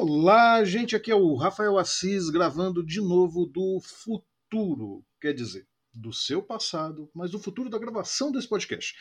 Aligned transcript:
Olá, 0.00 0.62
gente, 0.62 0.94
aqui 0.94 1.10
é 1.10 1.14
o 1.16 1.34
Rafael 1.34 1.76
Assis 1.76 2.30
gravando 2.30 2.86
de 2.86 3.00
novo 3.00 3.44
do 3.44 3.80
futuro, 3.80 5.04
quer 5.20 5.34
dizer, 5.34 5.66
do 5.92 6.12
seu 6.12 6.40
passado, 6.40 7.10
mas 7.12 7.32
do 7.32 7.38
futuro 7.40 7.68
da 7.68 7.80
gravação 7.80 8.30
desse 8.30 8.48
podcast. 8.48 8.94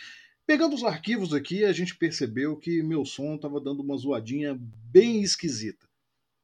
Pegando 0.43 0.73
os 0.73 0.83
arquivos 0.83 1.35
aqui, 1.35 1.63
a 1.63 1.71
gente 1.71 1.95
percebeu 1.95 2.57
que 2.57 2.81
meu 2.81 3.05
som 3.05 3.35
estava 3.35 3.61
dando 3.61 3.83
uma 3.83 3.95
zoadinha 3.95 4.57
bem 4.59 5.21
esquisita. 5.21 5.87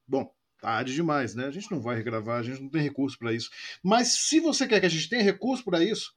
Bom, 0.08 0.32
tarde 0.62 0.94
demais, 0.94 1.34
né? 1.34 1.48
A 1.48 1.52
gente 1.52 1.72
não 1.72 1.82
vai 1.82 1.96
regravar, 1.96 2.40
a 2.40 2.44
gente 2.44 2.62
não 2.62 2.70
tem 2.70 2.84
recurso 2.84 3.18
para 3.18 3.34
isso. 3.34 3.50
Mas 3.82 4.10
se 4.10 4.40
você 4.40 4.68
quer 4.68 4.80
que 4.80 4.86
a 4.86 4.90
gente 4.90 5.10
tenha 5.10 5.24
recurso 5.24 5.66
para 5.66 5.84
isso, 5.84 6.14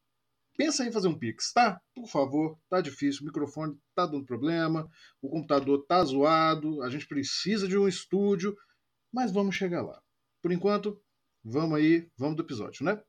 pensa 0.57 0.85
em 0.85 0.93
fazer 0.93 1.09
um 1.09 1.19
Pix, 1.19 1.53
tá? 1.53 1.81
Por 1.95 2.09
favor, 2.09 2.59
tá 2.69 2.81
difícil, 2.81 3.23
o 3.23 3.27
microfone 3.27 3.79
tá 3.95 4.07
dando 4.07 4.25
problema, 4.25 4.89
o 5.21 5.29
computador 5.29 5.85
tá 5.87 6.03
zoado, 6.05 6.83
a 6.83 6.91
gente 6.91 7.07
precisa 7.07 7.69
de 7.69 7.77
um 7.79 7.87
estúdio, 7.87 8.57
mas 9.13 9.31
vamos 9.31 9.55
chegar 9.55 9.83
lá. 9.83 10.01
Por 10.43 10.53
enquanto, 10.53 11.01
vamos 11.45 11.79
aí, 11.79 12.09
vamos 12.17 12.37
do 12.37 12.43
episódio, 12.43 12.85
né? 12.85 13.01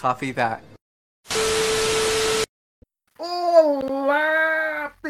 Coffee 0.00 0.34
that. 0.34 0.62
Olá, 3.18 4.35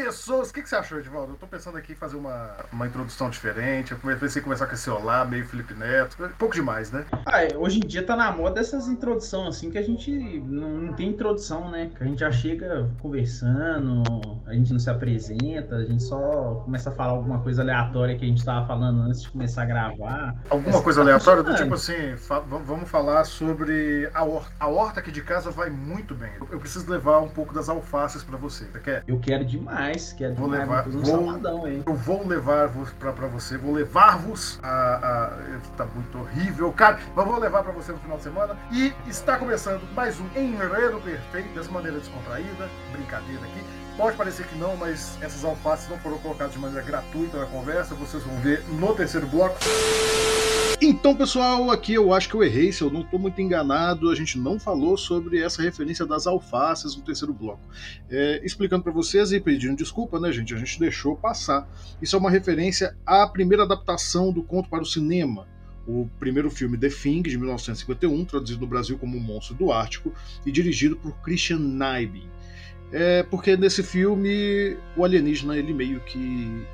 pessoas! 0.07 0.51
O 0.51 0.55
que, 0.55 0.63
que 0.63 0.69
você 0.69 0.77
achou, 0.77 0.99
Edvaldo? 0.99 1.33
Eu 1.33 1.37
tô 1.37 1.47
pensando 1.47 1.77
aqui 1.77 1.93
em 1.93 1.97
fazer 1.97 2.17
uma, 2.17 2.55
uma 2.73 2.87
introdução 2.87 3.29
diferente. 3.29 3.93
Eu 3.93 3.99
pensei 4.19 4.41
em 4.41 4.45
começar 4.45 4.67
com 4.67 4.75
esse 4.75 4.89
olá, 4.89 5.25
meio 5.25 5.45
Felipe 5.47 5.75
Neto. 5.75 6.17
Um 6.25 6.29
pouco 6.39 6.55
demais, 6.55 6.93
né? 6.93 7.05
Ah, 7.25 7.43
é, 7.45 7.57
hoje 7.57 7.79
em 7.79 7.87
dia 7.87 8.05
tá 8.05 8.15
na 8.17 8.31
moda 8.31 8.61
essas 8.61 8.87
introduções 8.89 9.57
assim 9.57 9.71
que 9.71 9.79
a 9.79 9.83
gente 9.83 10.11
não, 10.41 10.71
não 10.79 10.93
tem 10.93 11.09
introdução, 11.09 11.71
né? 11.71 11.91
Que 11.97 12.03
a 12.03 12.07
gente 12.07 12.21
já 12.21 12.31
chega 12.31 12.89
conversando, 13.01 14.03
a 14.47 14.55
gente 14.55 14.73
não 14.73 14.79
se 14.79 14.89
apresenta, 14.89 15.77
a 15.77 15.85
gente 15.85 16.03
só 16.03 16.63
começa 16.65 16.91
a 16.91 16.93
falar 16.93 17.13
alguma 17.13 17.41
coisa 17.41 17.63
aleatória 17.63 18.17
que 18.17 18.25
a 18.25 18.29
gente 18.29 18.45
tava 18.45 18.67
falando 18.67 19.01
antes 19.03 19.23
de 19.23 19.31
começar 19.31 19.63
a 19.63 19.67
gravar. 19.67 20.37
Alguma 20.49 20.83
coisa 20.83 21.01
aleatória? 21.01 21.43
Do 21.43 21.55
tipo 21.55 21.75
assim, 21.75 22.17
fa- 22.17 22.41
vamos 22.41 22.89
falar 22.89 23.25
sobre 23.25 24.09
a 24.15 24.25
horta. 24.25 24.53
A 24.61 24.69
horta 24.69 25.01
aqui 25.01 25.11
de 25.11 25.23
casa 25.23 25.51
vai 25.51 25.69
muito 25.71 26.15
bem. 26.15 26.31
Eu 26.51 26.59
preciso 26.61 26.89
levar 26.91 27.21
um 27.21 27.29
pouco 27.29 27.53
das 27.53 27.69
alfaces 27.69 28.23
pra 28.23 28.37
você. 28.37 28.65
Você 28.67 28.79
quer? 28.81 29.05
Eu 29.07 29.19
quero 29.19 29.45
demais, 29.45 29.96
Vou 30.35 30.49
demais, 30.51 30.69
levar- 30.69 30.89
vou 30.89 31.01
um 31.01 31.05
vou- 31.05 31.27
saladão, 31.27 31.69
hein? 31.69 31.83
Eu 31.87 31.95
vou 31.95 32.27
levar-vos 32.27 32.91
pra, 32.93 33.13
pra 33.13 33.27
você, 33.27 33.57
vou 33.57 33.73
levar-vos 33.73 34.59
a, 34.63 34.69
a. 34.97 35.77
Tá 35.77 35.87
muito 35.95 36.19
horrível, 36.19 36.73
cara, 36.73 36.99
mas 37.15 37.27
vou 37.27 37.39
levar 37.39 37.63
pra 37.63 37.73
você 37.73 37.93
no 37.93 37.99
final 37.99 38.17
de 38.17 38.23
semana. 38.23 38.57
E 38.73 38.93
está 39.07 39.37
começando 39.37 39.83
mais 39.95 40.19
um 40.21 40.27
Enredo 40.37 41.01
Perfeito, 41.01 41.55
dessa 41.55 41.71
maneira 41.71 41.99
descontraída, 41.99 42.69
brincadeira 42.93 43.43
aqui. 43.45 43.65
Pode 43.97 44.17
parecer 44.17 44.47
que 44.47 44.57
não, 44.59 44.77
mas 44.77 45.17
essas 45.23 45.43
alfaces 45.45 45.89
não 45.89 45.99
foram 45.99 46.19
colocadas 46.19 46.53
de 46.53 46.59
maneira 46.59 46.85
gratuita 46.85 47.39
na 47.39 47.47
conversa, 47.47 47.95
vocês 47.95 48.23
vão 48.23 48.37
ver 48.37 48.63
no 48.69 48.95
terceiro 48.95 49.27
bloco. 49.27 49.57
Então, 50.81 51.17
pessoal, 51.17 51.71
aqui 51.71 51.95
eu 51.95 52.13
acho 52.13 52.29
que 52.29 52.35
eu 52.35 52.45
errei, 52.45 52.71
se 52.71 52.83
eu 52.83 52.91
não 52.91 53.01
estou 53.01 53.19
muito 53.19 53.41
enganado, 53.41 54.11
a 54.11 54.15
gente 54.15 54.39
não 54.39 54.61
falou 54.61 54.99
sobre 54.99 55.41
essa 55.41 55.63
referência 55.63 56.05
das 56.05 56.27
alfaces 56.27 56.95
no 56.95 57.03
terceiro 57.03 57.33
bloco. 57.33 57.63
É, 58.11 58.45
explicando 58.45 58.83
para 58.83 58.93
vocês 58.93 59.33
e 59.33 59.41
pedindo 59.41 59.75
desculpa, 59.75 60.21
né, 60.21 60.31
gente? 60.31 60.55
A 60.55 60.59
gente 60.59 60.79
deixou 60.79 61.17
passar. 61.17 61.67
Isso 62.01 62.15
é 62.15 62.19
uma 62.19 62.31
referência 62.31 62.95
à 63.07 63.27
primeira 63.27 63.63
adaptação 63.63 64.31
do 64.31 64.43
conto 64.43 64.69
para 64.69 64.83
o 64.83 64.87
cinema. 64.87 65.49
O 65.89 66.11
primeiro 66.19 66.51
filme 66.51 66.77
The 66.77 66.91
Thing, 66.91 67.23
de 67.23 67.39
1951, 67.39 68.25
traduzido 68.27 68.61
no 68.61 68.67
Brasil 68.67 68.99
como 68.99 69.17
O 69.17 69.21
Monstro 69.21 69.55
do 69.55 69.73
Ártico, 69.73 70.13
e 70.45 70.53
dirigido 70.53 70.95
por 70.97 71.17
Christian 71.23 71.59
Nyby. 71.59 72.29
É 72.93 73.23
porque 73.23 73.57
nesse 73.57 73.83
filme 73.83 74.77
o 74.95 75.05
alienígena 75.05 75.57
ele 75.57 75.73
meio 75.73 76.01
que 76.01 76.67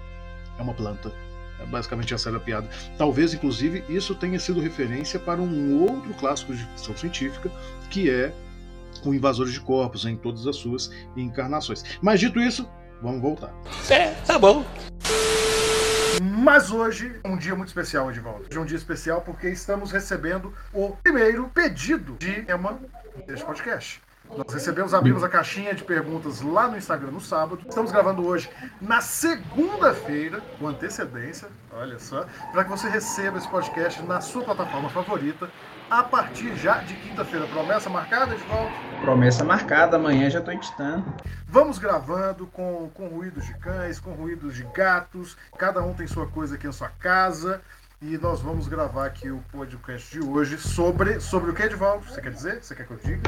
é 0.59 0.63
uma 0.63 0.75
planta. 0.75 1.15
É 1.63 1.67
basicamente 1.67 2.13
essa 2.13 2.29
era 2.29 2.39
a 2.39 2.41
piada. 2.41 2.69
Talvez, 2.99 3.33
inclusive, 3.33 3.85
isso 3.89 4.15
tenha 4.15 4.39
sido 4.39 4.61
referência 4.61 5.19
para 5.19 5.41
um 5.41 5.81
outro 5.81 6.13
clássico 6.15 6.55
de 6.55 6.65
ficção 6.65 6.97
científica, 6.97 7.51
que 7.91 8.11
é 8.11 8.33
o 9.05 9.15
Invasores 9.15 9.53
de 9.53 9.61
Corpos, 9.61 10.05
em 10.05 10.17
todas 10.17 10.47
as 10.47 10.57
suas 10.57 10.91
encarnações. 11.17 11.85
Mas 12.01 12.21
dito 12.21 12.41
isso, 12.41 12.69
vamos 13.01 13.21
voltar. 13.21 13.53
É, 13.89 14.11
tá 14.27 14.39
bom. 14.39 14.65
Mas 16.23 16.71
hoje 16.71 17.19
é 17.25 17.29
um 17.29 17.37
dia 17.37 17.55
muito 17.55 17.69
especial, 17.69 18.11
Edvaldo. 18.11 18.47
Hoje 18.49 18.59
é 18.59 18.61
um 18.61 18.65
dia 18.65 18.77
especial 18.77 19.23
porque 19.23 19.49
estamos 19.49 19.91
recebendo 19.91 20.53
o 20.73 20.91
primeiro 21.03 21.49
pedido 21.49 22.17
de 22.19 22.43
tema 22.43 22.79
deste 23.27 23.45
podcast. 23.45 24.01
Nós 24.37 24.55
recebemos, 24.55 24.95
abrimos 24.95 25.23
a 25.23 25.29
caixinha 25.29 25.75
de 25.75 25.85
perguntas 25.85 26.41
lá 26.41 26.67
no 26.67 26.79
Instagram 26.79 27.11
no 27.11 27.21
sábado. 27.21 27.61
Estamos 27.69 27.93
gravando 27.93 28.27
hoje 28.27 28.49
na 28.81 29.03
segunda-feira, 29.03 30.41
com 30.59 30.69
antecedência, 30.69 31.49
olha 31.71 31.99
só, 31.99 32.25
para 32.51 32.65
que 32.65 32.71
você 32.71 32.89
receba 32.89 33.37
esse 33.37 33.49
podcast 33.49 34.03
na 34.03 34.23
sua 34.23 34.43
plataforma 34.43 34.89
favorita 34.89 35.51
a 35.91 36.03
partir 36.03 36.57
já 36.57 36.79
de 36.79 36.95
quinta-feira. 36.95 37.47
Promessa 37.47 37.91
marcada, 37.91 38.35
Edvaldo? 38.35 38.73
Promessa 39.03 39.45
marcada, 39.45 39.97
amanhã 39.97 40.31
já 40.31 40.41
tô 40.41 40.51
editando. 40.51 41.05
Vamos 41.47 41.79
gravando 41.79 42.47
com, 42.47 42.91
com 42.95 43.09
ruídos 43.09 43.45
de 43.45 43.53
cães, 43.59 44.01
com 44.01 44.13
ruídos 44.13 44.55
de 44.55 44.65
gatos. 44.75 45.37
Cada 45.59 45.83
um 45.83 45.93
tem 45.93 46.07
sua 46.07 46.27
coisa 46.27 46.55
aqui 46.55 46.67
na 46.67 46.73
sua 46.73 46.89
casa. 46.89 47.61
E 48.05 48.19
nós 48.19 48.41
vamos 48.41 48.67
gravar 48.67 49.07
aqui 49.07 49.31
o 49.31 49.39
podcast 49.53 50.11
de 50.11 50.27
hoje 50.27 50.59
sobre, 50.59 51.21
sobre 51.21 51.53
o 51.53 51.55
que, 51.55 51.63
Edvaldo? 51.63 52.05
Você 52.05 52.21
quer 52.21 52.33
dizer? 52.33 52.61
Você 52.61 52.75
quer 52.75 52.85
que 52.85 52.93
eu 52.95 52.97
diga? 52.97 53.23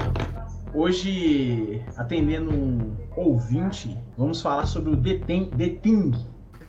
Hoje, 0.74 1.80
atendendo 1.96 2.50
um 2.50 2.96
ouvinte, 3.14 3.96
vamos 4.18 4.42
falar 4.42 4.66
sobre 4.66 4.90
o 4.90 4.96
The 5.00 5.18
Thing. 5.80 6.12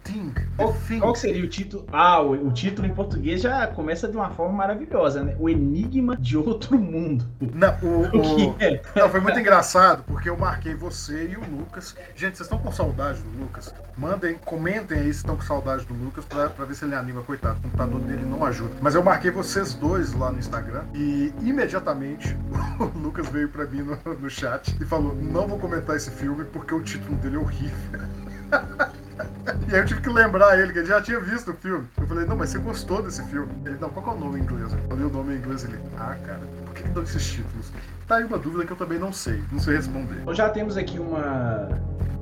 Thing. 0.05 0.33
Qual, 0.55 0.73
Thing. 0.87 0.99
qual 0.99 1.13
que 1.13 1.19
seria 1.19 1.43
o 1.43 1.47
título? 1.47 1.85
Ah, 1.91 2.21
o, 2.21 2.47
o 2.47 2.53
título 2.53 2.87
em 2.87 2.93
português 2.93 3.41
já 3.41 3.67
começa 3.67 4.07
de 4.07 4.15
uma 4.15 4.29
forma 4.29 4.53
maravilhosa, 4.53 5.23
né? 5.23 5.35
O 5.39 5.49
Enigma 5.49 6.15
de 6.15 6.37
Outro 6.37 6.77
Mundo. 6.77 7.25
Não, 7.41 7.75
o, 7.81 8.05
O 8.53 8.55
é? 8.59 8.81
Não, 8.95 9.09
foi 9.09 9.19
muito 9.19 9.39
engraçado, 9.39 10.03
porque 10.03 10.29
eu 10.29 10.37
marquei 10.37 10.75
você 10.75 11.29
e 11.29 11.35
o 11.35 11.57
Lucas. 11.57 11.95
Gente, 12.15 12.37
vocês 12.37 12.45
estão 12.45 12.59
com 12.59 12.71
saudade 12.71 13.19
do 13.21 13.41
Lucas? 13.41 13.73
Mandem, 13.97 14.35
comentem 14.45 14.99
aí 14.99 15.05
se 15.05 15.19
estão 15.19 15.35
com 15.35 15.41
saudade 15.41 15.85
do 15.85 15.93
Lucas 15.93 16.23
pra, 16.25 16.49
pra 16.49 16.65
ver 16.65 16.75
se 16.75 16.85
ele 16.85 16.95
anima, 16.95 17.23
coitado. 17.23 17.57
O 17.59 17.61
computador 17.63 17.99
dele 18.01 18.25
não 18.25 18.45
ajuda. 18.45 18.75
Mas 18.81 18.93
eu 18.93 19.03
marquei 19.03 19.31
vocês 19.31 19.73
dois 19.73 20.13
lá 20.13 20.31
no 20.31 20.37
Instagram 20.37 20.83
e 20.93 21.33
imediatamente 21.41 22.37
o 22.79 22.99
Lucas 22.99 23.27
veio 23.29 23.49
pra 23.49 23.65
mim 23.65 23.81
no, 23.81 23.97
no 24.13 24.29
chat 24.29 24.75
e 24.79 24.85
falou: 24.85 25.15
Não 25.15 25.47
vou 25.47 25.57
comentar 25.57 25.95
esse 25.95 26.11
filme 26.11 26.45
porque 26.45 26.73
o 26.73 26.81
título 26.81 27.15
dele 27.17 27.37
é 27.37 27.39
horrível. 27.39 28.01
E 29.69 29.73
aí 29.73 29.81
eu 29.81 29.85
tive 29.85 30.01
que 30.01 30.09
lembrar 30.09 30.59
ele, 30.59 30.73
que 30.73 30.79
ele 30.79 30.87
já 30.87 31.01
tinha 31.01 31.19
visto 31.19 31.51
o 31.51 31.53
filme. 31.53 31.87
Eu 31.97 32.07
falei, 32.07 32.25
não, 32.25 32.35
mas 32.35 32.49
você 32.49 32.57
gostou 32.57 33.03
desse 33.03 33.23
filme? 33.25 33.51
Ele, 33.65 33.77
não, 33.79 33.89
qual 33.89 34.15
é 34.15 34.17
o 34.17 34.19
nome 34.19 34.39
em 34.39 34.43
inglês? 34.43 34.73
Eu 34.73 34.79
falei 34.89 35.05
o 35.05 35.09
nome 35.09 35.35
em 35.35 35.37
inglês 35.37 35.63
ele, 35.63 35.79
ah, 35.97 36.15
cara, 36.25 36.39
por 36.65 36.73
que 36.73 36.83
que 36.83 36.89
dão 36.89 37.03
esses 37.03 37.23
títulos? 37.23 37.71
Tá 38.07 38.17
aí 38.17 38.23
uma 38.23 38.37
dúvida 38.37 38.65
que 38.65 38.71
eu 38.71 38.77
também 38.77 38.99
não 38.99 39.13
sei, 39.13 39.43
não 39.51 39.59
sei 39.59 39.75
responder. 39.75 40.21
Então 40.21 40.33
já 40.33 40.49
temos 40.49 40.77
aqui 40.77 40.99
uma. 40.99 41.69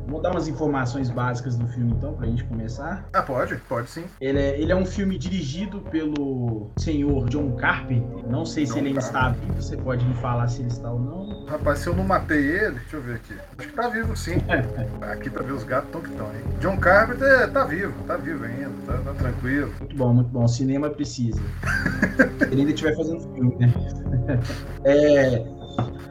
Vou 0.07 0.21
dar 0.21 0.31
umas 0.31 0.47
informações 0.47 1.09
básicas 1.09 1.55
do 1.55 1.67
filme 1.67 1.93
então, 1.93 2.13
pra 2.13 2.27
gente 2.27 2.43
começar. 2.43 3.07
Ah, 3.13 3.21
pode? 3.21 3.55
Pode 3.67 3.89
sim. 3.89 4.05
Ele 4.19 4.39
é, 4.39 4.59
ele 4.59 4.71
é 4.71 4.75
um 4.75 4.85
filme 4.85 5.17
dirigido 5.17 5.81
pelo 5.81 6.71
senhor 6.77 7.29
John 7.29 7.55
Carpenter. 7.55 8.27
Não 8.29 8.45
sei 8.45 8.65
se 8.65 8.73
John 8.73 8.79
ele 8.79 8.87
ainda 8.89 8.99
está 8.99 9.29
vivo, 9.29 9.53
você 9.53 9.77
pode 9.77 10.05
me 10.05 10.13
falar 10.15 10.47
se 10.47 10.61
ele 10.61 10.69
está 10.69 10.91
ou 10.91 10.99
não. 10.99 11.45
Rapaz, 11.45 11.79
se 11.79 11.87
eu 11.87 11.95
não 11.95 12.03
matei 12.03 12.37
ele, 12.37 12.79
deixa 12.79 12.97
eu 12.97 13.01
ver 13.01 13.15
aqui. 13.15 13.33
Acho 13.57 13.67
que 13.67 13.73
tá 13.73 13.87
vivo 13.89 14.15
sim. 14.15 14.37
Aqui 15.01 15.29
pra 15.29 15.43
ver 15.43 15.53
os 15.53 15.63
gatos 15.63 15.91
tão 15.91 16.01
que 16.01 16.09
estão, 16.09 16.27
hein? 16.27 16.41
John 16.59 16.77
Carpenter 16.77 17.51
tá 17.51 17.65
vivo, 17.65 17.93
tá 18.05 18.17
vivo 18.17 18.43
ainda, 18.43 18.71
tá, 18.85 18.97
tá 18.97 19.13
tranquilo. 19.13 19.73
Muito 19.79 19.95
bom, 19.95 20.13
muito 20.13 20.29
bom. 20.29 20.43
O 20.43 20.47
cinema 20.47 20.89
precisa. 20.89 21.41
ele 22.51 22.61
ainda 22.61 22.71
estiver 22.71 22.95
fazendo 22.95 23.21
filme, 23.33 23.55
né? 23.57 23.73
É, 24.85 25.43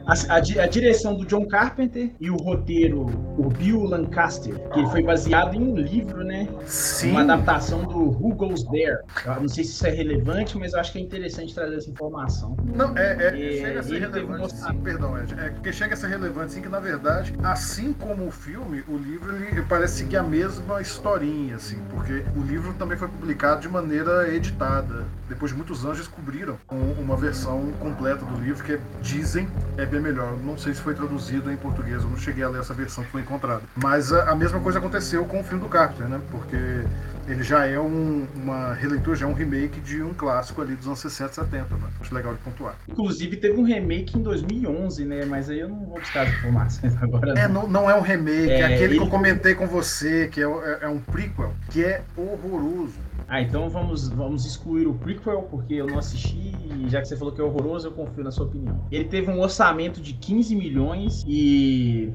a, 0.05 0.13
a 0.35 0.37
a 0.63 0.67
direção 0.67 1.15
do 1.15 1.25
John 1.25 1.45
Carpenter 1.47 2.11
e 2.19 2.29
o 2.29 2.35
roteiro, 2.35 3.05
o 3.37 3.49
Bill 3.49 3.83
Lancaster, 3.83 4.53
que 4.69 4.79
ele 4.79 4.89
foi 4.89 5.01
baseado 5.03 5.55
em 5.55 5.61
um 5.61 5.75
livro, 5.77 6.23
né? 6.23 6.47
Sim. 6.65 7.11
Uma 7.11 7.21
adaptação 7.21 7.83
do 7.85 7.97
Who 7.99 8.35
Goes 8.35 8.63
There. 8.65 8.97
Eu 9.25 9.41
não 9.41 9.47
sei 9.49 9.63
se 9.63 9.71
isso 9.71 9.87
é 9.87 9.91
relevante, 9.91 10.57
mas 10.57 10.73
eu 10.73 10.79
acho 10.79 10.91
que 10.91 10.97
é 10.99 11.01
interessante 11.01 11.53
trazer 11.55 11.77
essa 11.77 11.89
informação. 11.89 12.55
Não, 12.75 12.97
é, 12.97 13.13
é, 13.13 13.27
É, 13.27 13.61
chega 13.61 13.79
a 13.79 13.83
ser 13.83 13.95
ele 13.95 14.07
teve 14.07 14.25
relevante, 14.25 14.53
sim, 14.57 14.77
perdão, 14.83 15.17
Ed. 15.17 15.33
É 15.39 15.49
porque 15.49 15.73
chega 15.73 15.93
a 15.93 15.97
ser 15.97 16.07
relevante, 16.07 16.53
sim, 16.53 16.61
que 16.61 16.69
na 16.69 16.79
verdade, 16.79 17.33
assim 17.43 17.93
como 17.93 18.27
o 18.27 18.31
filme, 18.31 18.83
o 18.87 18.97
livro 18.97 19.35
ele 19.35 19.61
parece 19.63 19.99
seguir 19.99 20.17
a 20.17 20.23
mesma 20.23 20.81
historinha, 20.81 21.55
assim, 21.55 21.77
porque 21.89 22.23
o 22.35 22.41
livro 22.43 22.73
também 22.73 22.97
foi 22.97 23.07
publicado 23.07 23.61
de 23.61 23.69
maneira 23.69 24.33
editada. 24.33 25.05
Depois 25.29 25.51
de 25.51 25.57
muitos 25.57 25.85
anos 25.85 25.97
descobriram 25.97 26.57
um- 26.71 27.01
uma 27.01 27.15
versão 27.15 27.71
completa 27.79 28.25
do 28.25 28.39
livro 28.41 28.63
que 28.63 28.77
dizem 29.01 29.47
é 29.77 29.85
bem 29.85 29.99
melhor. 29.99 30.37
Não 30.43 30.57
sei 30.57 30.73
se 30.73 30.81
foi 30.81 30.93
traduzido 30.93 31.51
em 31.51 31.57
português, 31.57 32.03
eu 32.03 32.09
não 32.09 32.17
cheguei 32.17 32.43
a 32.43 32.49
ler 32.49 32.61
essa 32.61 32.73
versão 32.73 33.03
que 33.03 33.11
foi 33.11 33.21
encontrada. 33.21 33.61
Mas 33.75 34.11
a, 34.13 34.31
a 34.31 34.35
mesma 34.35 34.59
coisa 34.59 34.79
aconteceu 34.79 35.25
com 35.25 35.39
o 35.39 35.43
filme 35.43 35.63
do 35.63 35.69
Carpenter, 35.69 36.07
né? 36.07 36.19
Porque 36.31 36.55
ele 37.27 37.41
já 37.41 37.65
é 37.65 37.79
um, 37.79 38.27
uma 38.35 38.73
releitura, 38.73 39.15
já 39.15 39.25
é 39.25 39.29
um 39.29 39.33
remake 39.33 39.79
de 39.79 40.01
um 40.03 40.13
clássico 40.13 40.61
ali 40.61 40.75
dos 40.75 40.85
anos 40.87 40.99
60, 40.99 41.33
70, 41.33 41.75
né? 41.75 41.87
Acho 42.01 42.13
legal 42.13 42.33
de 42.33 42.39
pontuar. 42.39 42.75
Inclusive 42.87 43.37
teve 43.37 43.57
um 43.59 43.63
remake 43.63 44.17
em 44.17 44.21
2011, 44.21 45.05
né? 45.05 45.25
Mas 45.25 45.49
aí 45.49 45.59
eu 45.59 45.69
não 45.69 45.85
vou 45.85 45.99
buscar 45.99 46.23
as 46.27 46.29
informações 46.33 46.95
agora. 47.01 47.33
É, 47.39 47.47
não, 47.47 47.67
não 47.67 47.89
é 47.89 47.95
um 47.95 48.01
remake, 48.01 48.49
é, 48.51 48.59
É, 48.59 48.63
aquele 48.65 48.93
que 48.95 48.97
eu 48.99 49.03
ele- 49.03 49.09
comentei 49.09 49.55
com 49.55 49.65
você, 49.67 50.27
que 50.27 50.41
é, 50.41 50.45
é- 50.45 50.77
é 50.81 50.87
um 50.89 50.99
prequel, 50.99 51.53
que 51.69 51.83
é 51.83 52.01
horroroso. 52.17 52.93
Ah, 53.27 53.41
então 53.41 53.69
vamos, 53.69 54.09
vamos 54.09 54.45
excluir 54.45 54.87
o 54.87 54.93
prequel, 54.93 55.43
porque 55.43 55.73
eu 55.73 55.87
não 55.87 55.97
assisti, 55.97 56.37
e 56.37 56.89
já 56.89 57.01
que 57.01 57.07
você 57.07 57.17
falou 57.17 57.33
que 57.33 57.41
é 57.41 57.43
horroroso, 57.43 57.87
eu 57.87 57.91
confio 57.91 58.23
na 58.23 58.31
sua 58.31 58.45
opinião. 58.45 58.85
Ele 58.91 59.05
teve 59.05 59.29
um 59.31 59.39
orçamento 59.39 60.01
de 60.01 60.13
15 60.13 60.55
milhões 60.55 61.23
e, 61.25 62.13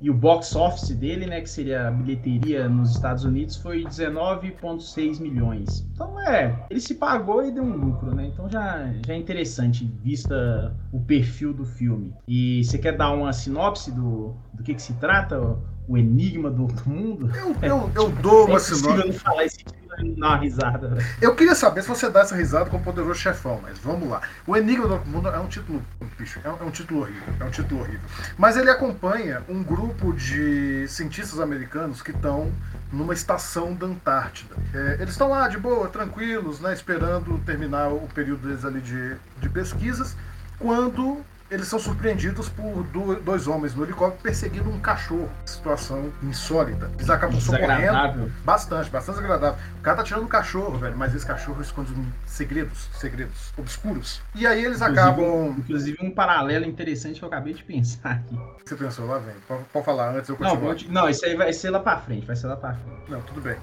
e 0.00 0.10
o 0.10 0.14
box 0.14 0.54
office 0.56 0.94
dele, 0.96 1.26
né, 1.26 1.40
que 1.40 1.48
seria 1.48 1.88
a 1.88 1.90
bilheteria 1.90 2.68
nos 2.68 2.90
Estados 2.90 3.24
Unidos, 3.24 3.56
foi 3.56 3.86
19,6 3.86 5.20
milhões. 5.20 5.86
Então 5.92 6.20
é, 6.20 6.66
ele 6.70 6.80
se 6.80 6.94
pagou 6.96 7.44
e 7.44 7.52
deu 7.52 7.62
um 7.62 7.76
lucro, 7.76 8.12
né? 8.14 8.26
Então 8.26 8.48
já, 8.48 8.92
já 9.06 9.14
é 9.14 9.16
interessante, 9.16 9.84
vista 10.02 10.76
o 10.92 11.00
perfil 11.00 11.52
do 11.54 11.64
filme. 11.64 12.14
E 12.26 12.62
você 12.64 12.78
quer 12.78 12.96
dar 12.96 13.12
uma 13.12 13.32
sinopse 13.32 13.92
do, 13.92 14.36
do 14.52 14.62
que, 14.62 14.74
que 14.74 14.82
se 14.82 14.98
trata? 14.98 15.58
O 15.88 15.96
Enigma 15.96 16.50
do 16.50 16.62
Outro 16.62 16.88
Mundo? 16.88 17.30
Eu, 17.34 17.56
eu, 17.62 17.90
eu 17.94 18.08
dou 18.10 18.42
É 18.42 18.44
uma 18.44 18.50
impossível 18.50 18.90
sinopse. 18.90 19.08
não 19.08 19.14
falar 19.14 19.44
esse 19.44 19.64
dar 19.96 20.28
uma 20.28 20.36
risada, 20.36 20.88
velho. 20.88 21.06
Eu 21.20 21.34
queria 21.34 21.54
saber 21.54 21.82
se 21.82 21.88
você 21.88 22.10
dá 22.10 22.20
essa 22.20 22.34
risada 22.34 22.68
com 22.68 22.76
o 22.76 22.82
Poderoso 22.82 23.18
Chefão, 23.18 23.60
mas 23.62 23.78
vamos 23.78 24.08
lá. 24.08 24.20
O 24.46 24.56
Enigma 24.56 24.86
do 24.86 24.94
Outro 24.94 25.08
Mundo 25.08 25.28
é 25.28 25.38
um 25.38 25.46
título, 25.46 25.82
bicho, 26.18 26.40
é 26.44 26.50
um, 26.50 26.56
é 26.58 26.62
um 26.62 26.70
título 26.70 27.00
horrível, 27.00 27.34
é 27.40 27.44
um 27.44 27.50
título 27.50 27.80
horrível. 27.80 28.00
Mas 28.36 28.56
ele 28.56 28.70
acompanha 28.70 29.42
um 29.48 29.62
grupo 29.62 30.12
de 30.12 30.86
cientistas 30.88 31.40
americanos 31.40 32.02
que 32.02 32.10
estão 32.10 32.52
numa 32.92 33.14
estação 33.14 33.74
da 33.74 33.86
Antártida. 33.86 34.54
É, 34.72 34.94
eles 35.00 35.10
estão 35.10 35.30
lá 35.30 35.48
de 35.48 35.58
boa, 35.58 35.88
tranquilos, 35.88 36.60
né, 36.60 36.72
esperando 36.72 37.38
terminar 37.44 37.88
o 37.88 38.08
período 38.14 38.46
deles 38.46 38.64
ali 38.64 38.80
de, 38.80 39.16
de 39.40 39.48
pesquisas, 39.48 40.16
quando 40.58 41.24
eles 41.50 41.68
são 41.68 41.78
surpreendidos 41.78 42.48
por 42.48 42.82
do- 42.84 43.16
dois 43.20 43.46
homens 43.46 43.74
no 43.74 43.84
helicóptero 43.84 44.22
perseguindo 44.22 44.68
um 44.70 44.80
cachorro. 44.80 45.30
Situação 45.44 46.12
insólita. 46.22 46.90
Eles 46.96 47.08
acabam 47.10 47.40
socorrendo. 47.40 48.32
Bastante, 48.44 48.90
bastante 48.90 49.18
agradável. 49.20 49.58
O 49.78 49.82
cara 49.82 49.98
tá 49.98 50.02
tirando 50.02 50.24
um 50.24 50.28
cachorro, 50.28 50.78
velho, 50.78 50.96
mas 50.96 51.14
esse 51.14 51.24
cachorro 51.26 51.60
esconde 51.62 51.92
segredos, 52.26 52.88
segredos 52.94 53.52
obscuros. 53.56 54.20
E 54.34 54.46
aí 54.46 54.64
eles 54.64 54.80
Inclusive, 54.80 55.00
acabam. 55.00 55.54
inclusive 55.58 55.98
um 56.02 56.10
paralelo 56.10 56.64
interessante 56.64 57.18
que 57.18 57.24
eu 57.24 57.28
acabei 57.28 57.54
de 57.54 57.62
pensar 57.62 58.10
aqui. 58.12 58.38
Você 58.64 58.74
pensou 58.74 59.06
lá, 59.06 59.18
vem. 59.18 59.34
Pode, 59.72 59.84
falar 59.84 60.10
antes, 60.16 60.28
eu 60.28 60.36
Não, 60.40 60.50
continuo. 60.56 60.74
vou- 60.74 60.92
não, 60.92 61.08
isso 61.08 61.24
aí 61.24 61.36
vai 61.36 61.52
ser 61.52 61.70
lá 61.70 61.78
pra 61.80 61.98
frente, 61.98 62.26
vai 62.26 62.34
ser 62.36 62.48
lá 62.48 62.56
pra 62.56 62.74
frente. 62.74 63.10
Não, 63.10 63.20
tudo 63.22 63.40
bem. 63.40 63.56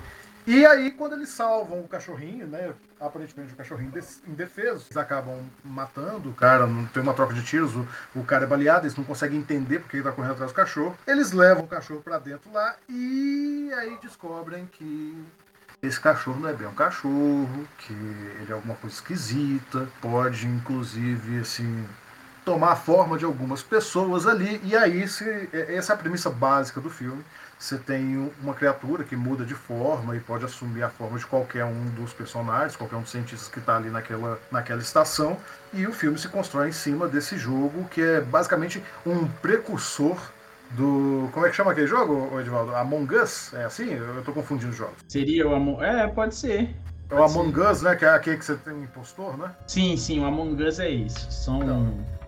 E 0.45 0.65
aí, 0.65 0.91
quando 0.91 1.13
eles 1.13 1.29
salvam 1.29 1.79
o 1.79 1.87
cachorrinho, 1.87 2.45
né? 2.47 2.71
Aparentemente 3.03 3.53
o 3.53 3.55
cachorrinho 3.57 3.91
indefeso, 4.25 4.85
eles 4.87 4.97
acabam 4.97 5.37
matando 5.63 6.29
o 6.29 6.33
cara, 6.33 6.65
não 6.65 6.85
tem 6.85 7.03
uma 7.03 7.13
troca 7.13 7.33
de 7.33 7.43
tiros, 7.43 7.75
o, 7.75 7.85
o 8.15 8.23
cara 8.23 8.45
é 8.45 8.47
baleado, 8.47 8.85
eles 8.85 8.95
não 8.95 9.03
conseguem 9.03 9.39
entender 9.39 9.79
porque 9.79 9.97
ele 9.97 10.03
tá 10.03 10.11
correndo 10.11 10.31
atrás 10.31 10.51
do 10.51 10.55
cachorro. 10.55 10.97
Eles 11.05 11.33
levam 11.33 11.65
o 11.65 11.67
cachorro 11.67 12.01
pra 12.01 12.17
dentro 12.17 12.51
lá 12.51 12.75
e 12.87 13.71
aí 13.75 13.97
descobrem 14.01 14.65
que 14.67 15.25
esse 15.81 15.99
cachorro 15.99 16.39
não 16.39 16.47
é 16.47 16.53
bem 16.53 16.65
um 16.65 16.73
cachorro, 16.73 17.67
que 17.79 17.93
ele 17.93 18.47
é 18.49 18.53
alguma 18.53 18.75
coisa 18.75 18.95
esquisita, 18.95 19.85
pode 19.99 20.47
inclusive 20.47 21.39
assim 21.39 21.85
tomar 22.45 22.71
a 22.71 22.75
forma 22.75 23.17
de 23.17 23.25
algumas 23.25 23.61
pessoas 23.61 24.25
ali. 24.25 24.61
E 24.63 24.75
aí 24.77 25.05
se, 25.07 25.49
essa 25.51 25.91
é 25.91 25.95
a 25.95 25.97
premissa 25.97 26.29
básica 26.29 26.79
do 26.79 26.89
filme. 26.89 27.23
Você 27.57 27.77
tem 27.77 28.31
uma 28.41 28.53
criatura 28.53 29.03
que 29.03 29.15
muda 29.15 29.45
de 29.45 29.53
forma 29.53 30.15
e 30.15 30.19
pode 30.19 30.43
assumir 30.43 30.83
a 30.83 30.89
forma 30.89 31.17
de 31.17 31.25
qualquer 31.25 31.65
um 31.65 31.85
dos 31.95 32.11
personagens, 32.13 32.75
qualquer 32.75 32.97
um 32.97 33.01
dos 33.01 33.11
cientistas 33.11 33.47
que 33.47 33.59
está 33.59 33.77
ali 33.77 33.89
naquela, 33.89 34.39
naquela 34.51 34.81
estação. 34.81 35.37
E 35.73 35.87
o 35.87 35.93
filme 35.93 36.17
se 36.17 36.27
constrói 36.27 36.69
em 36.69 36.73
cima 36.73 37.07
desse 37.07 37.37
jogo, 37.37 37.85
que 37.89 38.01
é 38.01 38.21
basicamente 38.21 38.83
um 39.05 39.27
precursor 39.27 40.17
do. 40.71 41.29
Como 41.31 41.45
é 41.45 41.49
que 41.49 41.55
chama 41.55 41.71
aquele 41.71 41.87
jogo, 41.87 42.39
Edivaldo? 42.39 42.75
Among 42.75 43.15
Us? 43.15 43.53
É 43.53 43.63
assim? 43.63 43.93
Eu 43.93 44.19
estou 44.19 44.33
confundindo 44.33 44.71
os 44.71 44.77
jogos. 44.77 44.97
Seria 45.07 45.47
o 45.47 45.55
Among... 45.55 45.83
É, 45.83 46.07
pode 46.07 46.35
ser. 46.35 46.75
É 47.09 47.15
o 47.15 47.23
Among 47.23 47.59
Us, 47.59 47.81
né? 47.81 47.95
Que 47.95 48.05
é 48.05 48.09
aquele 48.09 48.37
que 48.37 48.45
você 48.45 48.55
tem 48.55 48.73
um 48.73 48.83
impostor, 48.83 49.37
né? 49.37 49.51
Sim, 49.67 49.95
sim, 49.95 50.19
o 50.19 50.25
Among 50.25 50.61
Us 50.63 50.79
é 50.79 50.89
isso. 50.89 51.31
São 51.31 51.63
Então. 51.63 52.22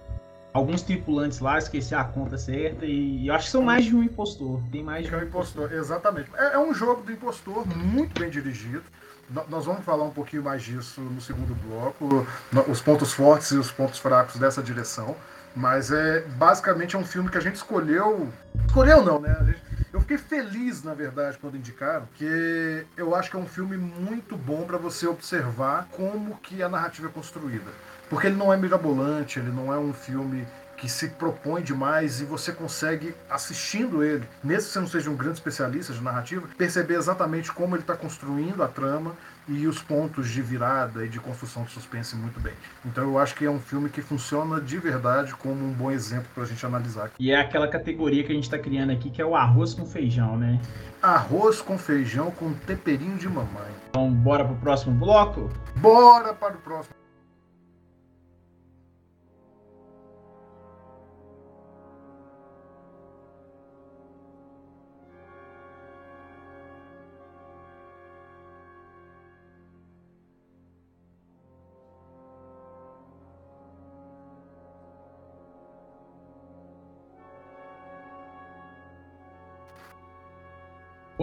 Alguns 0.56 0.82
tripulantes 0.82 1.40
lá, 1.40 1.58
esqueci 1.58 1.94
a 1.94 2.04
conta 2.04 2.38
certa, 2.38 2.86
e 2.86 3.28
eu 3.28 3.34
acho 3.36 3.46
que 3.46 3.52
são 3.52 3.62
mais 3.62 3.84
de 3.86 3.94
um 3.96 4.02
impostor. 4.02 4.62
Tem 4.72 4.82
mais 4.82 5.04
de 5.04 5.10
Que 5.10 5.16
é 5.16 5.18
um 5.20 5.24
impostor, 5.24 5.72
exatamente. 5.74 6.30
É, 6.36 6.54
é 6.54 6.60
um 6.60 6.74
jogo 6.74 7.02
do 7.04 7.12
impostor 7.12 7.68
muito 7.68 8.18
bem 8.20 8.30
dirigido. 8.30 8.84
No- 9.30 9.46
Nós 9.50 9.66
vamos 9.66 9.84
falar 9.84 10.06
um 10.06 10.12
pouquinho 10.12 10.44
mais 10.44 10.64
disso 10.64 11.02
no 11.02 11.20
segundo 11.20 11.54
bloco, 11.68 12.26
os 12.70 12.80
pontos 12.82 13.12
fortes 13.12 13.52
e 13.52 13.58
os 13.58 13.70
pontos 13.70 14.00
fracos 14.00 14.38
dessa 14.40 14.64
direção. 14.64 15.16
Mas 15.58 15.90
é 15.92 16.22
basicamente 16.38 16.96
é 16.96 17.00
um 17.00 17.06
filme 17.06 17.30
que 17.30 17.38
a 17.38 17.42
gente 17.42 17.56
escolheu. 17.56 18.30
Escolheu 18.68 19.02
não, 19.04 19.20
né? 19.22 19.36
A 19.40 19.44
gente- 19.46 19.62
eu 19.94 20.02
fiquei 20.02 20.18
feliz, 20.18 20.84
na 20.84 20.94
verdade, 20.94 21.38
quando 21.38 21.56
indicaram, 21.56 22.08
que 22.16 22.86
eu 22.98 23.16
acho 23.16 23.30
que 23.32 23.38
é 23.38 23.40
um 23.40 23.46
filme 23.46 23.78
muito 23.78 24.36
bom 24.38 24.64
para 24.66 24.78
você 24.78 25.08
observar 25.08 25.88
como 25.94 26.36
que 26.44 26.62
a 26.62 26.68
narrativa 26.68 27.08
é 27.08 27.12
construída. 27.12 27.72
Porque 28.10 28.28
ele 28.28 28.36
não 28.36 28.54
é 28.54 28.58
mirabolante, 28.58 29.40
ele 29.40 29.52
não 29.52 29.74
é 29.74 29.78
um 29.78 29.94
filme 29.94 30.46
que 30.78 30.90
se 30.90 31.10
propõe 31.10 31.62
demais 31.62 32.22
e 32.22 32.26
você 32.26 32.52
consegue, 32.52 33.16
assistindo 33.30 34.04
ele, 34.04 34.28
mesmo 34.44 34.68
que 34.68 34.74
você 34.74 34.80
não 34.80 34.88
seja 34.88 35.10
um 35.10 35.16
grande 35.16 35.36
especialista 35.36 35.94
de 35.94 36.02
narrativa, 36.02 36.48
perceber 36.58 36.96
exatamente 36.96 37.52
como 37.52 37.76
ele 37.76 37.82
está 37.82 37.96
construindo 37.96 38.62
a 38.62 38.68
trama 38.68 39.16
e 39.48 39.68
os 39.68 39.82
pontos 39.82 40.30
de 40.30 40.42
virada 40.42 41.06
e 41.06 41.10
de 41.10 41.20
construção 41.20 41.64
de 41.64 41.72
suspense 41.72 42.16
muito 42.16 42.40
bem. 42.40 42.54
Então 42.84 43.04
eu 43.04 43.20
acho 43.20 43.36
que 43.36 43.46
é 43.46 43.50
um 43.50 43.60
filme 43.60 43.90
que 43.90 44.02
funciona 44.02 44.60
de 44.60 44.78
verdade 44.78 45.34
como 45.36 45.66
um 45.66 45.72
bom 45.72 45.92
exemplo 45.92 46.28
para 46.34 46.44
a 46.44 46.48
gente 46.48 46.66
analisar. 46.66 47.12
E 47.20 47.32
é 47.32 47.40
aquela 47.40 47.68
categoria 47.68 48.24
que 48.24 48.32
a 48.32 48.36
gente 48.36 48.50
tá 48.50 48.58
criando 48.58 48.92
aqui, 48.92 49.10
que 49.10 49.22
é 49.22 49.26
o 49.26 49.36
arroz 49.36 49.74
com 49.74 49.86
feijão, 49.86 50.38
né? 50.38 50.60
Arroz 51.02 51.62
com 51.62 51.78
feijão 51.78 52.32
com 52.32 52.54
temperinho 52.54 53.18
de 53.18 53.30
mamãe. 53.30 53.72
Então, 53.90 54.12
bora 54.12 54.44
pro 54.44 54.56
próximo 54.56 54.96
bloco? 54.96 55.50
Bora 55.76 56.34
para 56.34 56.56
o 56.56 56.58
próximo. 56.58 57.05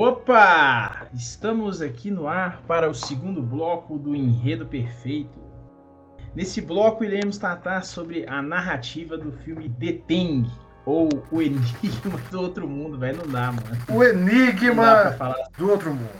Opa! 0.04 1.06
Estamos 1.14 1.80
aqui 1.80 2.10
no 2.10 2.26
ar 2.26 2.60
para 2.66 2.90
o 2.90 2.94
segundo 2.94 3.40
bloco 3.40 3.96
do 3.96 4.16
Enredo 4.16 4.66
Perfeito. 4.66 5.38
Nesse 6.34 6.60
bloco 6.60 7.04
iremos 7.04 7.38
tratar 7.38 7.84
sobre 7.84 8.28
a 8.28 8.42
narrativa 8.42 9.16
do 9.16 9.30
filme 9.30 9.68
The 9.68 9.92
Thing, 10.08 10.50
ou 10.84 11.08
O 11.30 11.40
Enigma 11.40 12.18
do 12.32 12.40
Outro 12.40 12.66
Mundo, 12.66 12.98
velho. 12.98 13.18
Não 13.18 13.28
dá, 13.32 13.52
mano. 13.52 13.62
O 13.88 14.02
enigma 14.02 15.12
falar. 15.12 15.36
do 15.56 15.70
outro 15.70 15.94
mundo. 15.94 16.10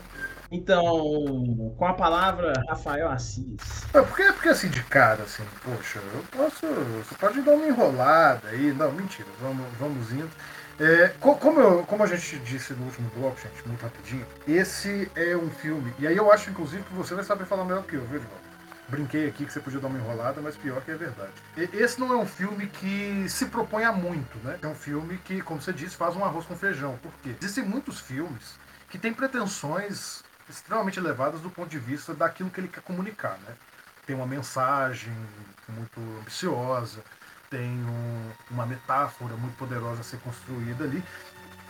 Então, 0.52 1.74
com 1.76 1.84
a 1.84 1.94
palavra, 1.94 2.52
Rafael 2.68 3.10
Assis. 3.10 3.84
É, 3.92 4.00
Porque, 4.00 4.30
porque 4.32 4.50
assim, 4.50 4.68
de 4.68 4.84
cara, 4.84 5.24
assim, 5.24 5.42
poxa, 5.64 5.98
eu 5.98 6.22
posso. 6.30 6.66
Você 6.66 7.16
pode 7.16 7.40
dar 7.40 7.54
uma 7.54 7.66
enrolada 7.66 8.46
aí. 8.46 8.72
Não, 8.72 8.92
mentira, 8.92 9.28
vamos, 9.40 9.66
vamos 9.80 10.12
indo. 10.12 10.30
É, 10.80 11.08
co- 11.20 11.36
como, 11.36 11.60
eu- 11.60 11.84
como 11.84 12.02
a 12.02 12.06
gente 12.06 12.38
disse 12.40 12.72
no 12.72 12.84
último 12.86 13.08
bloco, 13.16 13.38
gente, 13.40 13.66
muito 13.68 13.82
rapidinho, 13.82 14.26
esse 14.48 15.10
é 15.14 15.36
um 15.36 15.50
filme. 15.50 15.92
E 15.98 16.06
aí 16.06 16.16
eu 16.16 16.32
acho, 16.32 16.50
inclusive, 16.50 16.82
que 16.82 16.94
você 16.94 17.14
vai 17.14 17.24
saber 17.24 17.44
falar 17.44 17.64
melhor 17.64 17.84
que 17.84 17.94
eu, 17.94 18.04
viu, 18.06 18.16
Edvaldo? 18.16 18.42
Brinquei 18.88 19.28
aqui 19.28 19.46
que 19.46 19.52
você 19.52 19.60
podia 19.60 19.80
dar 19.80 19.86
uma 19.88 19.98
enrolada, 19.98 20.40
mas 20.40 20.56
pior 20.56 20.82
que 20.82 20.90
é 20.90 20.94
verdade. 20.96 21.32
Esse 21.72 21.98
não 22.00 22.12
é 22.12 22.16
um 22.16 22.26
filme 22.26 22.66
que 22.66 23.24
se 23.28 23.46
propõe 23.46 23.84
a 23.84 23.92
muito, 23.92 24.36
né? 24.44 24.58
É 24.60 24.66
um 24.66 24.74
filme 24.74 25.16
que, 25.18 25.40
como 25.40 25.62
você 25.62 25.72
disse, 25.72 25.96
faz 25.96 26.14
um 26.16 26.24
arroz 26.24 26.44
com 26.44 26.56
feijão. 26.56 26.98
Por 27.02 27.12
quê? 27.22 27.34
Existem 27.40 27.64
muitos 27.64 28.00
filmes 28.00 28.56
que 28.90 28.98
têm 28.98 29.14
pretensões 29.14 30.22
extremamente 30.50 30.98
elevadas 30.98 31.40
do 31.40 31.48
ponto 31.48 31.68
de 31.70 31.78
vista 31.78 32.12
daquilo 32.12 32.50
que 32.50 32.60
ele 32.60 32.68
quer 32.68 32.82
comunicar, 32.82 33.38
né? 33.46 33.54
Tem 34.04 34.14
uma 34.16 34.26
mensagem 34.26 35.12
muito 35.68 35.98
ambiciosa, 36.20 36.98
tem 37.52 37.84
um- 37.84 38.30
uma 38.50 38.64
metáfora 38.64 39.36
muito 39.36 39.54
poderosa 39.58 40.00
a 40.00 40.04
ser 40.04 40.18
construída 40.20 40.84
ali, 40.84 41.04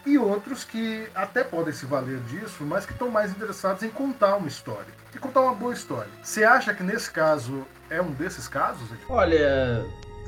e 0.06 0.16
outros 0.16 0.64
que 0.64 1.08
até 1.14 1.42
podem 1.42 1.74
se 1.74 1.86
valer 1.86 2.20
disso, 2.20 2.64
mas 2.64 2.86
que 2.86 2.92
estão 2.92 3.10
mais 3.10 3.32
interessados 3.32 3.82
em 3.82 3.90
contar 3.90 4.36
uma 4.36 4.46
história, 4.46 4.92
e 5.14 5.18
contar 5.18 5.40
uma 5.40 5.54
boa 5.54 5.74
história. 5.74 6.10
Você 6.22 6.44
acha 6.44 6.72
que 6.72 6.84
nesse 6.84 7.10
caso 7.10 7.66
é 7.90 8.00
um 8.00 8.12
desses 8.12 8.46
casos? 8.46 8.88
Olha, 9.08 9.84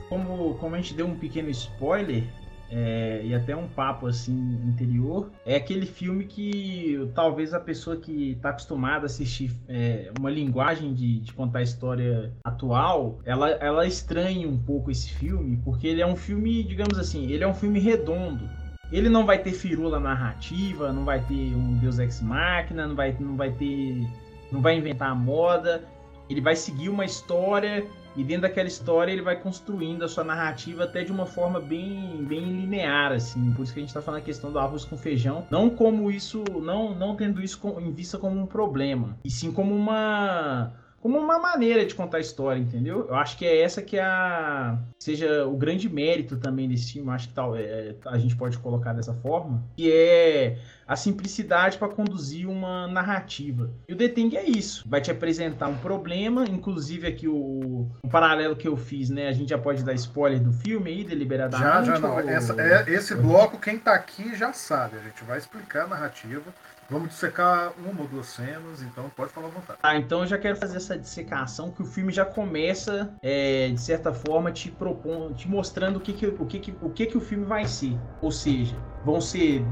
como, 0.09 0.57
como 0.59 0.75
a 0.75 0.79
gente 0.79 0.95
deu 0.95 1.07
um 1.07 1.17
pequeno 1.17 1.49
spoiler, 1.51 2.25
é, 2.71 3.21
e 3.25 3.35
até 3.35 3.55
um 3.55 3.69
papo 3.69 4.07
assim 4.07 4.61
interior, 4.65 5.31
é 5.45 5.57
aquele 5.57 5.87
filme 5.87 6.25
que 6.25 7.11
talvez 7.15 7.55
a 7.55 7.61
pessoa 7.61 7.97
que 7.97 8.33
está 8.33 8.51
acostumada 8.51 9.05
a 9.05 9.07
assistir 9.07 9.53
é, 9.69 10.11
uma 10.19 10.31
linguagem 10.31 10.95
de, 10.95 11.21
de, 11.21 11.33
contar 11.33 11.63
história 11.63 12.33
atual, 12.45 13.19
ela, 13.25 13.51
ela 13.51 13.87
estranha 13.87 14.49
um 14.49 14.59
pouco 14.59 14.91
esse 14.91 15.11
filme, 15.11 15.61
porque 15.65 15.87
ele 15.87 16.01
é 16.01 16.07
um 16.07 16.17
filme, 16.17 16.65
digamos 16.65 16.99
assim, 16.99 17.31
ele 17.31 17.45
é 17.45 17.47
um 17.47 17.55
filme 17.55 17.79
redondo. 17.79 18.49
Ele 18.93 19.09
não 19.09 19.27
vai 19.27 19.39
ter 19.39 19.53
firula 19.53 19.99
narrativa, 19.99 20.93
não 20.93 21.05
vai 21.05 21.21
ter 21.21 21.55
um 21.55 21.77
Deus 21.79 21.99
Ex 21.99 22.21
Machina, 22.21 22.87
não 22.87 22.95
vai, 22.95 23.17
não 23.19 23.37
vai 23.37 23.51
ter. 23.51 24.07
não 24.53 24.61
vai 24.61 24.77
inventar 24.77 25.11
a 25.11 25.15
moda. 25.15 25.83
Ele 26.29 26.41
vai 26.41 26.55
seguir 26.55 26.91
uma 26.91 27.05
história 27.05 27.85
e 28.17 28.23
dentro 28.23 28.43
daquela 28.43 28.69
história 28.69 29.13
ele 29.13 29.23
vai 29.23 29.37
construindo 29.37 30.05
a 30.05 30.09
sua 30.09 30.25
narrativa 30.25 30.85
até 30.85 31.03
de 31.03 31.13
uma 31.13 31.27
forma 31.27 31.61
bem, 31.61 32.25
bem 32.25 32.41
linear, 32.41 33.13
assim. 33.13 33.53
Por 33.53 33.63
isso 33.63 33.73
que 33.73 33.81
a 33.81 33.83
gente 33.83 33.91
está 33.91 34.03
falando 34.03 34.21
a 34.21 34.25
questão 34.25 34.53
do 34.53 34.59
arroz 34.59 34.85
com 34.85 34.97
feijão. 34.97 35.47
Não 35.51 35.71
como 35.71 36.11
isso, 36.11 36.45
não, 36.63 36.95
não 36.95 37.17
tendo 37.17 37.43
isso 37.43 37.61
em 37.81 37.93
vista 37.93 38.19
como 38.19 38.41
um 38.41 38.47
problema, 38.47 39.17
e 39.25 39.31
sim 39.31 39.53
como 39.53 39.75
uma 39.75 40.73
como 41.05 41.19
uma 41.19 41.39
maneira 41.39 41.85
de 41.85 41.95
contar 41.95 42.17
a 42.17 42.21
história, 42.21 42.59
entendeu? 42.59 43.07
Eu 43.11 43.15
acho 43.15 43.37
que 43.37 43.45
é 43.45 43.61
essa 43.61 43.83
que 43.83 43.99
é 43.99 44.03
a 44.03 44.79
seja 44.99 45.47
o 45.47 45.55
grande 45.55 45.87
mérito 45.87 46.39
também 46.39 46.67
desse 46.67 46.95
filme, 46.95 47.11
acho 47.11 47.29
que 47.29 47.35
tal 47.35 47.55
é, 47.55 47.95
a 48.07 48.17
gente 48.17 48.35
pode 48.35 48.57
colocar 48.57 48.95
dessa 48.95 49.13
forma, 49.13 49.63
que 49.77 49.93
é 49.93 50.57
a 50.89 50.97
simplicidade 50.97 51.77
para 51.77 51.89
conduzir 51.89 52.49
uma 52.49 52.89
narrativa. 52.89 53.71
E 53.87 53.93
o 53.93 53.97
The 53.97 54.09
Thing 54.09 54.35
é 54.35 54.45
isso, 54.45 54.83
vai 54.89 55.03
te 55.03 55.11
apresentar 55.11 55.69
um 55.69 55.77
problema, 55.77 56.47
inclusive 56.47 57.07
aqui 57.07 57.29
o, 57.29 57.91
o 58.03 58.09
paralelo 58.09 58.57
que 58.57 58.67
eu 58.67 58.75
fiz, 58.75 59.11
né? 59.11 59.29
A 59.29 59.33
gente 59.33 59.51
já 59.51 59.59
pode 59.59 59.85
dar 59.85 59.93
spoiler 59.93 60.41
do 60.41 60.55
filme 60.55 60.91
aí 60.91 61.05
deliberadamente. 61.05 61.87
Já, 61.87 61.97
já 61.97 61.99
não. 61.99 62.15
Ou... 62.15 62.21
Essa, 62.21 62.59
é, 62.59 62.91
esse 62.91 63.15
bloco 63.15 63.61
quem 63.61 63.79
tá 63.79 63.95
aqui 63.95 64.35
já 64.35 64.55
sabe, 64.55 64.97
a 64.97 65.03
gente 65.03 65.23
vai 65.25 65.37
explicar 65.37 65.85
a 65.85 65.89
narrativa 65.89 66.51
Vamos 66.91 67.09
dissecar 67.09 67.73
uma 67.79 68.03
ou 68.03 68.09
duas 68.09 68.27
cenas, 68.27 68.83
então 68.83 69.11
pode 69.17 69.33
falar 69.33 69.49
à 69.49 69.51
vontade. 69.51 69.79
Ah, 69.83 69.97
então 69.97 70.21
eu 70.21 70.27
já 70.27 70.39
quero 70.39 70.57
fazer 70.57 70.77
essa 70.77 70.99
dissecação 70.99 71.71
que 71.71 71.83
o 71.83 71.87
filme 71.87 72.13
já 72.13 72.25
começa, 72.25 73.15
é, 73.23 73.69
de 73.69 73.81
certa 73.81 74.13
forma, 74.13 74.53
te 74.53 74.71
propondo, 74.71 75.35
te 75.35 75.49
mostrando 75.49 75.97
o 75.97 76.01
que, 76.01 76.13
que, 76.13 76.27
o, 76.27 76.47
que, 76.47 76.59
que, 76.59 76.75
o 76.81 76.91
que, 76.91 77.07
que 77.07 77.17
o 77.17 77.21
filme 77.21 77.45
vai 77.45 77.67
ser. 77.67 77.99
Ou 78.21 78.31
seja, 78.31 78.77
vão 79.05 79.21
ser 79.21 79.65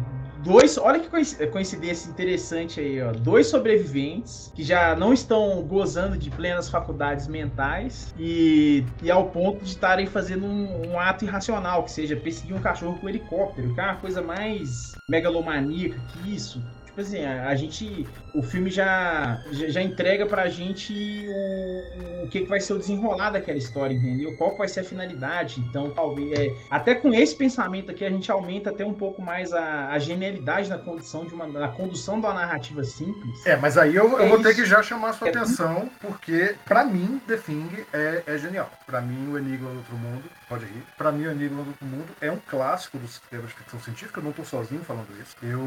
dois. 0.42 0.76
Olha 0.78 1.00
que 1.00 1.08
coincidência 1.48 2.10
interessante 2.10 2.80
aí, 2.80 3.02
ó. 3.02 3.12
Dois 3.12 3.46
sobreviventes 3.46 4.52
que 4.54 4.62
já 4.62 4.94
não 4.96 5.12
estão 5.12 5.62
gozando 5.62 6.16
de 6.16 6.30
plenas 6.30 6.68
faculdades 6.68 7.28
mentais 7.28 8.14
e, 8.18 8.84
e 9.02 9.10
ao 9.10 9.30
ponto 9.30 9.62
de 9.64 9.70
estarem 9.70 10.06
fazendo 10.06 10.46
um, 10.46 10.92
um, 10.92 11.00
ato 11.00 11.24
irracional, 11.24 11.84
que 11.84 11.90
seja 11.90 12.16
perseguir 12.16 12.54
um 12.54 12.60
cachorro 12.60 12.98
com 12.98 13.06
um 13.06 13.08
helicóptero, 13.08 13.74
que 13.74 13.80
é 13.80 13.84
uma 13.84 13.96
coisa 13.96 14.20
mais 14.20 14.92
megalomaníaca 15.08 16.00
que 16.12 16.34
isso 16.34 16.62
tipo 16.92 17.00
assim, 17.00 17.24
a, 17.24 17.48
a, 17.48 17.54
gente. 17.54 18.06
O 18.34 18.42
filme 18.42 18.70
já, 18.70 19.42
já, 19.50 19.68
já, 19.68 19.82
entrega 19.82 20.26
pra 20.26 20.48
gente 20.48 20.92
o, 20.92 22.24
o 22.24 22.28
que, 22.28 22.40
que 22.42 22.48
vai 22.48 22.60
ser 22.60 22.74
o 22.74 22.78
desenrolar 22.78 23.30
daquela 23.30 23.58
história, 23.58 23.94
entendeu? 23.94 24.36
Qual 24.36 24.56
vai 24.56 24.68
ser 24.68 24.80
a 24.80 24.84
finalidade. 24.84 25.60
Então, 25.60 25.90
talvez. 25.90 26.38
É, 26.38 26.54
até 26.70 26.94
com 26.94 27.12
esse 27.12 27.34
pensamento 27.34 27.90
aqui, 27.90 28.04
a 28.04 28.10
gente 28.10 28.30
aumenta 28.30 28.70
até 28.70 28.84
um 28.84 28.92
pouco 28.92 29.22
mais 29.22 29.52
a, 29.52 29.88
a 29.88 29.98
genialidade 29.98 30.68
na 30.68 30.78
condução 30.78 31.24
de 31.24 31.34
uma. 31.34 31.46
na 31.46 31.68
condução 31.68 32.20
de 32.20 32.26
uma 32.26 32.34
narrativa 32.34 32.84
simples. 32.84 33.44
É, 33.46 33.56
mas 33.56 33.78
aí 33.78 33.96
eu, 33.96 34.18
eu 34.18 34.26
é 34.26 34.28
vou 34.28 34.42
ter 34.42 34.54
que 34.54 34.64
já 34.64 34.82
chamar 34.82 35.10
a 35.10 35.12
sua 35.14 35.28
é 35.28 35.30
atenção, 35.30 35.90
porque, 36.00 36.54
pra 36.64 36.84
mim, 36.84 37.20
The 37.26 37.36
Thing 37.36 37.70
é, 37.92 38.22
é 38.26 38.38
genial. 38.38 38.70
Pra 38.86 39.00
mim, 39.00 39.32
o 39.32 39.38
Enigma 39.38 39.70
do 39.70 39.78
Outro 39.78 39.96
Mundo, 39.96 40.24
pode 40.48 40.66
rir. 40.66 40.82
Pra 40.98 41.10
mim, 41.10 41.26
o 41.26 41.30
Enigma 41.30 41.62
do 41.62 41.68
Outro 41.68 41.86
Mundo 41.86 42.08
é 42.20 42.30
um 42.30 42.38
clássico 42.46 42.98
do 42.98 43.08
sistema 43.08 43.44
de 43.44 43.54
ficção 43.54 43.80
científica. 43.80 44.20
Eu 44.20 44.24
não 44.24 44.32
tô 44.32 44.44
sozinho 44.44 44.82
falando 44.84 45.08
isso. 45.20 45.36
Eu. 45.42 45.60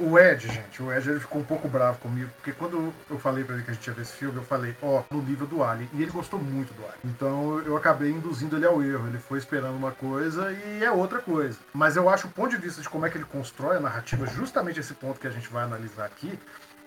O 0.00 0.18
Ed, 0.18 0.47
gente, 0.48 0.82
o 0.82 0.92
Ed 0.92 1.08
ele 1.08 1.20
ficou 1.20 1.40
um 1.40 1.44
pouco 1.44 1.68
bravo 1.68 1.98
comigo, 1.98 2.30
porque 2.36 2.52
quando 2.52 2.92
eu 3.08 3.18
falei 3.18 3.44
pra 3.44 3.54
ele 3.54 3.64
que 3.64 3.70
a 3.70 3.74
gente 3.74 3.86
ia 3.86 3.92
ver 3.92 4.02
esse 4.02 4.12
filme, 4.12 4.36
eu 4.36 4.42
falei, 4.42 4.76
ó, 4.82 5.02
oh, 5.10 5.14
no 5.14 5.22
nível 5.22 5.46
do 5.46 5.62
Alien. 5.62 5.88
E 5.92 6.02
ele 6.02 6.10
gostou 6.10 6.40
muito 6.40 6.72
do 6.74 6.82
Alien. 6.82 6.98
Então 7.04 7.60
eu 7.60 7.76
acabei 7.76 8.10
induzindo 8.10 8.56
ele 8.56 8.66
ao 8.66 8.82
erro. 8.82 9.06
Ele 9.06 9.18
foi 9.18 9.38
esperando 9.38 9.76
uma 9.76 9.92
coisa 9.92 10.52
e 10.52 10.84
é 10.84 10.90
outra 10.90 11.20
coisa. 11.20 11.58
Mas 11.72 11.96
eu 11.96 12.08
acho 12.08 12.26
o 12.26 12.30
ponto 12.30 12.50
de 12.50 12.56
vista 12.56 12.82
de 12.82 12.88
como 12.88 13.06
é 13.06 13.10
que 13.10 13.16
ele 13.16 13.24
constrói 13.24 13.76
a 13.76 13.80
narrativa, 13.80 14.26
justamente 14.26 14.80
esse 14.80 14.94
ponto 14.94 15.20
que 15.20 15.26
a 15.26 15.30
gente 15.30 15.48
vai 15.48 15.64
analisar 15.64 16.06
aqui, 16.06 16.38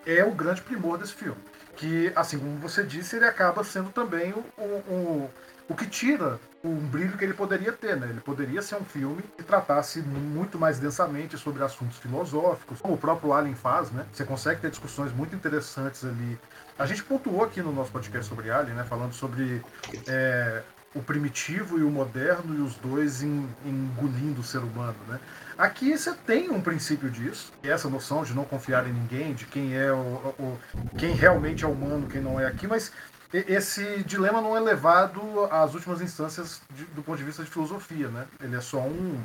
é 0.06 0.24
o 0.24 0.32
grande 0.32 0.62
primor 0.62 0.98
desse 0.98 1.14
filme. 1.14 1.40
Que, 1.76 2.12
assim 2.14 2.38
como 2.38 2.58
você 2.58 2.82
disse, 2.82 3.16
ele 3.16 3.24
acaba 3.24 3.64
sendo 3.64 3.90
também 3.90 4.32
o, 4.32 4.44
o, 4.58 4.62
o 4.62 5.30
o 5.68 5.74
que 5.74 5.86
tira 5.86 6.38
um 6.64 6.76
brilho 6.76 7.16
que 7.18 7.24
ele 7.24 7.34
poderia 7.34 7.72
ter, 7.72 7.96
né? 7.96 8.08
Ele 8.08 8.20
poderia 8.20 8.62
ser 8.62 8.76
um 8.76 8.84
filme 8.84 9.22
que 9.36 9.42
tratasse 9.42 10.00
muito 10.00 10.58
mais 10.58 10.78
densamente 10.78 11.36
sobre 11.36 11.62
assuntos 11.62 11.98
filosóficos, 11.98 12.80
como 12.80 12.94
o 12.94 12.98
próprio 12.98 13.32
Alien 13.32 13.54
faz, 13.54 13.90
né? 13.90 14.06
Você 14.12 14.24
consegue 14.24 14.60
ter 14.60 14.70
discussões 14.70 15.12
muito 15.12 15.34
interessantes 15.34 16.04
ali. 16.04 16.38
A 16.78 16.86
gente 16.86 17.02
pontuou 17.02 17.42
aqui 17.42 17.60
no 17.60 17.72
nosso 17.72 17.90
podcast 17.90 18.28
sobre 18.28 18.50
Alien, 18.50 18.76
né? 18.76 18.84
Falando 18.84 19.12
sobre 19.12 19.60
é, 20.06 20.62
o 20.94 21.02
primitivo 21.02 21.78
e 21.78 21.82
o 21.82 21.90
moderno 21.90 22.54
e 22.54 22.60
os 22.60 22.74
dois 22.76 23.22
engolindo 23.22 24.40
o 24.40 24.44
ser 24.44 24.58
humano, 24.58 24.96
né? 25.08 25.18
Aqui 25.56 25.96
você 25.96 26.12
tem 26.14 26.50
um 26.50 26.60
princípio 26.60 27.10
disso, 27.10 27.52
é 27.62 27.68
essa 27.68 27.88
noção 27.88 28.24
de 28.24 28.34
não 28.34 28.44
confiar 28.44 28.86
em 28.86 28.92
ninguém, 28.92 29.34
de 29.34 29.46
quem 29.46 29.74
é 29.76 29.92
o, 29.92 29.96
o 30.38 30.58
quem 30.98 31.14
realmente 31.14 31.64
é 31.64 31.68
humano, 31.68 32.08
quem 32.08 32.20
não 32.20 32.38
é 32.38 32.46
aqui, 32.46 32.66
mas 32.66 32.92
esse 33.32 34.02
dilema 34.04 34.40
não 34.40 34.56
é 34.56 34.60
levado 34.60 35.20
às 35.50 35.74
últimas 35.74 36.00
instâncias 36.00 36.60
de, 36.74 36.84
do 36.86 37.02
ponto 37.02 37.18
de 37.18 37.24
vista 37.24 37.42
de 37.42 37.50
filosofia, 37.50 38.08
né? 38.08 38.26
Ele 38.40 38.56
é 38.56 38.60
só 38.60 38.78
um, 38.78 39.18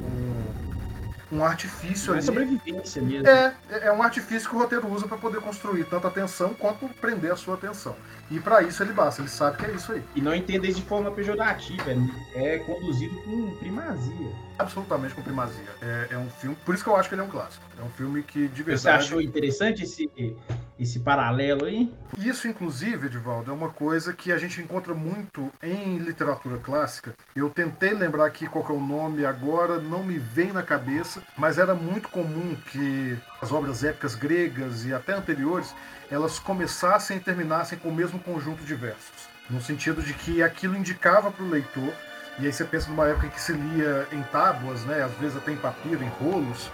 um, 0.00 1.36
um 1.38 1.44
artifício 1.44 2.12
é 2.12 2.16
ali. 2.16 2.26
sobrevivência 2.26 3.00
mesmo. 3.00 3.26
É, 3.26 3.54
é 3.70 3.92
um 3.92 4.02
artifício 4.02 4.48
que 4.48 4.54
o 4.54 4.58
roteiro 4.58 4.86
usa 4.92 5.08
para 5.08 5.16
poder 5.16 5.40
construir 5.40 5.84
tanto 5.84 6.06
a 6.06 6.10
atenção 6.10 6.52
quanto 6.54 6.88
prender 7.00 7.32
a 7.32 7.36
sua 7.36 7.54
atenção. 7.54 7.96
E 8.30 8.38
para 8.38 8.62
isso 8.62 8.82
ele 8.82 8.92
basta, 8.92 9.22
ele 9.22 9.30
sabe 9.30 9.56
que 9.56 9.66
é 9.66 9.72
isso 9.72 9.92
aí. 9.92 10.02
E 10.14 10.20
não 10.20 10.34
entender 10.34 10.72
de 10.72 10.82
forma 10.82 11.10
pejorativa, 11.10 11.90
é 12.34 12.58
conduzido 12.58 13.14
com 13.22 13.56
primazia. 13.56 14.49
Absolutamente 14.60 15.14
com 15.14 15.22
primazia. 15.22 15.70
É, 15.80 16.08
é, 16.10 16.18
um 16.18 16.28
filme, 16.28 16.56
por 16.64 16.74
isso 16.74 16.84
que 16.84 16.90
eu 16.90 16.96
acho 16.96 17.08
que 17.08 17.14
ele 17.14 17.22
é 17.22 17.24
um 17.24 17.30
clássico. 17.30 17.64
É 17.78 17.82
um 17.82 17.90
filme 17.90 18.22
que 18.22 18.48
de 18.48 18.62
verdade. 18.62 18.80
Você 18.80 18.88
achou 18.88 19.20
interessante 19.20 19.84
esse, 19.84 20.10
esse 20.78 21.00
paralelo 21.00 21.64
aí? 21.64 21.92
Isso, 22.18 22.46
inclusive, 22.46 23.06
Edivaldo, 23.06 23.50
é 23.50 23.54
uma 23.54 23.70
coisa 23.70 24.12
que 24.12 24.30
a 24.30 24.38
gente 24.38 24.60
encontra 24.60 24.94
muito 24.94 25.50
em 25.62 25.98
literatura 25.98 26.58
clássica. 26.58 27.14
Eu 27.34 27.48
tentei 27.48 27.94
lembrar 27.94 28.26
aqui 28.26 28.46
qual 28.46 28.64
é 28.68 28.72
o 28.72 28.80
nome 28.80 29.24
agora, 29.24 29.78
não 29.80 30.04
me 30.04 30.18
vem 30.18 30.52
na 30.52 30.62
cabeça, 30.62 31.22
mas 31.36 31.58
era 31.58 31.74
muito 31.74 32.08
comum 32.08 32.54
que 32.70 33.16
as 33.40 33.50
obras 33.50 33.82
épicas 33.82 34.14
gregas 34.14 34.84
e 34.84 34.92
até 34.92 35.14
anteriores 35.14 35.74
elas 36.10 36.38
começassem 36.38 37.16
e 37.16 37.20
terminassem 37.20 37.78
com 37.78 37.88
o 37.88 37.94
mesmo 37.94 38.18
conjunto 38.18 38.64
de 38.64 38.74
versos. 38.74 39.30
No 39.48 39.60
sentido 39.60 40.02
de 40.02 40.12
que 40.14 40.42
aquilo 40.42 40.76
indicava 40.76 41.30
para 41.30 41.44
o 41.44 41.48
leitor, 41.48 41.92
e 42.38 42.46
aí 42.46 42.52
você 42.52 42.64
pensa 42.64 42.88
numa 42.88 43.06
época 43.06 43.26
em 43.26 43.30
que 43.30 43.40
se 43.40 43.52
lia 43.52 44.06
em 44.12 44.22
tábuas, 44.24 44.84
né, 44.84 45.02
às 45.02 45.12
vezes 45.14 45.36
até 45.36 45.52
em 45.52 45.56
papiro, 45.56 46.02
em 46.02 46.08
rolos, 46.08 46.70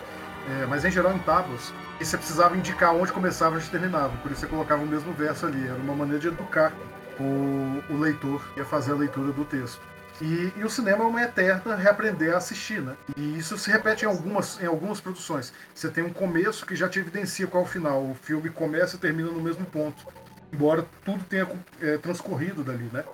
é, 0.49 0.67
mas 0.67 0.85
em 0.85 0.91
geral 0.91 1.13
em 1.13 1.19
tábuas, 1.19 1.73
e 2.01 2.05
você 2.05 2.17
precisava 2.17 2.57
indicar 2.57 2.95
onde 2.95 3.13
começava 3.13 3.57
e 3.57 3.59
onde 3.59 3.69
terminava, 3.71 4.17
por 4.19 4.31
isso 4.31 4.43
você 4.43 4.47
colocava 4.47 4.83
o 4.83 4.87
mesmo 4.87 5.13
verso 5.13 5.47
ali, 5.47 5.67
era 5.67 5.77
uma 5.77 5.95
maneira 5.95 6.21
de 6.21 6.29
educar 6.29 6.73
o, 7.19 7.83
o 7.93 7.99
leitor 7.99 8.43
e 8.57 8.63
fazer 8.65 8.93
a 8.93 8.97
leitura 8.97 9.33
do 9.33 9.45
texto. 9.45 9.81
E, 10.21 10.53
e, 10.57 10.65
o 10.65 10.71
cinema 10.71 11.05
é 11.05 11.07
uma 11.07 11.23
eterna 11.23 11.77
reaprender 11.77 12.33
a 12.33 12.39
assistir, 12.39 12.81
né? 12.81 12.97
E 13.17 13.37
isso 13.37 13.59
se 13.59 13.71
repete 13.71 14.05
em 14.05 14.09
algumas, 14.09 14.59
em 14.63 14.67
algumas 14.67 14.99
produções. 14.99 15.53
Você 15.75 15.91
tem 15.91 16.03
um 16.03 16.13
começo 16.13 16.65
que 16.65 16.75
já 16.75 16.89
te 16.89 16.99
evidencia 16.99 17.47
qual 17.47 17.65
é 17.65 17.67
o 17.67 17.69
final. 17.69 18.03
O 18.03 18.15
filme 18.15 18.49
começa 18.49 18.97
e 18.97 18.99
termina 18.99 19.31
no 19.31 19.43
mesmo 19.43 19.67
ponto. 19.67 20.07
Embora 20.51 20.87
tudo 21.05 21.23
tenha 21.25 21.47
é, 21.83 21.99
transcorrido 21.99 22.65
dali, 22.65 22.89
né? 22.91 23.05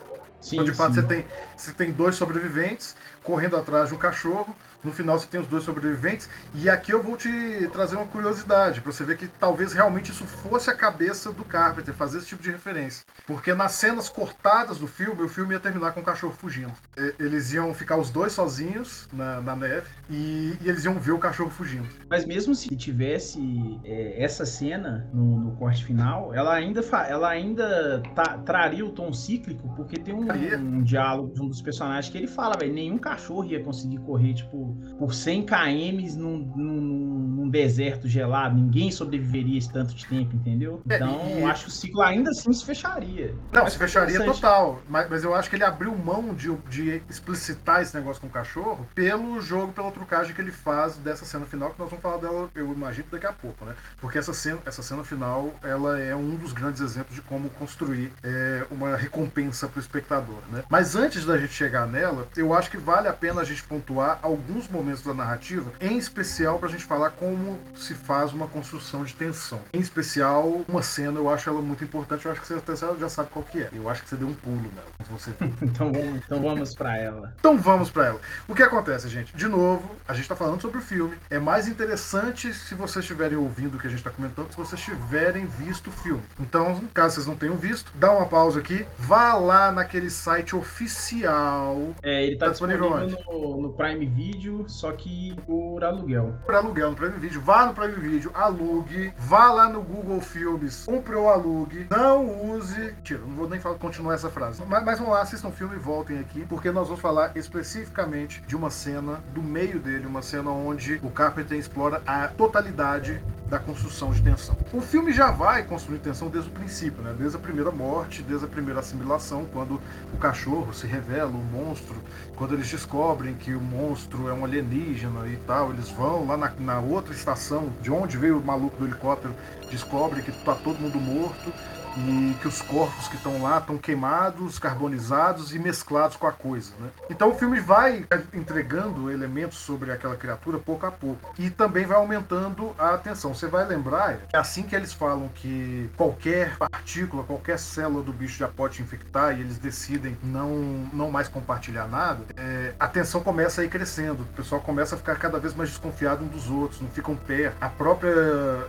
Sim, 0.42 0.56
então, 0.56 0.64
de 0.64 0.74
fato, 0.74 0.94
você 0.94 1.02
tem, 1.02 1.24
você 1.56 1.72
tem 1.72 1.92
dois 1.92 2.16
sobreviventes 2.16 2.96
correndo 3.22 3.56
atrás 3.56 3.88
de 3.88 3.94
um 3.94 3.98
cachorro 3.98 4.54
no 4.84 4.92
final 4.92 5.18
você 5.18 5.26
tem 5.26 5.40
os 5.40 5.46
dois 5.46 5.64
sobreviventes. 5.64 6.28
E 6.54 6.68
aqui 6.68 6.92
eu 6.92 7.02
vou 7.02 7.16
te 7.16 7.30
trazer 7.72 7.96
uma 7.96 8.06
curiosidade, 8.06 8.80
para 8.80 8.92
você 8.92 9.04
ver 9.04 9.16
que 9.16 9.26
talvez 9.26 9.72
realmente 9.72 10.10
isso 10.10 10.24
fosse 10.24 10.70
a 10.70 10.74
cabeça 10.74 11.32
do 11.32 11.44
Carpenter, 11.44 11.94
fazer 11.94 12.18
esse 12.18 12.28
tipo 12.28 12.42
de 12.42 12.50
referência. 12.50 13.04
Porque 13.26 13.54
nas 13.54 13.72
cenas 13.72 14.08
cortadas 14.08 14.78
do 14.78 14.86
filme, 14.86 15.22
o 15.22 15.28
filme 15.28 15.54
ia 15.54 15.60
terminar 15.60 15.92
com 15.92 16.00
o 16.00 16.04
cachorro 16.04 16.32
fugindo. 16.32 16.72
Eles 17.18 17.52
iam 17.52 17.72
ficar 17.74 17.96
os 17.96 18.10
dois 18.10 18.32
sozinhos 18.32 19.08
na, 19.12 19.40
na 19.40 19.56
neve 19.56 19.88
e, 20.10 20.56
e, 20.60 20.68
eles 20.68 20.84
iam 20.84 20.98
ver 20.98 21.12
o 21.12 21.18
cachorro 21.18 21.50
fugindo. 21.50 21.88
Mas 22.08 22.24
mesmo 22.24 22.54
se 22.54 22.68
tivesse 22.76 23.80
é, 23.84 24.22
essa 24.22 24.44
cena 24.44 25.08
no, 25.12 25.38
no, 25.38 25.56
corte 25.56 25.84
final, 25.84 26.34
ela 26.34 26.54
ainda, 26.54 26.80
ela 27.08 27.28
ainda 27.28 28.02
tá, 28.14 28.38
traria 28.38 28.84
o 28.84 28.90
tom 28.90 29.12
cíclico, 29.12 29.74
porque 29.76 29.96
tem 29.96 30.14
um, 30.14 30.26
um, 30.58 30.82
diálogo 30.82 31.32
de 31.32 31.42
um 31.42 31.48
dos 31.48 31.62
personagens 31.62 32.10
que 32.10 32.18
ele 32.18 32.26
fala, 32.26 32.56
velho, 32.58 32.72
nenhum 32.72 32.98
cachorro 32.98 33.44
ia 33.44 33.62
conseguir 33.62 33.98
correr, 33.98 34.34
tipo, 34.34 34.71
por 34.98 35.14
100 35.14 35.44
km 35.46 36.16
num, 36.16 36.38
num, 36.56 36.80
num 36.80 37.48
deserto 37.48 38.08
gelado, 38.08 38.54
ninguém 38.54 38.90
sobreviveria 38.90 39.58
esse 39.58 39.70
tanto 39.72 39.94
de 39.94 40.06
tempo, 40.06 40.36
entendeu? 40.36 40.82
É, 40.88 40.96
Então, 40.96 41.20
e- 41.28 41.40
eu 41.40 41.46
acho 41.46 41.64
que 41.64 41.68
o 41.70 41.72
ciclo 41.72 42.02
ainda 42.02 42.30
assim 42.30 42.52
se 42.52 42.64
fecharia. 42.64 43.34
Não, 43.52 43.66
se 43.68 43.76
fecharia 43.78 44.14
interessante. 44.16 44.40
total. 44.40 44.80
Mas, 44.88 45.08
mas 45.10 45.24
eu 45.24 45.34
acho 45.34 45.48
que 45.50 45.56
ele 45.56 45.64
abriu 45.64 45.96
mão 45.96 46.34
de, 46.34 46.54
de 46.68 47.02
explicitar 47.08 47.82
esse 47.82 47.94
negócio 47.96 48.20
com 48.20 48.26
o 48.28 48.30
cachorro 48.30 48.86
pelo 48.94 49.40
jogo, 49.40 49.72
pela 49.72 49.90
trucagem 49.90 50.34
que 50.34 50.40
ele 50.40 50.52
faz 50.52 50.96
dessa 50.96 51.24
cena 51.24 51.46
final, 51.46 51.70
que 51.70 51.78
nós 51.78 51.88
vamos 51.88 52.02
falar 52.02 52.18
dela, 52.18 52.50
eu 52.54 52.72
imagino, 52.72 53.06
daqui 53.10 53.26
a 53.26 53.32
pouco, 53.32 53.64
né? 53.64 53.74
Porque 54.00 54.18
essa 54.18 54.32
cena, 54.32 54.58
essa 54.64 54.82
cena 54.82 55.04
final, 55.04 55.54
ela 55.62 55.98
é 56.00 56.14
um 56.14 56.36
dos 56.36 56.52
grandes 56.52 56.80
exemplos 56.80 57.14
de 57.14 57.22
como 57.22 57.48
construir 57.50 58.12
é, 58.22 58.64
uma 58.70 58.96
recompensa 58.96 59.68
para 59.68 59.78
o 59.78 59.80
espectador, 59.80 60.38
né? 60.50 60.62
Mas 60.68 60.94
antes 60.96 61.24
da 61.24 61.38
gente 61.38 61.52
chegar 61.52 61.86
nela, 61.86 62.26
eu 62.36 62.52
acho 62.54 62.70
que 62.70 62.76
vale 62.76 63.08
a 63.08 63.12
pena 63.12 63.40
a 63.40 63.44
gente 63.44 63.62
pontuar 63.64 64.18
alguns 64.22 64.61
momentos 64.68 65.02
da 65.02 65.14
narrativa, 65.14 65.72
em 65.80 65.96
especial 65.96 66.58
para 66.58 66.68
a 66.68 66.70
gente 66.70 66.84
falar 66.84 67.10
como 67.10 67.58
se 67.74 67.94
faz 67.94 68.32
uma 68.32 68.46
construção 68.46 69.04
de 69.04 69.14
tensão. 69.14 69.60
Em 69.72 69.80
especial, 69.80 70.62
uma 70.68 70.82
cena, 70.82 71.18
eu 71.18 71.28
acho 71.30 71.48
ela 71.48 71.60
muito 71.60 71.84
importante, 71.84 72.26
eu 72.26 72.32
acho 72.32 72.40
que 72.40 72.46
você 72.46 72.54
até 72.54 72.76
já 72.76 73.08
sabe 73.08 73.30
qual 73.30 73.44
que 73.44 73.60
é. 73.62 73.70
Eu 73.72 73.88
acho 73.88 74.02
que 74.02 74.08
você 74.08 74.16
deu 74.16 74.28
um 74.28 74.34
pulo 74.34 74.56
nela, 74.56 74.86
você. 75.10 75.32
Então 75.62 75.92
vamos, 75.92 76.16
então 76.16 76.42
vamos 76.42 76.74
pra 76.74 76.98
ela. 76.98 77.34
Então 77.38 77.58
vamos 77.58 77.90
pra 77.90 78.06
ela. 78.06 78.20
O 78.48 78.54
que 78.54 78.62
acontece, 78.62 79.08
gente? 79.08 79.34
De 79.34 79.46
novo, 79.46 79.94
a 80.06 80.12
gente 80.12 80.28
tá 80.28 80.36
falando 80.36 80.60
sobre 80.60 80.78
o 80.78 80.82
filme. 80.82 81.16
É 81.30 81.38
mais 81.38 81.66
interessante 81.68 82.52
se 82.52 82.74
vocês 82.74 83.04
estiverem 83.04 83.38
ouvindo 83.38 83.76
o 83.76 83.78
que 83.78 83.86
a 83.86 83.90
gente 83.90 84.02
tá 84.02 84.10
comentando, 84.10 84.50
se 84.50 84.56
vocês 84.56 84.80
tiverem 84.80 85.46
visto 85.46 85.88
o 85.88 85.92
filme. 85.92 86.22
Então, 86.38 86.82
caso 86.92 87.14
vocês 87.14 87.26
não 87.26 87.36
tenham 87.36 87.56
visto, 87.56 87.92
dá 87.94 88.12
uma 88.12 88.26
pausa 88.26 88.60
aqui, 88.60 88.86
vá 88.98 89.34
lá 89.34 89.72
naquele 89.72 90.10
site 90.10 90.54
oficial 90.54 91.94
É, 92.02 92.24
ele 92.24 92.36
tá, 92.36 92.46
Tá 92.46 92.52
disponível 92.52 92.72
disponível 92.72 93.22
no, 93.30 93.62
no 93.62 93.72
Prime 93.72 94.06
Video, 94.06 94.51
só 94.68 94.92
que 94.92 95.34
por 95.46 95.82
aluguel. 95.84 96.34
para 96.46 96.58
aluguel 96.58 96.90
no 96.90 96.96
Prime 96.96 97.18
Video. 97.18 97.40
Vá 97.40 97.66
no 97.66 97.74
Prime 97.74 97.94
Video, 97.94 98.30
alugue, 98.34 99.12
vá 99.18 99.50
lá 99.50 99.68
no 99.68 99.82
Google 99.82 100.20
Filmes, 100.20 100.84
compre 100.84 101.14
ou 101.14 101.28
alugue, 101.28 101.86
não 101.90 102.50
use. 102.50 102.94
Tira, 103.02 103.20
não 103.20 103.34
vou 103.34 103.48
nem 103.48 103.60
falar, 103.60 103.78
continuar 103.78 104.14
essa 104.14 104.30
frase. 104.30 104.62
Mas, 104.66 104.84
mas 104.84 104.98
vamos 104.98 105.14
lá, 105.14 105.22
assistam 105.22 105.48
o 105.48 105.52
filme 105.52 105.76
e 105.76 105.78
voltem 105.78 106.18
aqui, 106.18 106.44
porque 106.46 106.70
nós 106.70 106.88
vamos 106.88 107.00
falar 107.00 107.36
especificamente 107.36 108.42
de 108.46 108.56
uma 108.56 108.70
cena 108.70 109.20
do 109.32 109.42
meio 109.42 109.78
dele, 109.78 110.06
uma 110.06 110.22
cena 110.22 110.50
onde 110.50 111.00
o 111.02 111.10
Carpenter 111.10 111.58
explora 111.58 112.02
a 112.06 112.28
totalidade 112.28 113.22
da 113.52 113.58
construção 113.58 114.12
de 114.12 114.22
tensão. 114.22 114.56
O 114.72 114.80
filme 114.80 115.12
já 115.12 115.30
vai 115.30 115.62
construir 115.62 115.98
tensão 115.98 116.30
desde 116.30 116.48
o 116.48 116.52
princípio, 116.54 117.02
né? 117.02 117.14
Desde 117.18 117.36
a 117.36 117.38
primeira 117.38 117.70
morte, 117.70 118.22
desde 118.22 118.46
a 118.46 118.48
primeira 118.48 118.80
assimilação, 118.80 119.44
quando 119.52 119.78
o 120.10 120.16
cachorro 120.16 120.72
se 120.72 120.86
revela, 120.86 121.30
o 121.30 121.44
monstro, 121.44 121.96
quando 122.34 122.54
eles 122.54 122.70
descobrem 122.70 123.34
que 123.34 123.54
o 123.54 123.60
monstro 123.60 124.26
é 124.26 124.32
um 124.32 124.42
alienígena 124.42 125.26
e 125.26 125.36
tal, 125.46 125.70
eles 125.70 125.90
vão 125.90 126.26
lá 126.26 126.34
na, 126.38 126.50
na 126.58 126.80
outra 126.80 127.12
estação, 127.12 127.70
de 127.82 127.90
onde 127.90 128.16
veio 128.16 128.38
o 128.38 128.42
maluco 128.42 128.78
do 128.78 128.86
helicóptero, 128.86 129.34
descobrem 129.70 130.24
que 130.24 130.32
tá 130.32 130.54
todo 130.54 130.80
mundo 130.80 130.98
morto 130.98 131.52
e 131.96 132.34
que 132.40 132.48
os 132.48 132.62
corpos 132.62 133.08
que 133.08 133.16
estão 133.16 133.42
lá 133.42 133.58
estão 133.58 133.76
queimados, 133.78 134.58
carbonizados 134.58 135.54
e 135.54 135.58
mesclados 135.58 136.16
com 136.16 136.26
a 136.26 136.32
coisa. 136.32 136.72
Né? 136.78 136.88
Então 137.10 137.30
o 137.30 137.34
filme 137.34 137.60
vai 137.60 138.06
entregando 138.32 139.10
elementos 139.10 139.58
sobre 139.58 139.92
aquela 139.92 140.16
criatura 140.16 140.58
pouco 140.58 140.86
a 140.86 140.90
pouco 140.90 141.32
e 141.38 141.50
também 141.50 141.84
vai 141.84 141.96
aumentando 141.96 142.74
a 142.78 142.94
atenção. 142.94 143.34
Você 143.34 143.46
vai 143.46 143.66
lembrar, 143.66 144.18
é 144.32 144.38
assim 144.38 144.62
que 144.62 144.74
eles 144.74 144.92
falam 144.92 145.28
que 145.34 145.90
qualquer 145.96 146.56
partícula, 146.56 147.22
qualquer 147.24 147.58
célula 147.58 148.02
do 148.02 148.12
bicho 148.12 148.38
já 148.38 148.48
pode 148.48 148.82
infectar 148.82 149.36
e 149.36 149.40
eles 149.40 149.58
decidem 149.58 150.16
não, 150.22 150.50
não 150.92 151.10
mais 151.10 151.28
compartilhar 151.28 151.86
nada, 151.86 152.24
é, 152.36 152.74
a 152.78 152.88
tensão 152.88 153.22
começa 153.22 153.60
a 153.60 153.64
ir 153.64 153.68
crescendo. 153.68 154.22
O 154.22 154.26
pessoal 154.36 154.60
começa 154.60 154.94
a 154.94 154.98
ficar 154.98 155.16
cada 155.16 155.38
vez 155.38 155.54
mais 155.54 155.70
desconfiado 155.70 156.24
um 156.24 156.28
dos 156.28 156.48
outros, 156.50 156.80
não 156.80 156.88
ficam 156.88 157.16
perto. 157.16 157.56
A 157.60 157.68
própria 157.68 158.12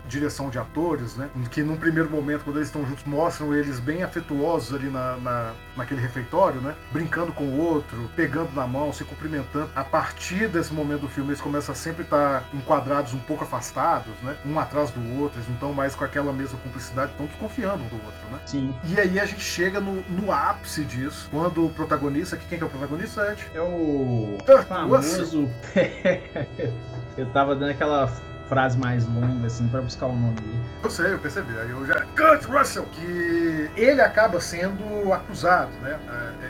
direção 0.08 0.50
de 0.50 0.60
atores, 0.60 1.15
né, 1.15 1.30
que 1.51 1.62
num 1.62 1.77
primeiro 1.77 2.10
momento, 2.10 2.44
quando 2.44 2.58
eles 2.58 2.68
estão 2.68 2.86
juntos, 2.86 3.03
mostram 3.13 3.53
eles 3.53 3.79
bem 3.79 4.03
afetuosos 4.03 4.74
ali 4.74 4.89
na, 4.89 5.17
na, 5.17 5.53
naquele 5.77 6.01
refeitório, 6.01 6.60
né? 6.60 6.75
Brincando 6.91 7.32
com 7.32 7.43
o 7.43 7.60
outro, 7.60 8.10
pegando 8.15 8.51
na 8.53 8.65
mão, 8.65 8.91
se 8.91 9.03
cumprimentando. 9.03 9.70
A 9.75 9.84
partir 9.84 10.48
desse 10.48 10.74
momento 10.74 11.01
do 11.01 11.08
filme, 11.08 11.29
eles 11.29 11.41
começam 11.41 11.74
a 11.74 11.75
sempre 11.75 12.03
estar 12.03 12.43
enquadrados 12.53 13.13
um 13.13 13.20
pouco 13.20 13.43
afastados, 13.43 14.13
né? 14.24 14.36
Um 14.46 14.60
atrás 14.60 14.89
do 14.89 15.22
outro, 15.22 15.38
eles 15.38 15.48
não 15.48 15.55
estão 15.55 15.74
mais 15.74 15.96
com 15.96 16.03
aquela 16.03 16.34
mesma 16.34 16.58
cumplicidade, 16.60 17.12
estão 17.12 17.27
desconfiando 17.27 17.84
um 17.84 17.88
do 17.88 17.96
outro, 17.96 18.29
né? 18.32 18.39
Sim. 18.48 18.74
E 18.84 19.00
aí 19.00 19.20
a 19.20 19.25
gente 19.25 19.41
chega 19.41 19.79
no, 19.79 20.01
no 20.10 20.32
ápice 20.32 20.84
disso, 20.84 21.27
quando 21.29 21.65
o 21.65 21.70
protagonista, 21.70 22.36
que 22.36 22.46
quem 22.48 22.58
que 22.58 22.63
é 22.63 22.67
o 22.67 22.70
protagonista, 22.70 23.32
Ed? 23.32 23.46
É 23.53 23.62
o 23.62 24.38
famoso. 24.67 25.50
eu 27.17 27.25
tava 27.27 27.55
dando 27.55 27.72
aquela 27.72 28.12
frase 28.53 28.77
mais 28.77 29.03
longa, 29.07 29.48
assim, 29.48 29.67
pra 29.67 29.81
buscar 29.81 30.05
o 30.05 30.15
nome 30.15 30.36
dele. 30.36 30.60
Eu 30.83 30.89
sei, 30.89 31.13
eu 31.13 31.17
percebi. 31.19 31.57
Aí 31.57 31.69
eu 31.72 31.86
já. 31.88 32.01
Kurt 32.15 32.43
Russell, 32.45 32.83
que 32.93 33.69
ele 33.75 34.00
acaba 34.01 34.39
sendo 34.39 35.12
acusado, 35.12 35.72
né? 35.81 35.98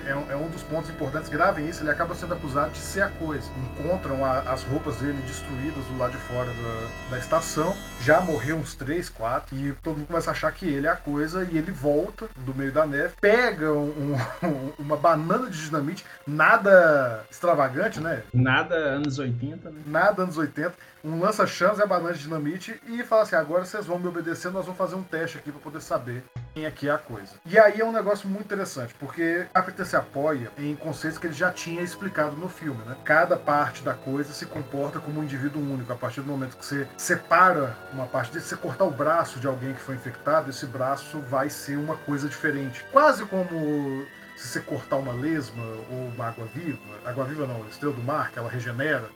É, 0.05 0.11
é 0.11 0.15
um- 0.15 0.31
é 0.31 0.35
um 0.35 0.49
dos 0.49 0.63
pontos 0.63 0.89
importantes, 0.89 1.29
gravem 1.29 1.69
isso, 1.69 1.81
ele 1.81 1.91
acaba 1.91 2.13
sendo 2.13 2.33
acusado 2.33 2.71
de 2.71 2.79
ser 2.79 3.01
a 3.03 3.09
coisa. 3.09 3.49
Encontram 3.79 4.25
a- 4.25 4.39
as 4.39 4.63
roupas 4.63 4.97
dele 4.97 5.17
destruídas 5.25 5.83
do 5.85 5.97
lado 5.97 6.11
de 6.11 6.17
fora 6.17 6.47
da, 6.49 7.11
da 7.11 7.19
estação. 7.19 7.73
Já 8.01 8.19
morreu 8.19 8.57
uns 8.57 8.75
três, 8.75 9.07
quatro, 9.07 9.55
e 9.55 9.71
todo 9.83 9.97
mundo 9.97 10.07
começa 10.07 10.29
a 10.31 10.33
achar 10.33 10.51
que 10.51 10.67
ele 10.67 10.87
é 10.87 10.89
a 10.89 10.95
coisa, 10.95 11.47
e 11.49 11.57
ele 11.57 11.71
volta 11.71 12.27
do 12.37 12.53
meio 12.53 12.71
da 12.71 12.85
neve, 12.85 13.13
pega 13.21 13.71
um- 13.71 14.15
um- 14.43 14.73
uma 14.79 14.97
banana 14.97 15.49
de 15.49 15.63
dinamite, 15.63 16.03
nada 16.27 17.23
extravagante, 17.31 17.99
né? 18.01 18.23
Nada 18.33 18.75
anos 18.75 19.19
80, 19.19 19.69
né? 19.69 19.79
nada 19.85 20.23
anos 20.23 20.37
80, 20.37 20.73
um 21.03 21.19
lança-chamas 21.19 21.79
e 21.79 21.81
a 21.81 21.85
banana 21.85 22.13
de 22.13 22.21
dinamite 22.23 22.79
e 22.87 23.03
fala 23.03 23.23
assim: 23.23 23.35
agora 23.35 23.65
vocês 23.65 23.85
vão 23.85 23.99
me 23.99 24.07
obedecer, 24.07 24.51
nós 24.51 24.65
vamos 24.65 24.77
fazer 24.77 24.95
um 24.95 25.03
teste 25.03 25.37
aqui 25.37 25.51
para 25.51 25.59
poder 25.59 25.81
saber 25.81 26.23
quem 26.53 26.65
é 26.65 26.71
que 26.71 26.87
é 26.87 26.91
a 26.91 26.97
coisa. 26.97 27.33
E 27.45 27.59
aí 27.59 27.81
é 27.81 27.85
um 27.85 27.91
negócio 27.91 28.29
muito 28.29 28.45
interessante, 28.45 28.93
porque 28.99 29.45
Carpenter 29.53 29.85
se 29.85 29.95
apoia 29.95 30.51
em 30.57 30.75
conceitos 30.75 31.19
que 31.19 31.27
ele 31.27 31.33
já 31.33 31.51
tinha 31.51 31.81
explicado 31.81 32.35
no 32.37 32.47
filme, 32.47 32.83
né? 32.85 32.95
Cada 33.03 33.35
parte 33.35 33.83
da 33.83 33.93
coisa 33.93 34.31
se 34.31 34.45
comporta 34.45 34.99
como 34.99 35.19
um 35.19 35.23
indivíduo 35.23 35.61
único. 35.61 35.91
A 35.91 35.95
partir 35.95 36.21
do 36.21 36.27
momento 36.27 36.55
que 36.55 36.65
você 36.65 36.87
separa 36.95 37.75
uma 37.91 38.05
parte 38.05 38.31
dele, 38.31 38.45
você 38.45 38.55
cortar 38.55 38.85
o 38.85 38.91
braço 38.91 39.39
de 39.39 39.47
alguém 39.47 39.73
que 39.73 39.81
foi 39.81 39.95
infectado, 39.95 40.49
esse 40.49 40.65
braço 40.65 41.19
vai 41.21 41.49
ser 41.49 41.77
uma 41.77 41.97
coisa 41.97 42.29
diferente. 42.29 42.85
Quase 42.91 43.25
como 43.25 44.05
se 44.35 44.47
você 44.47 44.59
cortar 44.61 44.97
uma 44.97 45.13
lesma 45.13 45.63
ou 45.89 46.07
uma 46.07 46.27
água-viva, 46.27 46.79
água-viva 47.05 47.45
não, 47.47 47.65
estrela 47.67 47.93
do 47.93 48.03
mar, 48.03 48.31
que 48.31 48.39
ela 48.39 48.49
regenera 48.49 49.09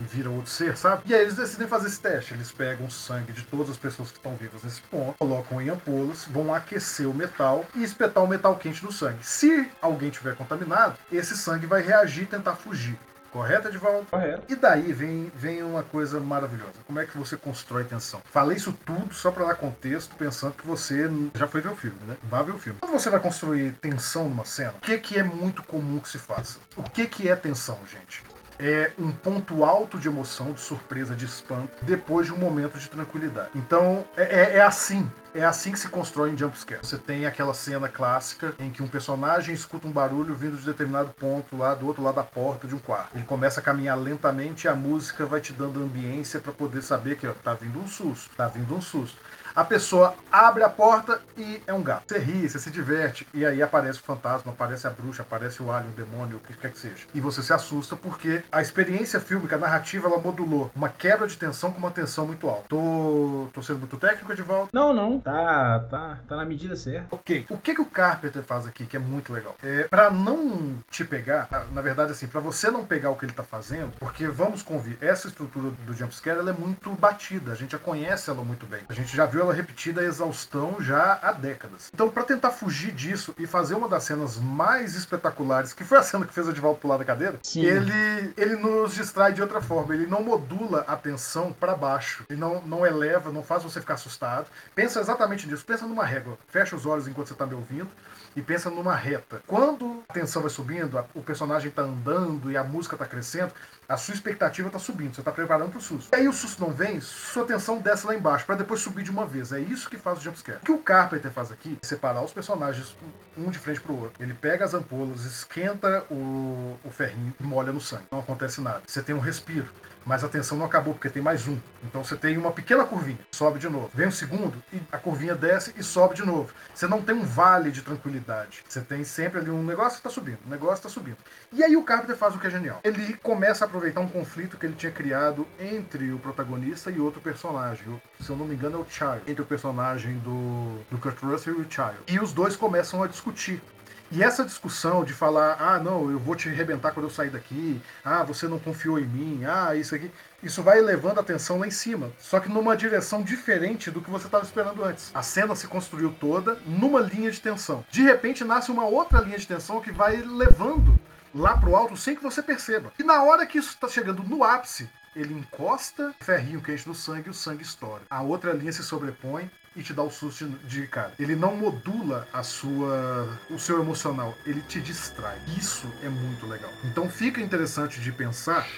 e 0.00 0.04
vira 0.04 0.30
outro 0.30 0.50
ser, 0.50 0.76
sabe? 0.76 1.02
E 1.06 1.14
aí 1.14 1.22
eles 1.22 1.36
decidem 1.36 1.68
fazer 1.68 1.88
esse 1.88 2.00
teste. 2.00 2.34
Eles 2.34 2.50
pegam 2.50 2.86
o 2.86 2.90
sangue 2.90 3.32
de 3.32 3.42
todas 3.42 3.70
as 3.70 3.76
pessoas 3.76 4.10
que 4.10 4.16
estão 4.16 4.34
vivas 4.34 4.62
nesse 4.62 4.80
ponto, 4.82 5.18
colocam 5.18 5.60
em 5.60 5.68
ampolas, 5.68 6.24
vão 6.24 6.54
aquecer 6.54 7.08
o 7.08 7.14
metal 7.14 7.64
e 7.74 7.82
espetar 7.82 8.22
o 8.24 8.28
metal 8.28 8.56
quente 8.56 8.84
no 8.84 8.92
sangue. 8.92 9.18
Se 9.22 9.70
alguém 9.80 10.10
tiver 10.10 10.34
contaminado, 10.34 10.96
esse 11.12 11.36
sangue 11.36 11.66
vai 11.66 11.82
reagir 11.82 12.24
e 12.24 12.26
tentar 12.26 12.56
fugir. 12.56 12.98
Correto, 13.30 13.68
Edvaldo? 13.68 14.06
Correto. 14.10 14.42
E 14.48 14.56
daí 14.56 14.92
vem, 14.92 15.30
vem 15.34 15.62
uma 15.62 15.84
coisa 15.84 16.18
maravilhosa. 16.18 16.72
Como 16.84 16.98
é 16.98 17.06
que 17.06 17.16
você 17.16 17.36
constrói 17.36 17.84
tensão? 17.84 18.20
Falei 18.24 18.56
isso 18.56 18.72
tudo 18.84 19.14
só 19.14 19.30
para 19.30 19.46
dar 19.46 19.54
contexto, 19.54 20.16
pensando 20.16 20.54
que 20.54 20.66
você 20.66 21.08
já 21.34 21.46
foi 21.46 21.60
ver 21.60 21.70
o 21.70 21.76
filme, 21.76 21.98
né? 22.06 22.16
Vá 22.24 22.42
ver 22.42 22.52
o 22.52 22.58
filme. 22.58 22.80
Quando 22.80 22.92
você 22.92 23.08
vai 23.08 23.20
construir 23.20 23.72
tensão 23.80 24.28
numa 24.28 24.44
cena, 24.44 24.74
o 24.76 24.80
que, 24.80 24.98
que 24.98 25.18
é 25.18 25.22
muito 25.22 25.62
comum 25.62 26.00
que 26.00 26.08
se 26.08 26.18
faça? 26.18 26.58
O 26.76 26.82
que, 26.82 27.06
que 27.06 27.28
é 27.28 27.36
tensão, 27.36 27.78
gente? 27.86 28.24
É 28.62 28.92
um 28.98 29.10
ponto 29.10 29.64
alto 29.64 29.98
de 29.98 30.06
emoção, 30.06 30.52
de 30.52 30.60
surpresa, 30.60 31.14
de 31.16 31.24
espanto, 31.24 31.70
depois 31.82 32.26
de 32.26 32.32
um 32.32 32.36
momento 32.36 32.78
de 32.78 32.90
tranquilidade. 32.90 33.48
Então, 33.54 34.04
é, 34.16 34.22
é- 34.22 34.56
é 34.58 34.60
assim. 34.60 35.10
É 35.32 35.44
assim 35.44 35.70
que 35.70 35.78
se 35.78 35.88
constrói 35.88 36.30
em 36.30 36.36
jumpscare. 36.36 36.80
Você 36.84 36.98
tem 36.98 37.24
aquela 37.24 37.54
cena 37.54 37.88
clássica 37.88 38.52
em 38.58 38.68
que 38.68 38.82
um 38.82 38.88
personagem 38.88 39.54
escuta 39.54 39.86
um 39.86 39.92
barulho 39.92 40.34
vindo 40.34 40.56
de 40.56 40.64
determinado 40.66 41.10
ponto 41.10 41.56
lá 41.56 41.72
do 41.72 41.86
outro 41.86 42.02
lado 42.02 42.16
da 42.16 42.24
porta 42.24 42.66
de 42.66 42.74
um 42.74 42.78
quarto. 42.80 43.10
Ele 43.14 43.24
começa 43.24 43.60
a 43.60 43.62
caminhar 43.62 43.96
lentamente 43.96 44.64
e 44.66 44.68
a 44.68 44.74
música 44.74 45.24
vai 45.24 45.40
te 45.40 45.52
dando 45.52 45.80
ambiência 45.82 46.40
para 46.40 46.52
poder 46.52 46.82
saber 46.82 47.16
que 47.16 47.28
ó, 47.28 47.32
tá 47.32 47.54
vindo 47.54 47.78
um 47.78 47.86
susto, 47.86 48.28
tá 48.36 48.48
vindo 48.48 48.74
um 48.74 48.80
susto. 48.80 49.16
A 49.54 49.64
pessoa 49.64 50.14
abre 50.30 50.62
a 50.62 50.68
porta 50.68 51.20
e 51.36 51.60
é 51.66 51.72
um 51.74 51.82
gato. 51.82 52.04
Você 52.08 52.18
ri, 52.18 52.48
você 52.48 52.58
se 52.58 52.70
diverte, 52.70 53.26
e 53.34 53.44
aí 53.44 53.62
aparece 53.62 53.98
o 53.98 54.02
fantasma, 54.02 54.52
aparece 54.52 54.86
a 54.86 54.90
bruxa, 54.90 55.22
aparece 55.22 55.62
o 55.62 55.70
alien, 55.72 55.90
o 55.92 55.94
demônio, 55.96 56.36
o 56.36 56.40
que 56.40 56.54
quer 56.54 56.70
que 56.70 56.78
seja. 56.78 57.06
E 57.14 57.20
você 57.20 57.42
se 57.42 57.52
assusta 57.52 57.96
porque 57.96 58.42
a 58.50 58.60
experiência 58.62 59.20
fílmica, 59.20 59.56
a 59.56 59.58
narrativa, 59.58 60.08
ela 60.08 60.18
modulou 60.18 60.70
uma 60.74 60.88
quebra 60.88 61.26
de 61.26 61.36
tensão 61.36 61.72
com 61.72 61.78
uma 61.78 61.90
tensão 61.90 62.26
muito 62.26 62.48
alta. 62.48 62.64
Tô, 62.68 63.48
tô 63.52 63.62
sendo 63.62 63.80
muito 63.80 63.96
técnico, 63.96 64.32
Edivaldo? 64.32 64.68
Não, 64.72 64.92
não. 64.92 65.20
Tá, 65.20 65.80
tá, 65.90 66.18
tá 66.28 66.36
na 66.36 66.44
medida 66.44 66.76
certa. 66.76 67.06
Ok. 67.10 67.46
O 67.50 67.58
que, 67.58 67.74
que 67.74 67.80
o 67.80 67.86
Carpenter 67.86 68.42
faz 68.42 68.66
aqui, 68.66 68.86
que 68.86 68.96
é 68.96 69.00
muito 69.00 69.32
legal? 69.32 69.56
É, 69.62 69.84
para 69.84 70.10
não 70.10 70.78
te 70.90 71.04
pegar, 71.04 71.48
na- 71.50 71.64
na 71.64 71.82
verdade, 71.82 72.12
assim, 72.12 72.26
para 72.26 72.40
você 72.40 72.70
não 72.70 72.84
pegar 72.84 73.10
o 73.10 73.16
que 73.16 73.24
ele 73.24 73.32
tá 73.32 73.42
fazendo, 73.42 73.92
porque 73.98 74.26
vamos 74.28 74.62
convir, 74.62 74.96
essa 75.00 75.28
estrutura 75.28 75.70
do 75.86 75.94
jumpscare 75.94 76.38
ela 76.38 76.50
é 76.50 76.54
muito 76.54 76.90
batida, 76.92 77.52
a 77.52 77.54
gente 77.54 77.72
já 77.72 77.78
conhece 77.78 78.30
ela 78.30 78.42
muito 78.44 78.66
bem. 78.66 78.80
A 78.88 78.92
gente 78.94 79.14
já 79.16 79.26
viu 79.26 79.39
viu 79.40 79.44
ela 79.44 79.54
repetida 79.54 80.02
a 80.02 80.04
exaustão 80.04 80.76
já 80.80 81.18
há 81.22 81.32
décadas. 81.32 81.90
Então, 81.92 82.10
para 82.10 82.22
tentar 82.24 82.50
fugir 82.50 82.92
disso 82.92 83.34
e 83.38 83.46
fazer 83.46 83.74
uma 83.74 83.88
das 83.88 84.04
cenas 84.04 84.36
mais 84.36 84.94
espetaculares, 84.94 85.72
que 85.72 85.82
foi 85.82 85.98
a 85.98 86.02
cena 86.02 86.26
que 86.26 86.34
fez 86.34 86.46
o 86.46 86.50
Edivaldo 86.50 86.78
pular 86.78 86.98
da 86.98 87.04
cadeira, 87.04 87.38
Sim. 87.42 87.64
ele, 87.64 88.34
ele 88.36 88.56
nos 88.56 88.94
distrai 88.94 89.32
de 89.32 89.40
outra 89.40 89.60
forma. 89.60 89.94
Ele 89.94 90.06
não 90.06 90.22
modula 90.22 90.84
a 90.86 90.96
tensão 90.96 91.52
para 91.52 91.74
baixo. 91.74 92.24
Ele 92.28 92.38
não, 92.38 92.60
não 92.62 92.86
eleva, 92.86 93.32
não 93.32 93.42
faz 93.42 93.62
você 93.62 93.80
ficar 93.80 93.94
assustado. 93.94 94.46
Pensa 94.74 95.00
exatamente 95.00 95.48
nisso. 95.48 95.64
Pensa 95.64 95.86
numa 95.86 96.04
régua. 96.04 96.38
Fecha 96.48 96.76
os 96.76 96.84
olhos 96.84 97.08
enquanto 97.08 97.28
você 97.28 97.32
está 97.32 97.46
me 97.46 97.54
ouvindo 97.54 97.88
e 98.36 98.42
pensa 98.42 98.70
numa 98.70 98.94
reta. 98.94 99.42
Quando 99.46 100.02
a 100.08 100.12
tensão 100.12 100.42
vai 100.42 100.50
subindo, 100.50 100.98
a- 100.98 101.04
o 101.14 101.22
personagem 101.22 101.68
está 101.68 101.82
andando 101.82 102.50
e 102.50 102.56
a 102.56 102.62
música 102.64 102.94
está 102.94 103.06
crescendo, 103.06 103.52
a 103.88 103.96
sua 103.96 104.14
expectativa 104.14 104.68
está 104.68 104.78
subindo, 104.78 105.14
você 105.14 105.20
está 105.20 105.32
preparando 105.32 105.70
para 105.70 105.78
o 105.78 105.82
susto. 105.82 106.14
E 106.14 106.16
aí 106.16 106.28
o 106.28 106.32
susto 106.32 106.60
não 106.62 106.72
vem, 106.72 107.00
sua 107.00 107.44
tensão 107.44 107.78
desce 107.78 108.06
lá 108.06 108.14
embaixo, 108.14 108.46
para 108.46 108.54
depois 108.54 108.80
subir 108.80 109.02
de 109.02 109.10
uma 109.10 109.26
vez. 109.26 109.52
É 109.52 109.58
isso 109.58 109.90
que 109.90 109.96
faz 109.96 110.18
o 110.18 110.22
jumpscare. 110.22 110.58
O 110.58 110.64
que 110.64 110.72
o 110.72 110.78
Carpenter 110.78 111.30
faz 111.32 111.50
aqui 111.50 111.76
é 111.82 111.86
separar 111.86 112.22
os 112.22 112.32
personagens 112.32 112.96
um 113.36 113.50
de 113.50 113.58
frente 113.58 113.80
pro 113.80 113.94
outro. 113.98 114.22
Ele 114.22 114.34
pega 114.34 114.64
as 114.64 114.74
ampolas, 114.74 115.24
esquenta 115.24 116.04
o, 116.10 116.78
o 116.84 116.90
ferrinho 116.90 117.34
e 117.40 117.42
molha 117.42 117.72
no 117.72 117.80
sangue. 117.80 118.04
Não 118.12 118.20
acontece 118.20 118.60
nada. 118.60 118.82
Você 118.86 119.02
tem 119.02 119.14
um 119.14 119.20
respiro. 119.20 119.68
Mas 120.04 120.24
a 120.24 120.28
tensão 120.28 120.56
não 120.56 120.66
acabou, 120.66 120.94
porque 120.94 121.08
tem 121.08 121.22
mais 121.22 121.46
um. 121.46 121.58
Então 121.84 122.02
você 122.02 122.16
tem 122.16 122.36
uma 122.36 122.52
pequena 122.52 122.84
curvinha, 122.84 123.18
sobe 123.32 123.58
de 123.58 123.68
novo. 123.68 123.90
Vem 123.94 124.08
o 124.08 124.12
segundo, 124.12 124.62
e 124.72 124.80
a 124.90 124.98
curvinha 124.98 125.34
desce 125.34 125.74
e 125.76 125.82
sobe 125.82 126.14
de 126.14 126.24
novo. 126.24 126.52
Você 126.74 126.86
não 126.86 127.02
tem 127.02 127.14
um 127.14 127.24
vale 127.24 127.70
de 127.70 127.82
tranquilidade. 127.82 128.64
Você 128.68 128.80
tem 128.80 129.04
sempre 129.04 129.40
ali 129.40 129.50
um 129.50 129.62
negócio 129.62 130.00
que 130.00 130.06
está 130.06 130.10
subindo, 130.10 130.38
um 130.46 130.50
negócio 130.50 130.76
está 130.76 130.88
subindo. 130.88 131.18
E 131.52 131.62
aí 131.62 131.76
o 131.76 131.82
Carpenter 131.82 132.16
faz 132.16 132.34
o 132.34 132.38
que 132.38 132.46
é 132.46 132.50
genial. 132.50 132.80
Ele 132.82 133.14
começa 133.22 133.64
a 133.64 133.66
aproveitar 133.66 134.00
um 134.00 134.08
conflito 134.08 134.56
que 134.56 134.66
ele 134.66 134.74
tinha 134.74 134.92
criado 134.92 135.46
entre 135.58 136.12
o 136.12 136.18
protagonista 136.18 136.90
e 136.90 137.00
outro 137.00 137.20
personagem. 137.20 138.00
Se 138.20 138.30
eu 138.30 138.36
não 138.36 138.46
me 138.46 138.54
engano, 138.54 138.78
é 138.78 138.80
o 138.80 138.86
Child. 138.88 139.22
Entre 139.26 139.42
o 139.42 139.46
personagem 139.46 140.18
do, 140.18 140.78
do 140.90 140.98
Kurt 140.98 141.20
Russell 141.22 141.58
e 141.58 141.62
o 141.62 141.66
Child. 141.70 141.98
E 142.08 142.18
os 142.18 142.32
dois 142.32 142.56
começam 142.56 143.02
a 143.02 143.06
discutir. 143.06 143.62
E 144.12 144.24
essa 144.24 144.44
discussão 144.44 145.04
de 145.04 145.12
falar, 145.12 145.56
ah, 145.60 145.78
não, 145.78 146.10
eu 146.10 146.18
vou 146.18 146.34
te 146.34 146.48
arrebentar 146.48 146.90
quando 146.90 147.06
eu 147.06 147.10
sair 147.10 147.30
daqui, 147.30 147.80
ah, 148.04 148.24
você 148.24 148.48
não 148.48 148.58
confiou 148.58 148.98
em 148.98 149.06
mim, 149.06 149.44
ah, 149.44 149.76
isso 149.76 149.94
aqui, 149.94 150.10
isso 150.42 150.64
vai 150.64 150.78
elevando 150.78 151.20
a 151.20 151.22
tensão 151.22 151.58
lá 151.58 151.66
em 151.66 151.70
cima, 151.70 152.10
só 152.18 152.40
que 152.40 152.48
numa 152.48 152.76
direção 152.76 153.22
diferente 153.22 153.88
do 153.88 154.00
que 154.00 154.10
você 154.10 154.26
estava 154.26 154.44
esperando 154.44 154.82
antes. 154.82 155.12
A 155.14 155.22
cena 155.22 155.54
se 155.54 155.68
construiu 155.68 156.12
toda 156.12 156.58
numa 156.66 157.00
linha 157.00 157.30
de 157.30 157.40
tensão. 157.40 157.84
De 157.88 158.02
repente 158.02 158.42
nasce 158.42 158.72
uma 158.72 158.84
outra 158.84 159.20
linha 159.20 159.38
de 159.38 159.46
tensão 159.46 159.80
que 159.80 159.92
vai 159.92 160.16
levando 160.16 160.98
lá 161.32 161.56
pro 161.56 161.76
alto 161.76 161.96
sem 161.96 162.16
que 162.16 162.22
você 162.22 162.42
perceba. 162.42 162.92
E 162.98 163.04
na 163.04 163.22
hora 163.22 163.46
que 163.46 163.58
isso 163.58 163.70
está 163.70 163.86
chegando 163.86 164.24
no 164.24 164.42
ápice, 164.42 164.90
ele 165.14 165.34
encosta 165.34 166.14
ferrinho 166.20 166.60
quente 166.60 166.86
no 166.86 166.94
sangue 166.94 167.28
e 167.28 167.30
o 167.30 167.34
sangue 167.34 167.62
estoura. 167.62 168.02
A 168.08 168.22
outra 168.22 168.52
linha 168.52 168.72
se 168.72 168.82
sobrepõe 168.82 169.50
e 169.80 169.82
te 169.82 169.94
dá 169.94 170.02
o 170.02 170.10
susto 170.10 170.46
de, 170.64 170.86
cara. 170.86 171.12
Ele 171.18 171.34
não 171.34 171.56
modula 171.56 172.28
a 172.32 172.42
sua 172.42 173.38
o 173.48 173.58
seu 173.58 173.80
emocional, 173.80 174.36
ele 174.44 174.60
te 174.60 174.80
distrai. 174.80 175.38
Isso 175.58 175.90
é 176.02 176.08
muito 176.08 176.46
legal. 176.46 176.70
Então 176.84 177.08
fica 177.08 177.40
interessante 177.40 178.00
de 178.00 178.12
pensar 178.12 178.68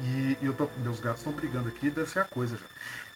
e, 0.00 0.36
e 0.40 0.46
eu 0.46 0.54
tô, 0.54 0.68
meus 0.78 0.98
gatos 0.98 1.20
estão 1.20 1.32
brigando 1.32 1.68
aqui, 1.68 1.90
deve 1.90 2.08
ser 2.10 2.20
a 2.20 2.24
coisa 2.24 2.56
já. 2.56 2.66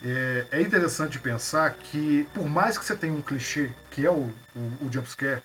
É, 0.02 0.46
é 0.52 0.62
interessante 0.62 1.18
pensar 1.18 1.74
que, 1.74 2.26
por 2.32 2.48
mais 2.48 2.78
que 2.78 2.84
você 2.84 2.96
tenha 2.96 3.12
um 3.12 3.20
clichê, 3.20 3.70
que 3.90 4.06
é 4.06 4.10
o, 4.10 4.30
o, 4.54 4.86
o 4.86 4.92
jumpscare, 4.92 5.42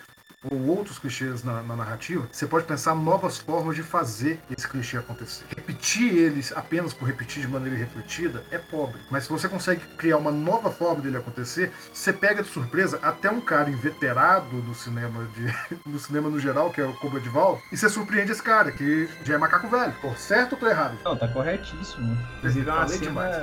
ou 0.52 0.68
outros 0.68 1.00
clichês 1.00 1.44
na, 1.44 1.62
na 1.64 1.76
narrativa, 1.76 2.28
você 2.32 2.46
pode 2.46 2.66
pensar 2.66 2.96
novas 2.96 3.38
formas 3.38 3.76
de 3.76 3.84
fazer 3.84 4.40
esse 4.56 4.68
clichê 4.68 4.98
acontecer. 4.98 5.46
Repetir 5.56 6.14
eles 6.14 6.52
apenas 6.56 6.94
por 6.94 7.06
repetir 7.06 7.42
de 7.42 7.48
maneira 7.48 7.76
irrefletida 7.76 8.44
é 8.52 8.58
pobre. 8.58 9.00
Mas 9.10 9.24
se 9.24 9.30
você 9.30 9.48
consegue 9.48 9.82
criar 9.98 10.18
uma 10.18 10.32
nova 10.32 10.72
forma 10.72 11.02
dele 11.02 11.18
acontecer, 11.18 11.72
você 11.94 12.12
pega 12.14 12.44
de 12.44 12.50
surpresa 12.50 13.00
até 13.02 13.30
um 13.30 13.42
cara 13.42 13.70
inveterado 13.70 14.62
do 14.62 14.74
cinema 14.74 15.28
de, 15.36 15.80
do 15.90 16.00
cinema 16.00 16.30
no 16.30 16.40
geral, 16.40 16.70
que 16.72 16.82
é 16.82 16.86
o 16.86 16.94
Cobra 16.94 17.20
de 17.20 17.30
Val, 17.30 17.62
e 17.72 17.78
você 17.78 17.90
surpreende 17.90 18.32
esse 18.32 18.44
cara, 18.44 18.72
que 18.72 19.10
já 19.24 19.36
é 19.36 19.38
macaco 19.38 19.68
velho. 19.68 19.94
Tô 20.02 20.14
certo 20.16 20.54
ou 20.54 20.60
tô 20.60 20.68
errado? 20.68 20.98
Não, 21.04 21.16
tá 21.16 21.28
corretíssimo. 21.28 22.18
Inclusive 22.38 22.70
é 22.70 22.74
uma 22.74 22.82
Falei 22.82 22.98
cena, 22.98 23.08
demais. 23.10 23.36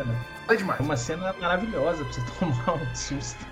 Falei 0.46 0.56
demais. 0.58 0.80
é 0.80 0.82
uma 0.82 0.96
cena 0.96 1.32
maravilhosa 1.40 2.04
pra 2.04 2.12
você 2.12 2.20
tomar 2.38 2.74
um 2.74 2.94
susto. 2.94 3.46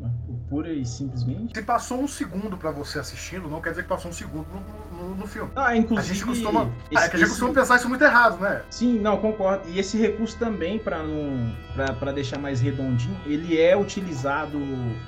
pura 0.48 0.72
e 0.72 0.84
simplesmente. 0.84 1.58
Se 1.58 1.62
passou 1.64 2.00
um 2.00 2.06
segundo 2.08 2.56
pra 2.56 2.70
você 2.70 2.98
assistindo, 2.98 3.48
não 3.48 3.60
quer 3.60 3.70
dizer 3.70 3.82
que 3.82 3.88
passou 3.88 4.10
um 4.10 4.14
segundo 4.14 4.46
no, 4.92 5.08
no- 5.08 5.14
no 5.16 5.26
filme. 5.26 5.50
Ah, 5.56 5.68
A 5.68 5.76
inclusive. 5.76 6.14
gente 6.14 6.24
costuma, 6.26 6.70
esse- 6.90 7.04
é 7.04 7.08
que 7.08 7.16
a 7.16 7.18
gente 7.18 7.22
esse- 7.22 7.30
costuma 7.30 7.52
pensar 7.52 7.76
isso 7.76 7.88
muito 7.88 8.02
errado, 8.04 8.38
né? 8.40 8.62
Sim, 8.70 8.98
não, 9.00 9.16
concordo. 9.18 9.68
E 9.68 9.78
esse 9.78 9.98
recurso 9.98 10.38
também, 10.38 10.78
para 10.78 11.02
não 11.02 11.52
pra- 11.74 11.92
pra 11.92 12.12
deixar 12.12 12.38
mais 12.38 12.60
redondinho, 12.60 13.16
ele 13.26 13.60
é 13.60 13.76
utilizado 13.76 14.58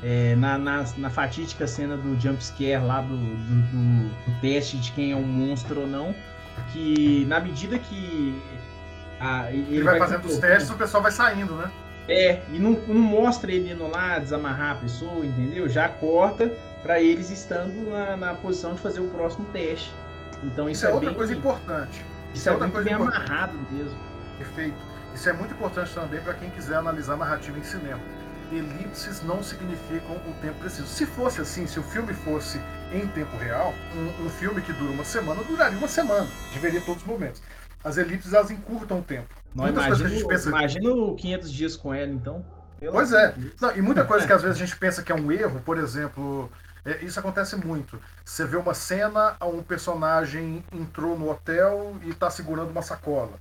é, 0.03 0.35
na, 0.37 0.59
na, 0.59 0.85
na 0.97 1.11
fatídica 1.11 1.67
cena 1.67 1.97
do 1.97 2.19
jumpscare 2.21 2.85
lá 2.85 3.01
do, 3.01 3.17
do, 3.17 3.17
do- 3.17 4.09
do 4.09 4.41
teste 4.41 4.77
de 4.79 4.91
quem 4.93 5.13
é 5.13 5.17
um 5.17 5.23
monstro 5.27 5.83
ou 5.83 5.87
não. 5.87 6.15
Que 6.73 7.25
na 7.27 7.39
medida 7.41 7.79
que. 7.79 8.35
a- 9.21 9.51
ele, 9.53 9.77
Ele 9.77 9.83
vai 9.85 9.99
fazendo 9.99 10.25
os 10.27 10.37
testes, 10.39 10.71
o 10.71 10.75
pessoal 10.75 11.03
vai 11.03 11.13
saindo, 11.13 11.55
né? 11.55 11.71
É, 12.09 12.43
e 12.49 12.59
não, 12.59 12.73
não 12.87 12.99
mostra 13.01 13.53
ele 13.53 13.71
indo 13.73 13.87
lá 13.87 14.19
desamarrar 14.19 14.73
a 14.73 14.81
pessoa, 14.81 15.25
entendeu? 15.27 15.69
Já 15.69 15.89
corta 15.89 16.51
para 16.83 17.01
eles 17.03 17.31
estando 17.31 17.91
na, 17.91 18.17
na 18.17 18.35
posição 18.35 18.75
de 18.75 18.81
fazer 18.81 19.01
o 19.01 19.09
próximo 19.09 19.47
teste. 19.53 19.93
Então 20.43 20.71
isso, 20.71 20.85
Isso 20.85 20.87
é 20.87 20.91
outra 20.95 21.11
bem, 21.11 21.15
coisa 21.15 21.35
importante. 21.35 22.05
isso 22.35 22.49
é 22.49 22.53
outra 22.53 22.67
bem, 22.69 22.73
coisa 22.73 22.85
bem 22.89 22.95
importante. 22.95 23.31
amarrado 23.31 23.59
mesmo. 23.71 23.99
Perfeito. 24.39 24.77
Isso 25.15 25.29
é 25.29 25.33
muito 25.33 25.53
importante 25.55 25.93
também 25.95 26.21
para 26.23 26.35
quem 26.35 26.51
quiser 26.51 26.77
analisar 26.77 27.17
narrativa 27.17 27.59
em 27.59 27.63
cinema. 27.65 28.01
Elipses 28.51 29.23
não 29.23 29.43
significam 29.43 30.17
o 30.27 30.33
tempo 30.41 30.59
preciso. 30.61 30.87
Se 30.89 31.05
fosse 31.05 31.41
assim, 31.41 31.67
se 31.67 31.79
o 31.79 31.83
filme 31.83 32.15
fosse 32.15 32.63
em 32.91 33.07
tempo 33.09 33.37
real, 33.37 33.75
um, 33.95 34.27
um 34.27 34.31
filme 34.31 34.63
que 34.63 34.73
dura 34.73 34.93
uma 34.93 35.05
semana 35.05 35.43
duraria 35.45 35.77
uma 35.79 35.89
semana, 35.89 36.27
deveria 36.53 36.81
todos 36.81 37.03
os 37.03 37.09
momentos. 37.09 37.43
As 37.85 37.99
elipses 37.99 38.33
elas 38.33 38.51
encurtam 38.51 39.01
o 39.01 39.03
tempo. 39.03 39.29
Não, 39.55 39.65
gente 39.95 40.27
pensa- 40.27 40.49
imagina 40.49 40.91
o 40.91 41.15
500 41.17 41.53
dias 41.53 41.77
com 41.77 41.93
ela, 41.93 42.11
então. 42.11 42.45
Pois 42.93 43.13
é. 43.13 43.35
Não, 43.61 43.75
e 43.77 43.83
muita 43.83 44.05
coisa 44.05 44.27
que 44.27 44.33
às 44.33 44.43
vezes 44.43 44.57
a 44.57 44.65
gente 44.65 44.77
pensa 44.77 45.03
que 45.03 45.11
é 45.11 45.15
um 45.15 45.33
erro, 45.33 45.61
por 45.65 45.79
exemplo, 45.79 46.51
é, 46.85 47.05
isso 47.05 47.19
acontece 47.19 47.57
muito. 47.57 48.01
Você 48.25 48.45
vê 48.45 48.57
uma 48.57 48.75
cena, 48.75 49.37
um 49.43 49.63
personagem 49.63 50.65
entrou 50.73 51.19
no 51.19 51.31
hotel 51.31 51.97
e 52.03 52.11
está 52.11 52.31
segurando 52.31 52.71
uma 52.71 52.83
sacola. 52.83 53.33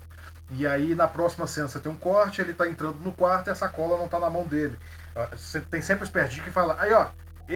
E 0.52 0.66
aí 0.66 0.96
na 0.96 1.08
próxima 1.08 1.46
cena 1.46 1.68
você 1.68 1.80
tem 1.80 1.92
um 1.92 1.96
corte, 1.98 2.42
ele 2.42 2.52
está 2.52 2.68
entrando 2.68 3.00
no 3.00 3.12
quarto 3.12 3.48
e 3.48 3.52
a 3.52 3.56
sacola 3.56 3.98
não 3.98 4.06
está 4.06 4.20
na 4.20 4.30
mão 4.30 4.46
dele. 4.46 4.78
Ah, 5.16 5.28
Você 5.36 5.60
tem 5.60 5.82
sempre 5.82 6.04
o 6.04 6.06
espertinho 6.06 6.44
que 6.44 6.52
fala, 6.52 6.76
aí 6.80 6.94
ó, 6.94 7.08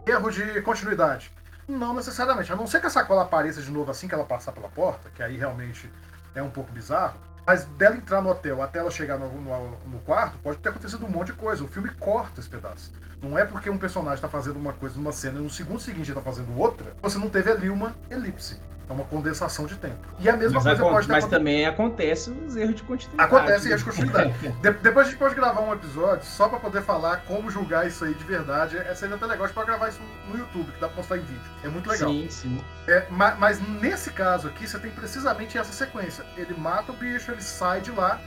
erro 0.05 0.29
de 0.29 0.61
continuidade. 0.61 1.31
Não 1.67 1.93
necessariamente, 1.93 2.51
a 2.51 2.55
não 2.55 2.67
ser 2.67 2.81
que 2.81 2.87
a 2.87 2.89
sacola 2.89 3.21
apareça 3.21 3.61
de 3.61 3.71
novo 3.71 3.89
assim 3.89 4.07
que 4.07 4.13
ela 4.13 4.25
passar 4.25 4.51
pela 4.51 4.67
porta, 4.67 5.09
que 5.15 5.23
aí 5.23 5.37
realmente 5.37 5.89
é 6.35 6.43
um 6.43 6.49
pouco 6.49 6.71
bizarro. 6.71 7.17
Mas 7.51 7.65
dela 7.65 7.97
entrar 7.97 8.21
no 8.21 8.29
hotel 8.29 8.61
até 8.61 8.79
ela 8.79 8.89
chegar 8.89 9.17
no, 9.19 9.29
no- 9.29 9.77
no 9.85 9.99
quarto, 10.05 10.37
pode 10.37 10.57
ter 10.59 10.69
acontecido 10.69 11.05
um 11.05 11.09
monte 11.09 11.27
de 11.27 11.33
coisa. 11.33 11.61
O 11.61 11.67
filme 11.67 11.89
corta 11.99 12.39
esse 12.39 12.47
pedaço. 12.47 12.93
Não 13.21 13.37
é 13.37 13.43
porque 13.43 13.69
um 13.69 13.77
personagem 13.77 14.15
está 14.15 14.29
fazendo 14.29 14.55
uma 14.55 14.71
coisa 14.71 14.95
numa 14.95 15.11
cena 15.11 15.37
e 15.37 15.43
no 15.43 15.49
segundo 15.49 15.81
seguinte 15.81 16.07
está 16.09 16.21
fazendo 16.21 16.57
outra, 16.57 16.95
você 17.01 17.17
não 17.17 17.29
teve 17.29 17.51
ali 17.51 17.69
uma 17.69 17.93
elipse. 18.09 18.57
É 18.89 18.93
uma 18.93 19.05
condensação 19.05 19.65
de 19.65 19.75
tempo. 19.77 19.95
E 20.19 20.27
a 20.29 20.35
mesma 20.35 20.55
Mas, 20.55 20.63
coisa 20.77 20.81
pode 20.83 21.07
mas 21.07 21.25
também 21.25 21.65
acontece 21.65 22.29
os 22.29 22.57
erros 22.57 22.75
de 22.75 22.83
continuidade. 22.83 23.33
Acontece 23.33 23.69
erros 23.69 23.79
de 23.79 23.89
continuidade. 23.89 24.33
De- 24.61 24.71
depois 24.71 25.07
a 25.07 25.09
gente 25.09 25.19
pode 25.19 25.33
gravar 25.33 25.61
um 25.61 25.71
episódio 25.71 26.25
só 26.25 26.49
pra 26.49 26.59
poder 26.59 26.81
falar 26.81 27.17
como 27.25 27.49
julgar 27.49 27.87
isso 27.87 28.03
aí 28.03 28.13
de 28.13 28.23
verdade. 28.25 28.77
É 28.77 28.93
seria 28.93 29.15
até 29.15 29.25
legal 29.25 29.45
a 29.45 29.47
gente 29.47 29.55
pode 29.55 29.67
gravar 29.67 29.87
isso 29.87 30.01
no 30.27 30.37
YouTube, 30.37 30.69
que 30.73 30.79
dá 30.81 30.87
pra 30.87 30.97
postar 30.97 31.17
em 31.17 31.21
vídeo. 31.21 31.41
É 31.63 31.69
muito 31.69 31.89
legal. 31.89 32.09
Sim, 32.09 32.27
sim. 32.29 32.63
É, 32.87 33.05
ma- 33.09 33.35
mas, 33.35 33.61
nesse 33.79 34.11
caso 34.11 34.49
aqui, 34.49 34.67
você 34.67 34.77
tem 34.77 34.91
precisamente 34.91 35.57
essa 35.57 35.71
sequência. 35.71 36.25
Ele 36.35 36.53
mata 36.57 36.91
o 36.91 36.95
bicho, 36.95 37.31
ele 37.31 37.41
sai 37.41 37.79
de 37.79 37.91
lá, 37.91 38.19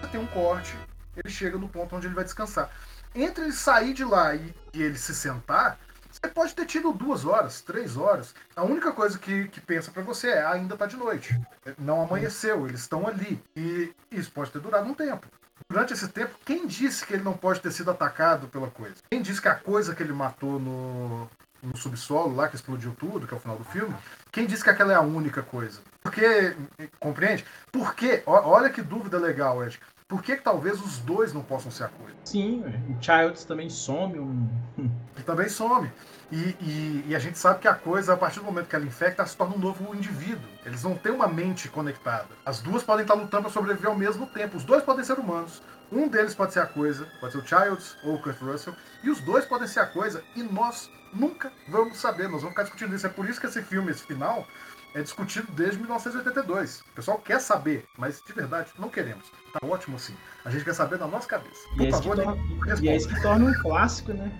você 0.00 0.06
tem 0.08 0.20
um 0.20 0.26
corte, 0.26 0.76
ele 1.16 1.32
chega 1.34 1.58
no 1.58 1.68
ponto 1.68 1.96
onde 1.96 2.06
ele 2.06 2.14
vai 2.14 2.22
descansar. 2.22 2.70
Entre 3.12 3.42
ele 3.42 3.52
sair 3.52 3.92
de 3.92 4.04
lá 4.04 4.34
e, 4.36 4.54
e 4.72 4.82
ele 4.82 4.96
se 4.96 5.14
sentar, 5.14 5.78
você 6.22 6.30
pode 6.32 6.54
ter 6.54 6.66
tido 6.66 6.92
duas 6.92 7.24
horas, 7.24 7.60
três 7.60 7.96
horas. 7.96 8.32
A 8.54 8.62
única 8.62 8.92
coisa 8.92 9.18
que, 9.18 9.48
que 9.48 9.60
pensa 9.60 9.90
pra 9.90 10.02
você 10.02 10.28
é 10.28 10.46
ainda 10.46 10.76
tá 10.76 10.86
de 10.86 10.96
noite. 10.96 11.38
Não 11.78 12.00
amanheceu, 12.02 12.64
eles 12.66 12.80
estão 12.80 13.08
ali. 13.08 13.42
E 13.56 13.92
isso 14.10 14.30
pode 14.30 14.50
ter 14.52 14.60
durado 14.60 14.88
um 14.88 14.94
tempo. 14.94 15.26
Durante 15.68 15.92
esse 15.92 16.08
tempo, 16.08 16.34
quem 16.44 16.66
disse 16.66 17.04
que 17.04 17.14
ele 17.14 17.24
não 17.24 17.32
pode 17.32 17.60
ter 17.60 17.72
sido 17.72 17.90
atacado 17.90 18.46
pela 18.48 18.70
coisa? 18.70 18.96
Quem 19.10 19.20
disse 19.20 19.40
que 19.42 19.48
a 19.48 19.54
coisa 19.54 19.94
que 19.94 20.02
ele 20.02 20.12
matou 20.12 20.60
no, 20.60 21.28
no 21.62 21.76
subsolo 21.76 22.34
lá, 22.36 22.48
que 22.48 22.56
explodiu 22.56 22.94
tudo, 22.98 23.26
que 23.26 23.34
é 23.34 23.36
o 23.36 23.40
final 23.40 23.56
do 23.56 23.64
filme, 23.64 23.94
quem 24.30 24.46
disse 24.46 24.62
que 24.62 24.70
aquela 24.70 24.92
é 24.92 24.96
a 24.96 25.00
única 25.00 25.42
coisa? 25.42 25.80
Porque, 26.02 26.54
compreende? 27.00 27.44
Por 27.72 27.94
quê? 27.94 28.22
Ó- 28.26 28.48
Olha 28.50 28.70
que 28.70 28.82
dúvida 28.82 29.18
legal, 29.18 29.64
Ed. 29.64 29.80
Por 30.08 30.22
que, 30.22 30.36
que 30.36 30.42
talvez 30.42 30.78
os 30.78 30.98
dois 30.98 31.32
não 31.32 31.42
possam 31.42 31.70
ser 31.70 31.84
a 31.84 31.88
coisa? 31.88 32.14
Sim, 32.26 32.62
o 32.90 33.02
Childs 33.02 33.44
também 33.44 33.70
some. 33.70 34.18
Um... 34.18 34.46
também 35.24 35.48
some. 35.48 35.90
E, 36.32 36.56
e- 36.60 37.04
e 37.08 37.14
a 37.14 37.18
gente 37.18 37.38
sabe 37.38 37.60
que 37.60 37.68
a 37.68 37.74
coisa, 37.74 38.14
a 38.14 38.16
partir 38.16 38.38
do 38.40 38.46
momento 38.46 38.66
que 38.66 38.74
ela 38.74 38.86
infecta, 38.86 39.20
ela 39.20 39.28
se 39.28 39.36
torna 39.36 39.54
um 39.54 39.58
novo 39.58 39.94
indivíduo. 39.94 40.48
Eles 40.64 40.82
não 40.82 40.96
têm 40.96 41.12
uma 41.12 41.28
mente 41.28 41.68
conectada. 41.68 42.28
As 42.44 42.60
duas 42.62 42.82
podem 42.82 43.02
estar 43.02 43.12
lutando 43.14 43.42
para 43.42 43.52
sobreviver 43.52 43.90
ao 43.90 43.96
mesmo 43.96 44.26
tempo. 44.26 44.56
Os 44.56 44.64
dois 44.64 44.82
podem 44.82 45.04
ser 45.04 45.18
humanos. 45.18 45.62
Um 45.92 46.08
deles 46.08 46.34
pode 46.34 46.54
ser 46.54 46.60
a 46.60 46.66
coisa, 46.66 47.06
pode 47.20 47.32
ser 47.32 47.38
o 47.38 47.46
Childs 47.46 47.98
ou 48.02 48.14
o 48.14 48.22
Kurt 48.22 48.40
Russell. 48.40 48.74
E 49.04 49.10
os 49.10 49.20
dois 49.20 49.44
podem 49.44 49.68
ser 49.68 49.80
a 49.80 49.86
coisa. 49.86 50.24
E 50.34 50.42
nós 50.42 50.90
nunca 51.12 51.52
vamos 51.68 51.98
saber. 51.98 52.22
Nós 52.24 52.40
vamos 52.40 52.50
ficar 52.50 52.62
discutindo 52.62 52.94
isso. 52.96 53.06
É 53.06 53.10
por 53.10 53.28
isso 53.28 53.38
que 53.38 53.46
esse 53.46 53.60
filme, 53.60 53.90
esse 53.90 54.02
final, 54.04 54.48
é 54.94 55.02
discutido 55.02 55.52
desde 55.52 55.76
1982. 55.78 56.80
O 56.80 56.94
pessoal 56.94 57.18
quer 57.18 57.40
saber, 57.40 57.86
mas 57.98 58.22
de 58.26 58.32
verdade 58.32 58.70
não 58.78 58.88
queremos. 58.88 59.30
Tá 59.52 59.60
ótimo 59.66 59.96
assim. 59.96 60.16
A 60.46 60.50
gente 60.50 60.64
quer 60.64 60.74
saber 60.74 60.96
da 60.96 61.06
nossa 61.06 61.28
cabeça. 61.28 61.60
E 61.74 61.76
Por 61.76 61.82
é, 61.82 61.86
que 61.86 61.92
favor, 61.92 62.38
e 62.82 62.88
é 62.88 62.96
isso 62.96 63.08
que 63.08 63.20
torna 63.20 63.50
um 63.50 63.54
clássico, 63.60 64.14
né? 64.14 64.32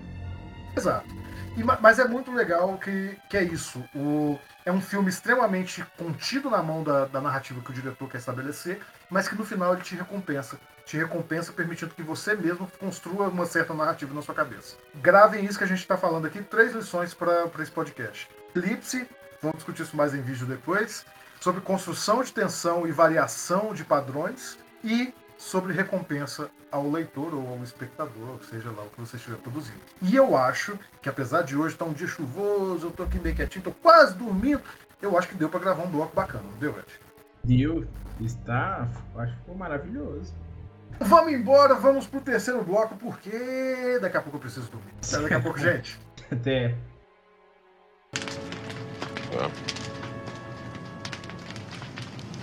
Exato. 0.75 1.22
E 1.55 1.63
ma- 1.63 1.77
mas 1.79 1.99
é 1.99 2.07
muito 2.07 2.31
legal 2.31 2.77
que, 2.77 3.17
que 3.29 3.37
é 3.37 3.43
isso. 3.43 3.83
O, 3.95 4.39
é 4.65 4.71
um 4.71 4.81
filme 4.81 5.09
extremamente 5.09 5.85
contido 5.97 6.49
na 6.49 6.63
mão 6.63 6.83
da, 6.83 7.05
da 7.05 7.21
narrativa 7.21 7.61
que 7.61 7.69
o 7.69 7.73
diretor 7.73 8.09
quer 8.09 8.17
estabelecer, 8.17 8.81
mas 9.09 9.27
que 9.27 9.35
no 9.35 9.45
final 9.45 9.73
ele 9.73 9.83
te 9.83 9.95
recompensa. 9.95 10.57
Te 10.85 10.97
recompensa 10.97 11.53
permitindo 11.53 11.93
que 11.93 12.01
você 12.01 12.35
mesmo 12.35 12.69
construa 12.79 13.27
uma 13.29 13.45
certa 13.45 13.73
narrativa 13.73 14.13
na 14.13 14.21
sua 14.21 14.35
cabeça. 14.35 14.75
Gravem 14.95 15.45
isso 15.45 15.57
que 15.57 15.63
a 15.63 15.67
gente 15.67 15.79
está 15.79 15.95
falando 15.95 16.25
aqui, 16.25 16.41
três 16.41 16.73
lições 16.73 17.13
para 17.13 17.49
esse 17.59 17.71
podcast. 17.71 18.27
Elipse, 18.55 19.07
vamos 19.41 19.57
discutir 19.57 19.83
isso 19.83 19.95
mais 19.95 20.13
em 20.13 20.21
vídeo 20.21 20.45
depois, 20.45 21.05
sobre 21.39 21.61
construção 21.61 22.23
de 22.23 22.33
tensão 22.33 22.87
e 22.87 22.91
variação 22.91 23.73
de 23.73 23.83
padrões, 23.85 24.57
e 24.83 25.13
sobre 25.43 25.73
recompensa 25.73 26.49
ao 26.71 26.89
leitor 26.89 27.33
ou 27.33 27.47
ao 27.49 27.63
espectador, 27.63 28.39
seja 28.49 28.71
lá 28.71 28.83
o 28.83 28.89
que 28.89 28.99
você 28.99 29.17
estiver 29.17 29.37
produzindo. 29.37 29.79
E 30.01 30.15
eu 30.15 30.37
acho 30.37 30.79
que 31.01 31.09
apesar 31.09 31.43
de 31.43 31.55
hoje 31.55 31.75
estar 31.75 31.85
um 31.85 31.93
dia 31.93 32.07
chuvoso, 32.07 32.87
eu 32.87 32.91
tô 32.91 33.03
aqui 33.03 33.19
meio 33.19 33.35
quietinho, 33.35 33.65
tô 33.65 33.71
quase 33.71 34.15
dormindo, 34.15 34.61
eu 35.01 35.17
acho 35.17 35.27
que 35.27 35.35
deu 35.35 35.49
para 35.49 35.59
gravar 35.59 35.83
um 35.83 35.91
bloco 35.91 36.15
bacana, 36.15 36.43
não 36.43 36.57
deu, 36.57 36.71
Ed? 36.71 36.87
Deu. 37.43 37.85
Está, 38.21 38.87
acho 39.17 39.33
que 39.33 39.39
ficou 39.39 39.55
maravilhoso. 39.55 40.33
Vamos 40.99 41.33
embora, 41.33 41.75
vamos 41.75 42.07
pro 42.07 42.21
terceiro 42.21 42.63
bloco, 42.63 42.95
porque 42.95 43.99
daqui 44.01 44.15
a 44.15 44.21
pouco 44.21 44.37
eu 44.37 44.41
preciso 44.41 44.69
dormir. 44.71 44.93
Até 45.05 45.21
daqui 45.21 45.33
a 45.33 45.41
pouco, 45.41 45.59
gente. 45.59 45.99
Até. 46.31 46.75
Well, 49.33 49.51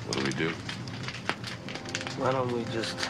what 0.06 0.18
do 0.18 0.24
we 0.24 0.32
do? 0.32 0.69
Why 2.20 2.32
don't 2.32 2.52
we 2.52 2.64
just 2.64 3.08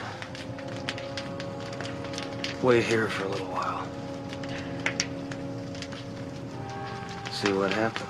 wait 2.63 2.85
here 2.85 3.09
for 3.09 3.25
a 3.25 3.29
little 3.29 3.49
while? 3.49 3.85
See 7.33 7.53
what 7.53 7.73
happens. 7.73 8.07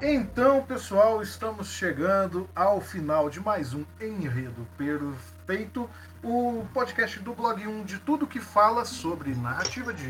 Então, 0.00 0.62
pessoal, 0.62 1.20
estamos 1.20 1.68
chegando 1.68 2.48
ao 2.56 2.80
final 2.80 3.28
de 3.28 3.40
mais 3.40 3.74
um 3.74 3.84
Enredo 4.00 4.66
Perfeito, 4.78 5.90
o 6.22 6.64
podcast 6.74 7.20
do 7.20 7.32
Blog 7.32 7.66
1 7.66 7.84
de 7.84 7.98
tudo 7.98 8.26
que 8.26 8.40
fala 8.40 8.84
sobre 8.84 9.34
narrativa 9.34 9.92
de 9.94 10.08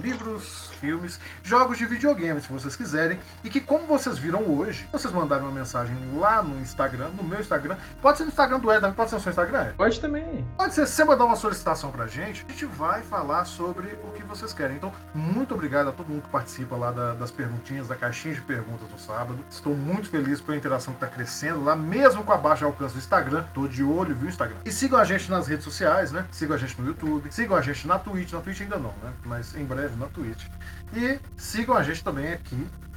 livros, 0.00 0.70
filmes, 0.80 1.18
jogos 1.42 1.76
de 1.78 1.84
videogame, 1.86 2.40
se 2.40 2.52
vocês 2.52 2.76
quiserem, 2.76 3.18
e 3.42 3.50
que, 3.50 3.60
como 3.60 3.86
vocês 3.86 4.18
viram 4.18 4.42
hoje, 4.44 4.88
vocês 4.92 5.12
mandaram 5.12 5.44
uma 5.46 5.52
mensagem 5.52 5.96
lá 6.16 6.42
no 6.42 6.60
Instagram, 6.60 7.08
no 7.10 7.22
meu 7.24 7.40
Instagram, 7.40 7.76
pode 8.00 8.18
ser 8.18 8.24
no 8.24 8.30
Instagram 8.30 8.60
do 8.60 8.72
Ed, 8.72 8.92
pode 8.92 9.10
ser 9.10 9.16
no 9.16 9.22
seu 9.22 9.30
Instagram, 9.30 9.62
Ed? 9.66 9.74
Pode 9.74 10.00
também. 10.00 10.46
Pode 10.56 10.74
ser, 10.74 10.86
se 10.86 10.94
você 10.94 11.04
mandar 11.04 11.24
uma 11.24 11.36
solicitação 11.36 11.90
pra 11.90 12.06
gente, 12.06 12.44
a 12.48 12.52
gente 12.52 12.66
vai 12.66 13.02
falar 13.02 13.44
sobre 13.44 13.88
o 14.04 14.12
que 14.12 14.22
vocês 14.22 14.52
querem. 14.52 14.76
Então, 14.76 14.92
muito 15.14 15.54
obrigado 15.54 15.88
a 15.88 15.92
todo 15.92 16.08
mundo 16.08 16.22
que 16.22 16.28
participa 16.28 16.76
lá 16.76 16.92
da- 16.92 17.14
das 17.14 17.30
perguntinhas, 17.30 17.88
da 17.88 17.96
caixinha 17.96 18.34
de 18.34 18.40
perguntas 18.42 18.88
no 18.90 18.98
sábado. 18.98 19.38
Estou 19.50 19.74
muito 19.76 20.08
feliz 20.08 20.40
pela 20.40 20.56
interação 20.56 20.94
que 20.94 21.04
está 21.04 21.14
crescendo 21.14 21.64
lá, 21.64 21.74
mesmo 21.74 22.22
com 22.22 22.32
a 22.32 22.36
baixa 22.38 22.64
alcance 22.64 22.94
do 22.94 22.98
Instagram. 22.98 23.44
Tô 23.52 23.66
de 23.66 23.82
olho, 23.82 24.14
viu, 24.14 24.28
Instagram? 24.28 24.56
E 24.64 24.70
sigam 24.70 24.98
a 24.98 25.04
gente 25.04 25.30
nas 25.30 25.47
redes 25.48 25.64
sociais, 25.64 26.12
né? 26.12 26.26
Sigam 26.30 26.54
a 26.54 26.58
gente 26.58 26.80
no 26.80 26.86
YouTube, 26.86 27.32
sigam 27.32 27.56
a 27.56 27.62
gente 27.62 27.86
na 27.86 27.98
Twitch, 27.98 28.32
na 28.32 28.40
Twitch 28.40 28.60
ainda 28.60 28.78
não, 28.78 28.92
né? 29.02 29.12
Mas 29.24 29.54
em 29.54 29.64
breve 29.64 29.96
na 29.96 30.06
Twitch. 30.06 30.44
E 30.94 31.18
sigam 31.36 31.76
a 31.76 31.82
gente 31.82 32.02
também 32.02 32.32
aqui 32.32 32.56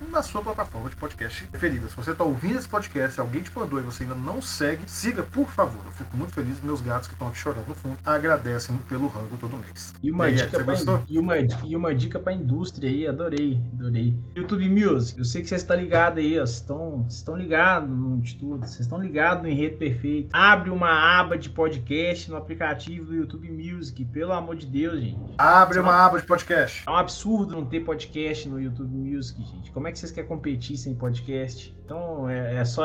na 0.10 0.22
sua 0.24 0.42
plataforma 0.42 0.90
de 0.90 0.96
podcast 0.96 1.44
preferida. 1.48 1.88
Se 1.88 1.96
você 1.96 2.12
está 2.12 2.24
ouvindo 2.24 2.58
esse 2.58 2.68
podcast, 2.68 3.20
alguém 3.20 3.42
te 3.42 3.52
mandou 3.56 3.80
e 3.80 3.84
você 3.84 4.04
ainda 4.04 4.16
não 4.16 4.42
segue, 4.42 4.84
siga, 4.88 5.24
por 5.24 5.48
favor. 5.48 5.82
Eu 5.86 5.92
fico 5.92 6.18
muito 6.18 6.34
feliz. 6.34 6.62
Meus 6.62 6.82
gatos 6.82 7.08
que 7.08 7.14
estão 7.14 7.28
aqui 7.28 7.38
chorando 7.38 7.68
no 7.68 7.76
fundo 7.76 7.98
agradecem 8.06 8.78
todo 8.88 9.08
rango 9.08 9.38
todo 9.38 9.58
mês. 9.58 9.94
E 10.02 10.12
uma, 10.12 10.26
aí, 10.26 10.36
dica 10.36 10.50
pra, 10.50 10.64
gostou? 10.64 11.04
e, 11.08 11.20
uma, 11.20 11.36
e 11.38 11.76
uma 11.76 11.94
dica 11.94 12.20
pra 12.20 12.34
indústria 12.34 12.90
aí, 12.90 13.08
adorei, 13.08 13.62
adorei. 13.74 14.18
YouTube 14.36 14.70
Music, 14.70 15.18
eu 15.18 15.26
sei 15.26 15.42
que 15.42 15.50
vocês 15.50 15.62
estão 15.62 15.76
ligados 15.76 16.20
aí, 16.20 16.40
ó, 16.40 16.46
vocês 16.46 16.58
estão, 16.58 17.06
estão 17.10 17.36
ligados 17.36 17.90
no 17.90 18.22
de 18.22 18.36
tudo, 18.36 18.60
vocês 18.60 18.82
estão 18.82 19.02
ligados 19.02 19.44
no 19.44 19.50
Enredo 19.50 19.78
Perfeito. 19.78 20.30
Abre 20.34 20.70
uma 20.70 21.20
aba 21.20 21.38
de 21.38 21.50
podcast 21.50 22.30
no 22.30 22.38
aplicativo 22.38 23.06
do 23.08 23.16
YouTube 23.16 23.50
Music, 23.52 24.04
pelo 24.06 24.34
amor 24.34 24.56
de 24.56 24.68
Deus, 24.68 25.00
gente. 25.00 25.34
Abre 25.38 25.80
uma 25.80 26.06
aba 26.06 26.20
de 26.20 26.26
podcast. 26.26 26.84
É 26.88 26.92
um 26.92 26.96
absurdo 26.96 27.54
não 27.54 27.66
ter 27.66 27.81
podcast 27.84 28.48
no 28.48 28.60
YouTube 28.62 28.96
Music, 28.96 29.42
gente. 29.44 29.72
Como 29.72 29.88
é 29.88 29.92
que 29.92 30.00
vocês 30.00 30.12
querem 30.12 30.28
competir 30.28 30.78
sem 30.78 30.96
podcast? 30.96 31.76
Então 31.92 32.30
é, 32.30 32.56
é 32.56 32.64
só, 32.66 32.84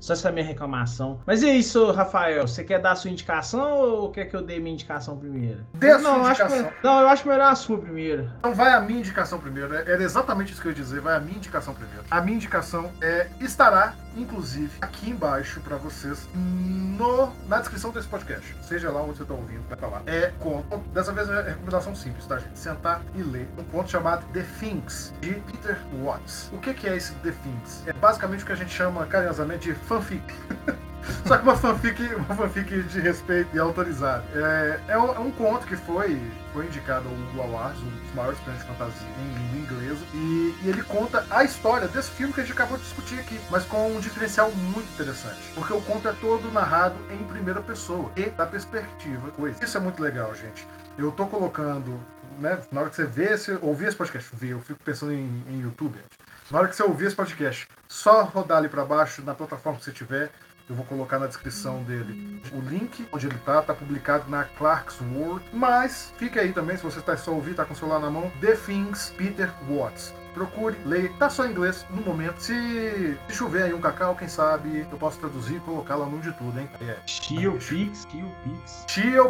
só 0.00 0.12
essa 0.14 0.32
minha 0.32 0.44
reclamação. 0.44 1.20
Mas 1.24 1.44
é 1.44 1.50
isso, 1.54 1.92
Rafael. 1.92 2.46
Você 2.48 2.64
quer 2.64 2.80
dar 2.80 2.92
a 2.92 2.96
sua 2.96 3.08
indicação 3.10 3.78
ou 3.78 4.10
quer 4.10 4.24
que 4.24 4.34
eu 4.34 4.42
dê 4.42 4.58
minha 4.58 4.74
indicação 4.74 5.16
primeiro? 5.16 5.64
Dê 5.74 5.90
a 5.92 5.98
sua 6.00 6.10
não, 6.10 6.16
eu 6.18 6.26
acho 6.26 6.42
indicação. 6.42 6.64
que- 6.70 6.74
não, 6.84 7.00
eu 7.00 7.08
acho 7.08 7.28
melhor 7.28 7.52
a 7.52 7.54
sua 7.54 7.78
primeiro. 7.78 8.28
Então 8.40 8.52
vai 8.54 8.72
a 8.72 8.80
minha 8.80 8.98
indicação 8.98 9.38
primeiro. 9.38 9.68
né? 9.68 9.84
Era 9.86 10.02
exatamente 10.02 10.52
isso 10.52 10.60
que 10.60 10.66
eu 10.66 10.72
ia 10.72 10.76
dizer. 10.76 11.00
Vai 11.00 11.16
a 11.16 11.20
minha 11.20 11.36
indicação 11.36 11.72
primeiro. 11.72 12.02
A 12.10 12.20
minha 12.20 12.36
indicação 12.36 12.90
é 13.00 13.28
estará, 13.40 13.94
inclusive, 14.16 14.70
aqui 14.80 15.08
embaixo 15.10 15.60
para 15.60 15.76
vocês 15.76 16.28
no, 16.34 17.30
na 17.46 17.58
descrição 17.60 17.92
desse 17.92 18.08
podcast. 18.08 18.56
Seja 18.62 18.90
lá 18.90 19.02
onde 19.02 19.18
você 19.18 19.22
está 19.22 19.34
ouvindo, 19.34 19.62
vai 19.68 19.74
estar 19.74 19.86
lá. 19.86 20.02
É 20.06 20.32
conto. 20.40 20.78
Dessa 20.92 21.12
vez 21.12 21.28
é 21.30 21.42
recomendação 21.42 21.94
simples, 21.94 22.26
tá, 22.26 22.38
gente? 22.38 22.58
Sentar 22.58 23.02
e 23.14 23.22
ler 23.22 23.48
um 23.56 23.62
conto 23.64 23.88
chamado 23.90 24.26
The 24.32 24.44
Things, 24.58 25.14
de 25.20 25.34
Peter 25.34 25.78
Watts. 26.02 26.50
O 26.52 26.58
que, 26.58 26.74
que 26.74 26.88
é 26.88 26.96
esse 26.96 27.12
The 27.16 27.30
Things? 27.30 27.84
É 27.86 27.92
basicamente 27.92 28.42
o 28.42 28.46
que 28.48 28.52
a 28.52 28.56
gente 28.56 28.72
chama 28.72 29.06
carinhosamente 29.06 29.68
de 29.68 29.74
fanfic. 29.74 30.24
Só 31.26 31.36
que 31.36 31.42
uma 31.42 31.56
fanfic, 31.56 32.02
uma 32.14 32.34
fanfic 32.34 32.82
de 32.82 33.00
respeito 33.00 33.54
e 33.54 33.58
autorizado. 33.58 34.24
É, 34.34 34.80
é, 34.88 34.98
um, 34.98 35.14
é 35.14 35.18
um 35.18 35.30
conto 35.30 35.66
que 35.66 35.76
foi, 35.76 36.20
foi 36.52 36.66
indicado 36.66 37.06
ao 37.08 37.14
Hugo 37.14 37.42
Awards, 37.42 37.80
um 37.82 37.90
dos 37.90 38.14
maiores 38.14 38.38
prêmios 38.40 38.64
de 38.64 38.70
fantasia 38.70 39.08
em 39.20 39.54
língua 39.54 39.76
inglesa. 39.76 40.04
E, 40.14 40.54
e 40.62 40.68
ele 40.68 40.82
conta 40.82 41.26
a 41.30 41.44
história 41.44 41.88
desse 41.88 42.10
filme 42.10 42.32
que 42.32 42.40
a 42.40 42.42
gente 42.42 42.52
acabou 42.52 42.78
de 42.78 42.84
discutir 42.84 43.18
aqui, 43.20 43.38
mas 43.50 43.64
com 43.64 43.96
um 43.96 44.00
diferencial 44.00 44.50
muito 44.50 44.90
interessante. 44.94 45.38
Porque 45.54 45.72
o 45.72 45.80
conto 45.82 46.08
é 46.08 46.12
todo 46.12 46.50
narrado 46.50 46.96
em 47.10 47.22
primeira 47.24 47.60
pessoa 47.60 48.10
e 48.16 48.30
da 48.30 48.46
perspectiva. 48.46 49.30
Coisa. 49.32 49.62
Isso 49.62 49.76
é 49.76 49.80
muito 49.80 50.02
legal, 50.02 50.34
gente. 50.34 50.66
Eu 50.96 51.12
tô 51.12 51.26
colocando, 51.26 52.00
né? 52.38 52.58
Na 52.72 52.80
hora 52.80 52.90
que 52.90 52.96
você 52.96 53.04
vê 53.04 53.34
esse, 53.34 53.58
ouvir 53.60 53.88
esse 53.88 53.96
podcast, 53.96 54.30
eu 54.42 54.60
fico 54.60 54.80
pensando 54.82 55.12
em, 55.12 55.44
em 55.48 55.60
YouTube. 55.60 55.96
gente. 55.98 56.27
Na 56.50 56.60
hora 56.60 56.68
que 56.68 56.76
você 56.76 56.82
ouvir 56.82 57.06
esse 57.06 57.16
podcast, 57.16 57.68
só 57.86 58.24
rodar 58.24 58.56
ali 58.56 58.70
para 58.70 58.82
baixo 58.82 59.22
na 59.22 59.34
plataforma 59.34 59.78
que 59.78 59.84
você 59.84 59.92
tiver. 59.92 60.30
Eu 60.68 60.74
vou 60.74 60.84
colocar 60.84 61.18
na 61.18 61.26
descrição 61.26 61.82
dele 61.82 62.42
o 62.52 62.60
link 62.60 63.06
onde 63.12 63.26
ele 63.26 63.38
tá, 63.38 63.62
tá 63.62 63.74
publicado 63.74 64.30
na 64.30 64.44
Clark's 64.44 64.98
World. 65.00 65.44
Mas 65.52 66.12
fica 66.16 66.40
aí 66.40 66.52
também, 66.52 66.76
se 66.76 66.82
você 66.82 67.00
está 67.00 67.16
só 67.16 67.32
ouvindo, 67.32 67.56
tá 67.56 67.66
com 67.66 67.74
o 67.74 67.76
celular 67.76 67.98
na 67.98 68.10
mão, 68.10 68.30
The 68.40 68.54
Things 68.54 69.12
Peter 69.16 69.50
Watts. 69.68 70.14
Procure, 70.32 70.76
leia, 70.84 71.10
tá 71.18 71.28
só 71.28 71.46
em 71.46 71.50
inglês 71.50 71.86
no 71.90 72.00
momento. 72.00 72.38
Se, 72.40 73.18
se 73.28 73.34
chover 73.34 73.64
aí 73.64 73.74
um 73.74 73.80
cacau, 73.80 74.14
quem 74.14 74.28
sabe 74.28 74.86
eu 74.90 74.98
posso 74.98 75.18
traduzir 75.18 75.56
e 75.56 75.60
colocar 75.60 75.96
lá 75.96 76.06
no 76.06 76.18
de 76.20 76.32
tudo, 76.32 76.58
hein? 76.58 76.68
É. 76.80 76.94
Tio 77.04 77.58
Pix, 77.58 78.06
Tio 78.06 78.30
Pix. 78.44 78.84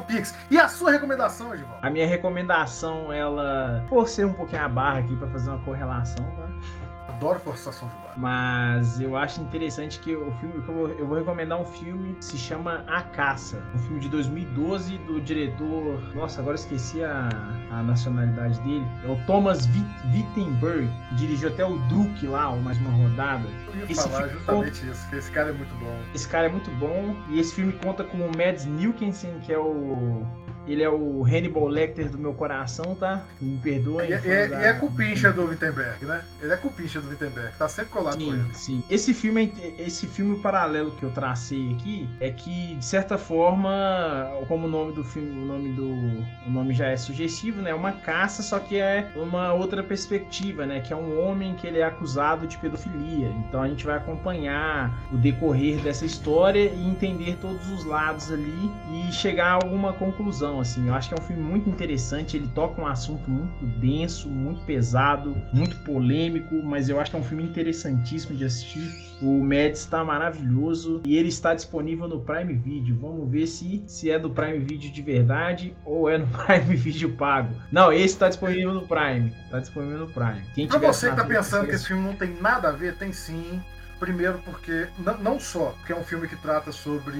Pix. 0.06 0.34
E 0.50 0.58
a 0.58 0.68
sua 0.68 0.90
recomendação, 0.90 1.54
Edivaldo? 1.54 1.84
A 1.84 1.90
minha 1.90 2.06
recomendação, 2.06 3.12
ela. 3.12 3.84
Forcei 3.88 4.24
um 4.24 4.32
pouquinho 4.32 4.64
a 4.64 4.68
barra 4.68 4.98
aqui 4.98 5.16
pra 5.16 5.28
fazer 5.28 5.50
uma 5.50 5.64
correlação, 5.64 6.24
tá? 6.36 6.87
Adoro 7.18 7.40
forçação 7.40 7.88
de 7.88 7.94
barra. 7.96 8.14
Mas 8.16 9.00
eu 9.00 9.16
acho 9.16 9.40
interessante 9.40 9.98
que 9.98 10.14
o 10.14 10.30
filme 10.40 10.54
eu 10.98 11.06
vou, 11.06 11.16
recomendar 11.18 11.60
um 11.60 11.64
filme 11.64 12.14
que 12.14 12.24
se 12.24 12.38
chama 12.38 12.84
A 12.86 13.02
Caça, 13.02 13.60
um 13.74 13.78
filme 13.78 13.98
de 14.00 14.08
2012 14.08 14.98
do 14.98 15.20
diretor, 15.20 16.00
nossa, 16.14 16.40
agora 16.40 16.52
eu 16.56 16.60
esqueci 16.60 17.02
a, 17.02 17.28
a 17.72 17.82
nacionalidade 17.82 18.60
dele, 18.60 18.86
é 19.04 19.08
o 19.08 19.16
Thomas 19.26 19.66
Wit- 19.66 20.06
Wittenberg, 20.12 20.88
que 21.08 21.14
dirigiu 21.16 21.48
até 21.48 21.64
o 21.64 21.76
Druk 21.88 22.26
lá, 22.26 22.54
mais 22.56 22.78
uma 22.78 22.90
rodada. 22.90 23.48
Eu 23.68 23.76
ia 23.80 23.84
Esse 23.92 23.94
falar 24.08 24.18
filme 24.22 24.32
justamente 24.34 24.88
isso, 24.90 25.08
que 25.10 25.16
esse 25.16 25.30
cara 25.32 25.50
é 25.50 25.52
muito 25.52 25.74
bom. 25.74 25.98
Esse 26.14 26.28
cara 26.28 26.46
é 26.46 26.50
muito 26.50 26.70
bom 26.72 27.16
e 27.28 27.40
esse 27.40 27.54
filme 27.54 27.72
conta 27.72 28.04
com 28.04 28.18
o 28.18 28.30
Mads 28.36 28.64
Mikkelsen, 28.64 29.38
que 29.42 29.52
é 29.52 29.58
o 29.58 30.24
ele 30.68 30.82
é 30.82 30.88
o 30.90 31.24
Hannibal 31.24 31.66
Lecter 31.68 32.08
do 32.10 32.18
meu 32.18 32.34
coração, 32.34 32.94
tá? 32.94 33.22
Me 33.40 33.56
perdoem. 33.58 34.10
E, 34.10 34.14
e 34.14 34.48
da- 34.48 34.62
é 34.62 34.72
cupincha 34.74 35.32
do 35.32 35.44
Wittenberg, 35.46 36.04
né? 36.04 36.22
Ele 36.40 36.52
é 36.52 36.56
cupincha 36.56 37.00
do 37.00 37.08
Wittenberg, 37.08 37.52
tá 37.58 37.68
sempre 37.68 37.90
colado 37.90 38.14
com 38.14 38.20
Sim, 38.20 38.32
ele. 38.32 38.54
sim. 38.54 38.84
Esse 38.90 39.12
filme, 39.14 39.52
é 39.60 39.82
esse 39.82 40.06
filme 40.06 40.38
paralelo 40.40 40.90
que 40.92 41.02
eu 41.02 41.10
tracei 41.10 41.72
aqui 41.74 42.08
é 42.20 42.30
que 42.30 42.74
de 42.76 42.84
certa 42.84 43.16
forma, 43.18 43.68
como 44.46 44.66
o 44.66 44.70
nome 44.70 44.92
do 44.92 45.04
filme, 45.04 45.30
o 45.30 45.46
nome 45.46 45.72
do, 45.72 45.88
o 46.46 46.50
nome 46.50 46.74
já 46.74 46.86
é 46.86 46.96
sugestivo, 46.96 47.60
né? 47.62 47.70
É 47.70 47.74
uma 47.74 47.92
caça, 47.92 48.42
só 48.42 48.58
que 48.58 48.76
é 48.76 49.10
uma 49.16 49.52
outra 49.52 49.82
perspectiva, 49.82 50.66
né? 50.66 50.80
Que 50.80 50.92
é 50.92 50.96
um 50.96 51.20
homem 51.26 51.54
que 51.54 51.66
ele 51.66 51.78
é 51.78 51.84
acusado 51.84 52.46
de 52.46 52.56
pedofilia. 52.58 53.28
Então 53.48 53.62
a 53.62 53.68
gente 53.68 53.84
vai 53.84 53.96
acompanhar 53.96 54.92
o 55.12 55.16
decorrer 55.16 55.78
dessa 55.82 56.04
história 56.04 56.70
e 56.70 56.86
entender 56.88 57.36
todos 57.40 57.68
os 57.70 57.84
lados 57.84 58.30
ali 58.32 58.70
e 58.92 59.12
chegar 59.12 59.48
a 59.48 59.54
alguma 59.54 59.92
conclusão, 59.92 60.57
assim. 60.60 60.88
Eu 60.88 60.94
acho 60.94 61.08
que 61.08 61.14
é 61.14 61.18
um 61.22 61.26
filme 61.26 61.42
muito 61.42 61.68
interessante. 61.68 62.36
Ele 62.36 62.48
toca 62.54 62.80
um 62.80 62.86
assunto 62.86 63.28
muito 63.30 63.66
denso, 63.78 64.28
muito 64.28 64.64
pesado, 64.64 65.36
muito 65.52 65.76
polêmico, 65.84 66.54
mas 66.62 66.88
eu 66.88 67.00
acho 67.00 67.10
que 67.10 67.16
é 67.16 67.20
um 67.20 67.24
filme 67.24 67.44
interessantíssimo 67.44 68.36
de 68.36 68.44
assistir. 68.44 69.08
O 69.20 69.42
Mads 69.42 69.80
está 69.80 70.04
maravilhoso 70.04 71.02
e 71.04 71.16
ele 71.16 71.28
está 71.28 71.52
disponível 71.54 72.06
no 72.06 72.20
Prime 72.20 72.54
Video. 72.54 72.96
Vamos 73.00 73.28
ver 73.30 73.46
se, 73.46 73.82
se 73.86 74.10
é 74.10 74.18
do 74.18 74.30
Prime 74.30 74.58
Video 74.58 74.90
de 74.90 75.02
verdade 75.02 75.76
ou 75.84 76.08
é 76.08 76.18
no 76.18 76.26
Prime 76.46 76.76
Video 76.76 77.10
pago. 77.16 77.54
Não, 77.72 77.92
esse 77.92 78.14
está 78.14 78.28
disponível 78.28 78.72
no 78.74 78.82
Prime. 78.86 79.34
Está 79.44 79.58
disponível 79.58 79.98
no 79.98 80.08
Prime. 80.08 80.42
Quem 80.54 80.68
Pra 80.68 80.78
você 80.78 81.10
que 81.10 81.16
tá 81.16 81.22
assinatura, 81.22 81.26
pensando 81.26 81.66
que 81.66 81.74
esquece. 81.74 81.76
esse 81.76 81.86
filme 81.88 82.02
não 82.06 82.14
tem 82.14 82.34
nada 82.40 82.68
a 82.68 82.72
ver, 82.72 82.94
tem 82.96 83.12
sim. 83.12 83.60
Primeiro 83.98 84.38
porque, 84.44 84.86
não 85.20 85.40
só 85.40 85.74
porque 85.78 85.92
é 85.92 85.96
um 85.96 86.04
filme 86.04 86.28
que 86.28 86.36
trata 86.36 86.70
sobre 86.70 87.18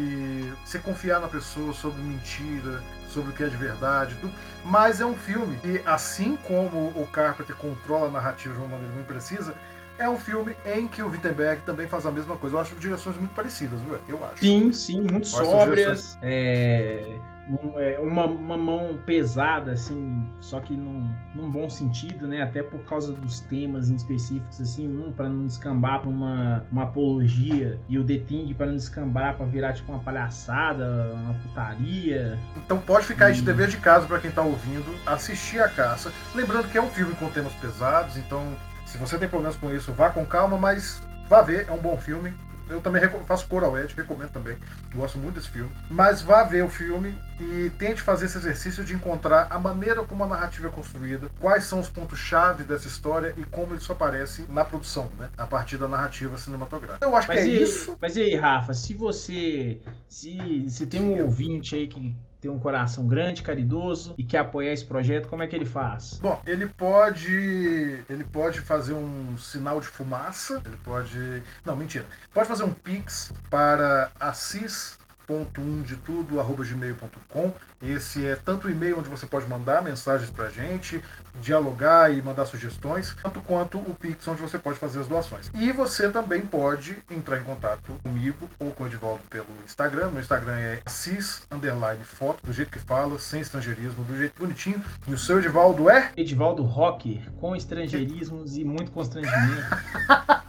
você 0.65 0.79
confiar 0.79 1.21
na 1.21 1.27
pessoa, 1.27 1.73
sobre 1.73 2.01
mentira, 2.01 2.81
sobre 3.09 3.31
o 3.31 3.33
que 3.33 3.43
é 3.43 3.49
de 3.49 3.57
verdade, 3.57 4.15
tudo, 4.21 4.33
mas 4.65 5.01
é 5.01 5.07
um 5.07 5.15
filme 5.15 5.57
que, 5.57 5.83
assim 5.85 6.37
como 6.37 6.89
o 6.89 7.09
Carpenter 7.11 7.57
controla 7.57 8.09
a 8.09 8.11
narrativa 8.11 8.55
de 8.55 8.61
uma 8.61 8.69
maneira 8.69 8.93
muito 8.93 9.07
precisa, 9.07 9.55
é 9.99 10.09
um 10.09 10.19
filme 10.19 10.57
em 10.65 10.87
que 10.87 11.03
o 11.03 11.09
Wittenberg 11.11 11.63
também 11.63 11.89
faz 11.89 12.07
a 12.07 12.11
mesma 12.11 12.37
coisa. 12.37 12.57
Eu 12.57 12.61
acho 12.61 12.75
direções 12.77 13.17
muito 13.17 13.35
parecidas, 13.35 13.81
viu? 13.81 13.99
eu 14.09 14.25
acho. 14.25 14.39
Sim, 14.39 14.73
sim, 14.73 15.01
muito 15.01 15.27
sóbrias. 15.27 16.17
É, 16.23 17.19
um- 17.51 17.79
é, 17.79 17.99
uma, 17.99 18.27
uma 18.27 18.57
mão 18.57 18.99
pesada, 19.07 19.73
assim, 19.73 20.25
só 20.41 20.61
que 20.61 20.77
num, 20.77 21.11
num 21.35 21.51
bom 21.51 21.69
sentido, 21.71 22.27
né? 22.27 22.43
Até 22.43 22.63
por 22.63 22.81
causa 22.85 23.13
dos 23.13 23.41
temas 23.41 23.91
em 23.91 23.95
específicos, 23.95 24.61
assim, 24.61 24.89
um 24.89 25.13
para 25.13 25.29
não 25.29 25.47
descambar 25.47 26.01
pra 26.01 26.11
uma, 26.11 26.65
uma 26.71 26.83
apologia 26.85 27.79
e 27.89 27.99
o 27.99 28.05
The 28.05 28.19
Thing 28.19 28.55
para 28.55 28.67
não 28.67 28.77
descambar 28.77 29.37
pra 29.37 29.47
virar 29.47 29.73
tipo 29.73 29.91
uma 29.93 30.01
palhaçada, 30.01 31.13
uma 31.15 31.35
putaria. 31.35 32.39
Então 32.57 32.79
pode 32.79 33.07
ficar 33.07 33.27
aí 33.27 33.35
de 33.35 33.43
dever 33.43 33.69
de 33.69 33.79
casa 33.79 34.07
para 34.07 34.19
quem 34.21 34.31
tá 34.31 34.43
ouvindo, 34.43 34.95
assistir 35.07 35.61
a 35.61 35.69
caça. 35.69 36.13
Lembrando 36.35 36.69
que 36.69 36.79
é 36.79 36.83
um 36.83 36.91
filme 36.91 37.15
com 37.15 37.29
temas 37.31 37.53
pesados, 37.55 38.17
então 38.17 38.45
se 38.85 38.97
você 38.99 39.19
tem 39.19 39.29
problemas 39.29 39.57
com 39.57 39.73
isso, 39.75 39.93
vá 39.93 40.11
com 40.11 40.25
calma, 40.25 40.57
mas 40.57 41.03
vá 41.29 41.43
ver, 41.43 41.67
é 41.69 41.73
um 41.73 41.79
bom 41.79 41.97
filme. 41.97 42.33
Eu 42.69 42.81
também 42.81 43.03
faço 43.27 43.47
cor 43.47 43.65
ao 43.65 43.79
Ed, 43.79 43.95
recomendo 43.95 44.31
também. 44.31 44.57
Gosto 44.95 45.19
muito 45.19 45.37
desse 45.37 45.49
filme. 45.49 45.71
Mas 45.91 46.23
vá 46.23 46.43
ver 46.45 46.65
o 46.65 46.69
filme 46.69 47.17
e 47.41 47.71
tente 47.79 48.03
fazer 48.03 48.27
esse 48.27 48.39
exercício 48.39 48.85
de 48.85 48.95
encontrar 48.95 49.47
a 49.51 49.59
maneira 49.59 50.03
como 50.03 50.25
a 50.25 50.27
narrativa 50.27 50.69
é 50.69 50.71
construída, 50.71 51.31
quais 51.41 51.65
são 51.65 51.81
os 51.81 51.89
pontos-chave 51.89 52.65
dessa 52.65 52.89
história 52.89 53.33
e 53.37 53.45
como 53.45 53.75
isso 53.75 53.93
aparece 53.93 54.45
na 54.49 54.65
produção, 54.65 55.11
né? 55.19 55.29
A 55.37 55.47
partir 55.47 55.77
da 55.77 55.89
narrativa 55.89 56.37
cinematográfica. 56.37 57.05
Eu 57.05 57.15
acho 57.17 57.29
Mas, 57.29 57.41
que 57.41 57.45
é 57.45 57.49
e, 57.49 57.63
isso. 57.63 57.97
mas 58.01 58.17
e 58.17 58.23
aí, 58.23 58.35
Rafa, 58.35 58.75
se 58.75 58.95
você. 58.95 59.81
Se, 60.09 60.69
se 60.69 60.87
tem 60.87 61.01
um 61.01 61.23
ouvinte 61.23 61.75
aí 61.75 61.87
que 61.87 62.15
tem 62.41 62.51
um 62.51 62.59
coração 62.59 63.07
grande, 63.07 63.43
caridoso 63.43 64.15
e 64.17 64.25
quer 64.25 64.39
apoiar 64.39 64.73
esse 64.73 64.85
projeto, 64.85 65.29
como 65.29 65.43
é 65.43 65.47
que 65.47 65.57
ele 65.57 65.65
faz? 65.65 66.19
Bom, 66.21 66.41
ele 66.47 66.67
pode. 66.67 68.05
Ele 68.09 68.25
pode 68.25 68.61
fazer 68.61 68.95
um 68.95 69.37
sinal 69.37 69.81
de 69.81 69.87
fumaça. 69.87 70.63
Ele 70.65 70.77
pode. 70.85 71.43
Não, 71.65 71.77
mentira. 71.77 72.07
Pode 72.33 72.49
fazer 72.49 72.65
um 72.65 72.73
pix 72.73 73.33
para 73.51 74.11
assis.1 74.21 75.83
de 75.83 75.97
tudo, 75.97 76.39
arroba 76.39 76.65
gmail.com. 76.65 77.53
Esse 77.83 78.27
é 78.27 78.37
tanto 78.37 78.67
o 78.67 78.71
e-mail 78.71 78.99
onde 78.99 79.09
você 79.09 79.27
pode 79.27 79.47
mandar 79.49 79.83
mensagens 79.83 80.31
pra 80.31 80.49
gente, 80.49 81.03
dialogar 81.41 82.13
e 82.13 82.21
mandar 82.23 82.47
sugestões, 82.47 83.17
tanto 83.23 83.41
quanto 83.41 83.79
o 83.79 83.95
Pix 83.95 84.27
onde 84.29 84.41
você 84.41 84.59
pode 84.59 84.79
fazer 84.79 85.01
as 85.01 85.09
doações. 85.09 85.51
E 85.55 85.73
você 85.73 86.09
também 86.09 86.41
pode 86.43 86.99
entrar 87.11 87.39
em 87.39 87.45
contato 87.45 87.93
comigo 88.03 88.49
ou 88.59 88.71
com 88.71 88.85
o 88.85 88.87
Edivaldo 88.87 89.21
pelo 89.31 89.47
Instagram. 89.65 90.11
Meu 90.11 90.21
Instagram 90.21 90.57
é 90.59 90.81
assis 90.85 91.43
underline 91.51 92.05
foto, 92.05 92.45
do 92.45 92.53
jeito 92.53 92.71
que 92.71 92.79
fala, 92.79 93.19
sem 93.19 93.41
estrangeirismo, 93.41 94.05
do 94.05 94.17
jeito 94.17 94.39
bonitinho. 94.39 94.83
E 95.07 95.13
o 95.13 95.19
seu 95.19 95.39
Edivaldo 95.39 95.91
é 95.91 96.13
Edivaldo 96.17 96.63
Rocker, 96.63 97.31
com 97.41 97.55
estrangeirismos 97.55 98.57
e 98.57 98.65
muito 98.65 98.91
constrangimento. 98.91 99.69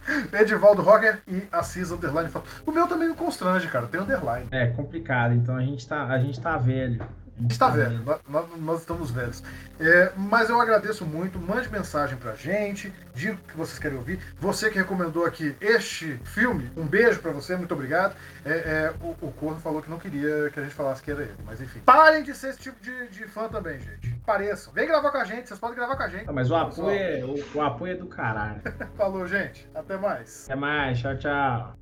Edivaldo 0.32 0.82
Roger 0.82 1.20
e 1.26 1.42
Assis 1.52 1.90
underline 1.90 2.28
foto. 2.28 2.48
O 2.66 2.72
meu 2.72 2.86
também 2.86 3.08
me 3.08 3.14
constrange, 3.14 3.68
cara, 3.68 3.86
tem 3.86 4.00
underline. 4.00 4.46
É 4.50 4.66
complicado, 4.66 5.34
então 5.34 5.56
a 5.56 5.62
gente 5.62 5.86
tá, 5.86 6.04
a 6.04 6.18
gente 6.18 6.40
tá 6.40 6.56
velho. 6.56 7.04
A 7.40 7.42
gente 7.42 7.58
tá 7.58 7.68
velho, 7.70 8.04
nós, 8.28 8.44
nós- 8.58 8.80
estamos 8.80 9.10
velhos. 9.10 9.42
É, 9.80 10.12
mas 10.14 10.50
eu 10.50 10.60
agradeço 10.60 11.06
muito. 11.06 11.38
Mande 11.38 11.70
mensagem 11.70 12.18
pra 12.18 12.34
gente, 12.34 12.92
diga 13.14 13.32
o 13.32 13.36
que 13.38 13.56
vocês 13.56 13.78
querem 13.78 13.96
ouvir. 13.96 14.20
Você 14.38 14.68
que 14.70 14.76
recomendou 14.78 15.24
aqui 15.24 15.56
este 15.60 16.20
filme, 16.22 16.70
um 16.76 16.86
beijo 16.86 17.18
pra 17.20 17.32
você, 17.32 17.56
muito 17.56 17.72
obrigado. 17.72 18.14
É, 18.44 18.50
é, 18.52 18.94
o, 19.00 19.16
o 19.26 19.32
Corno 19.32 19.58
falou 19.58 19.80
que 19.80 19.88
não 19.90 19.98
queria 19.98 20.50
que 20.50 20.60
a 20.60 20.62
gente 20.62 20.74
falasse 20.74 21.02
que 21.02 21.10
era 21.10 21.22
ele, 21.22 21.34
mas 21.46 21.60
enfim. 21.62 21.80
Parem 21.80 22.22
de 22.22 22.34
ser 22.34 22.50
esse 22.50 22.58
tipo 22.60 22.78
de, 22.82 23.08
de 23.08 23.24
fã 23.26 23.48
também, 23.48 23.80
gente. 23.80 24.10
Pareçam. 24.26 24.72
Vem 24.74 24.86
gravar 24.86 25.10
com 25.10 25.18
a 25.18 25.24
gente, 25.24 25.48
vocês 25.48 25.58
podem 25.58 25.76
gravar 25.76 25.96
com 25.96 26.02
a 26.02 26.08
gente. 26.08 26.28
Ah, 26.28 26.32
Mas 26.32 26.50
o 26.50 26.54
apoio, 26.56 26.90
é, 26.90 27.24
o, 27.24 27.58
o 27.58 27.62
apoio 27.62 27.92
é 27.94 27.96
do 27.96 28.06
caralho. 28.06 28.60
Falou, 28.96 29.26
gente. 29.26 29.66
Até 29.74 29.96
mais. 29.96 30.44
Até 30.44 30.54
mais, 30.56 30.98
tchau, 30.98 31.16
tchau. 31.16 31.79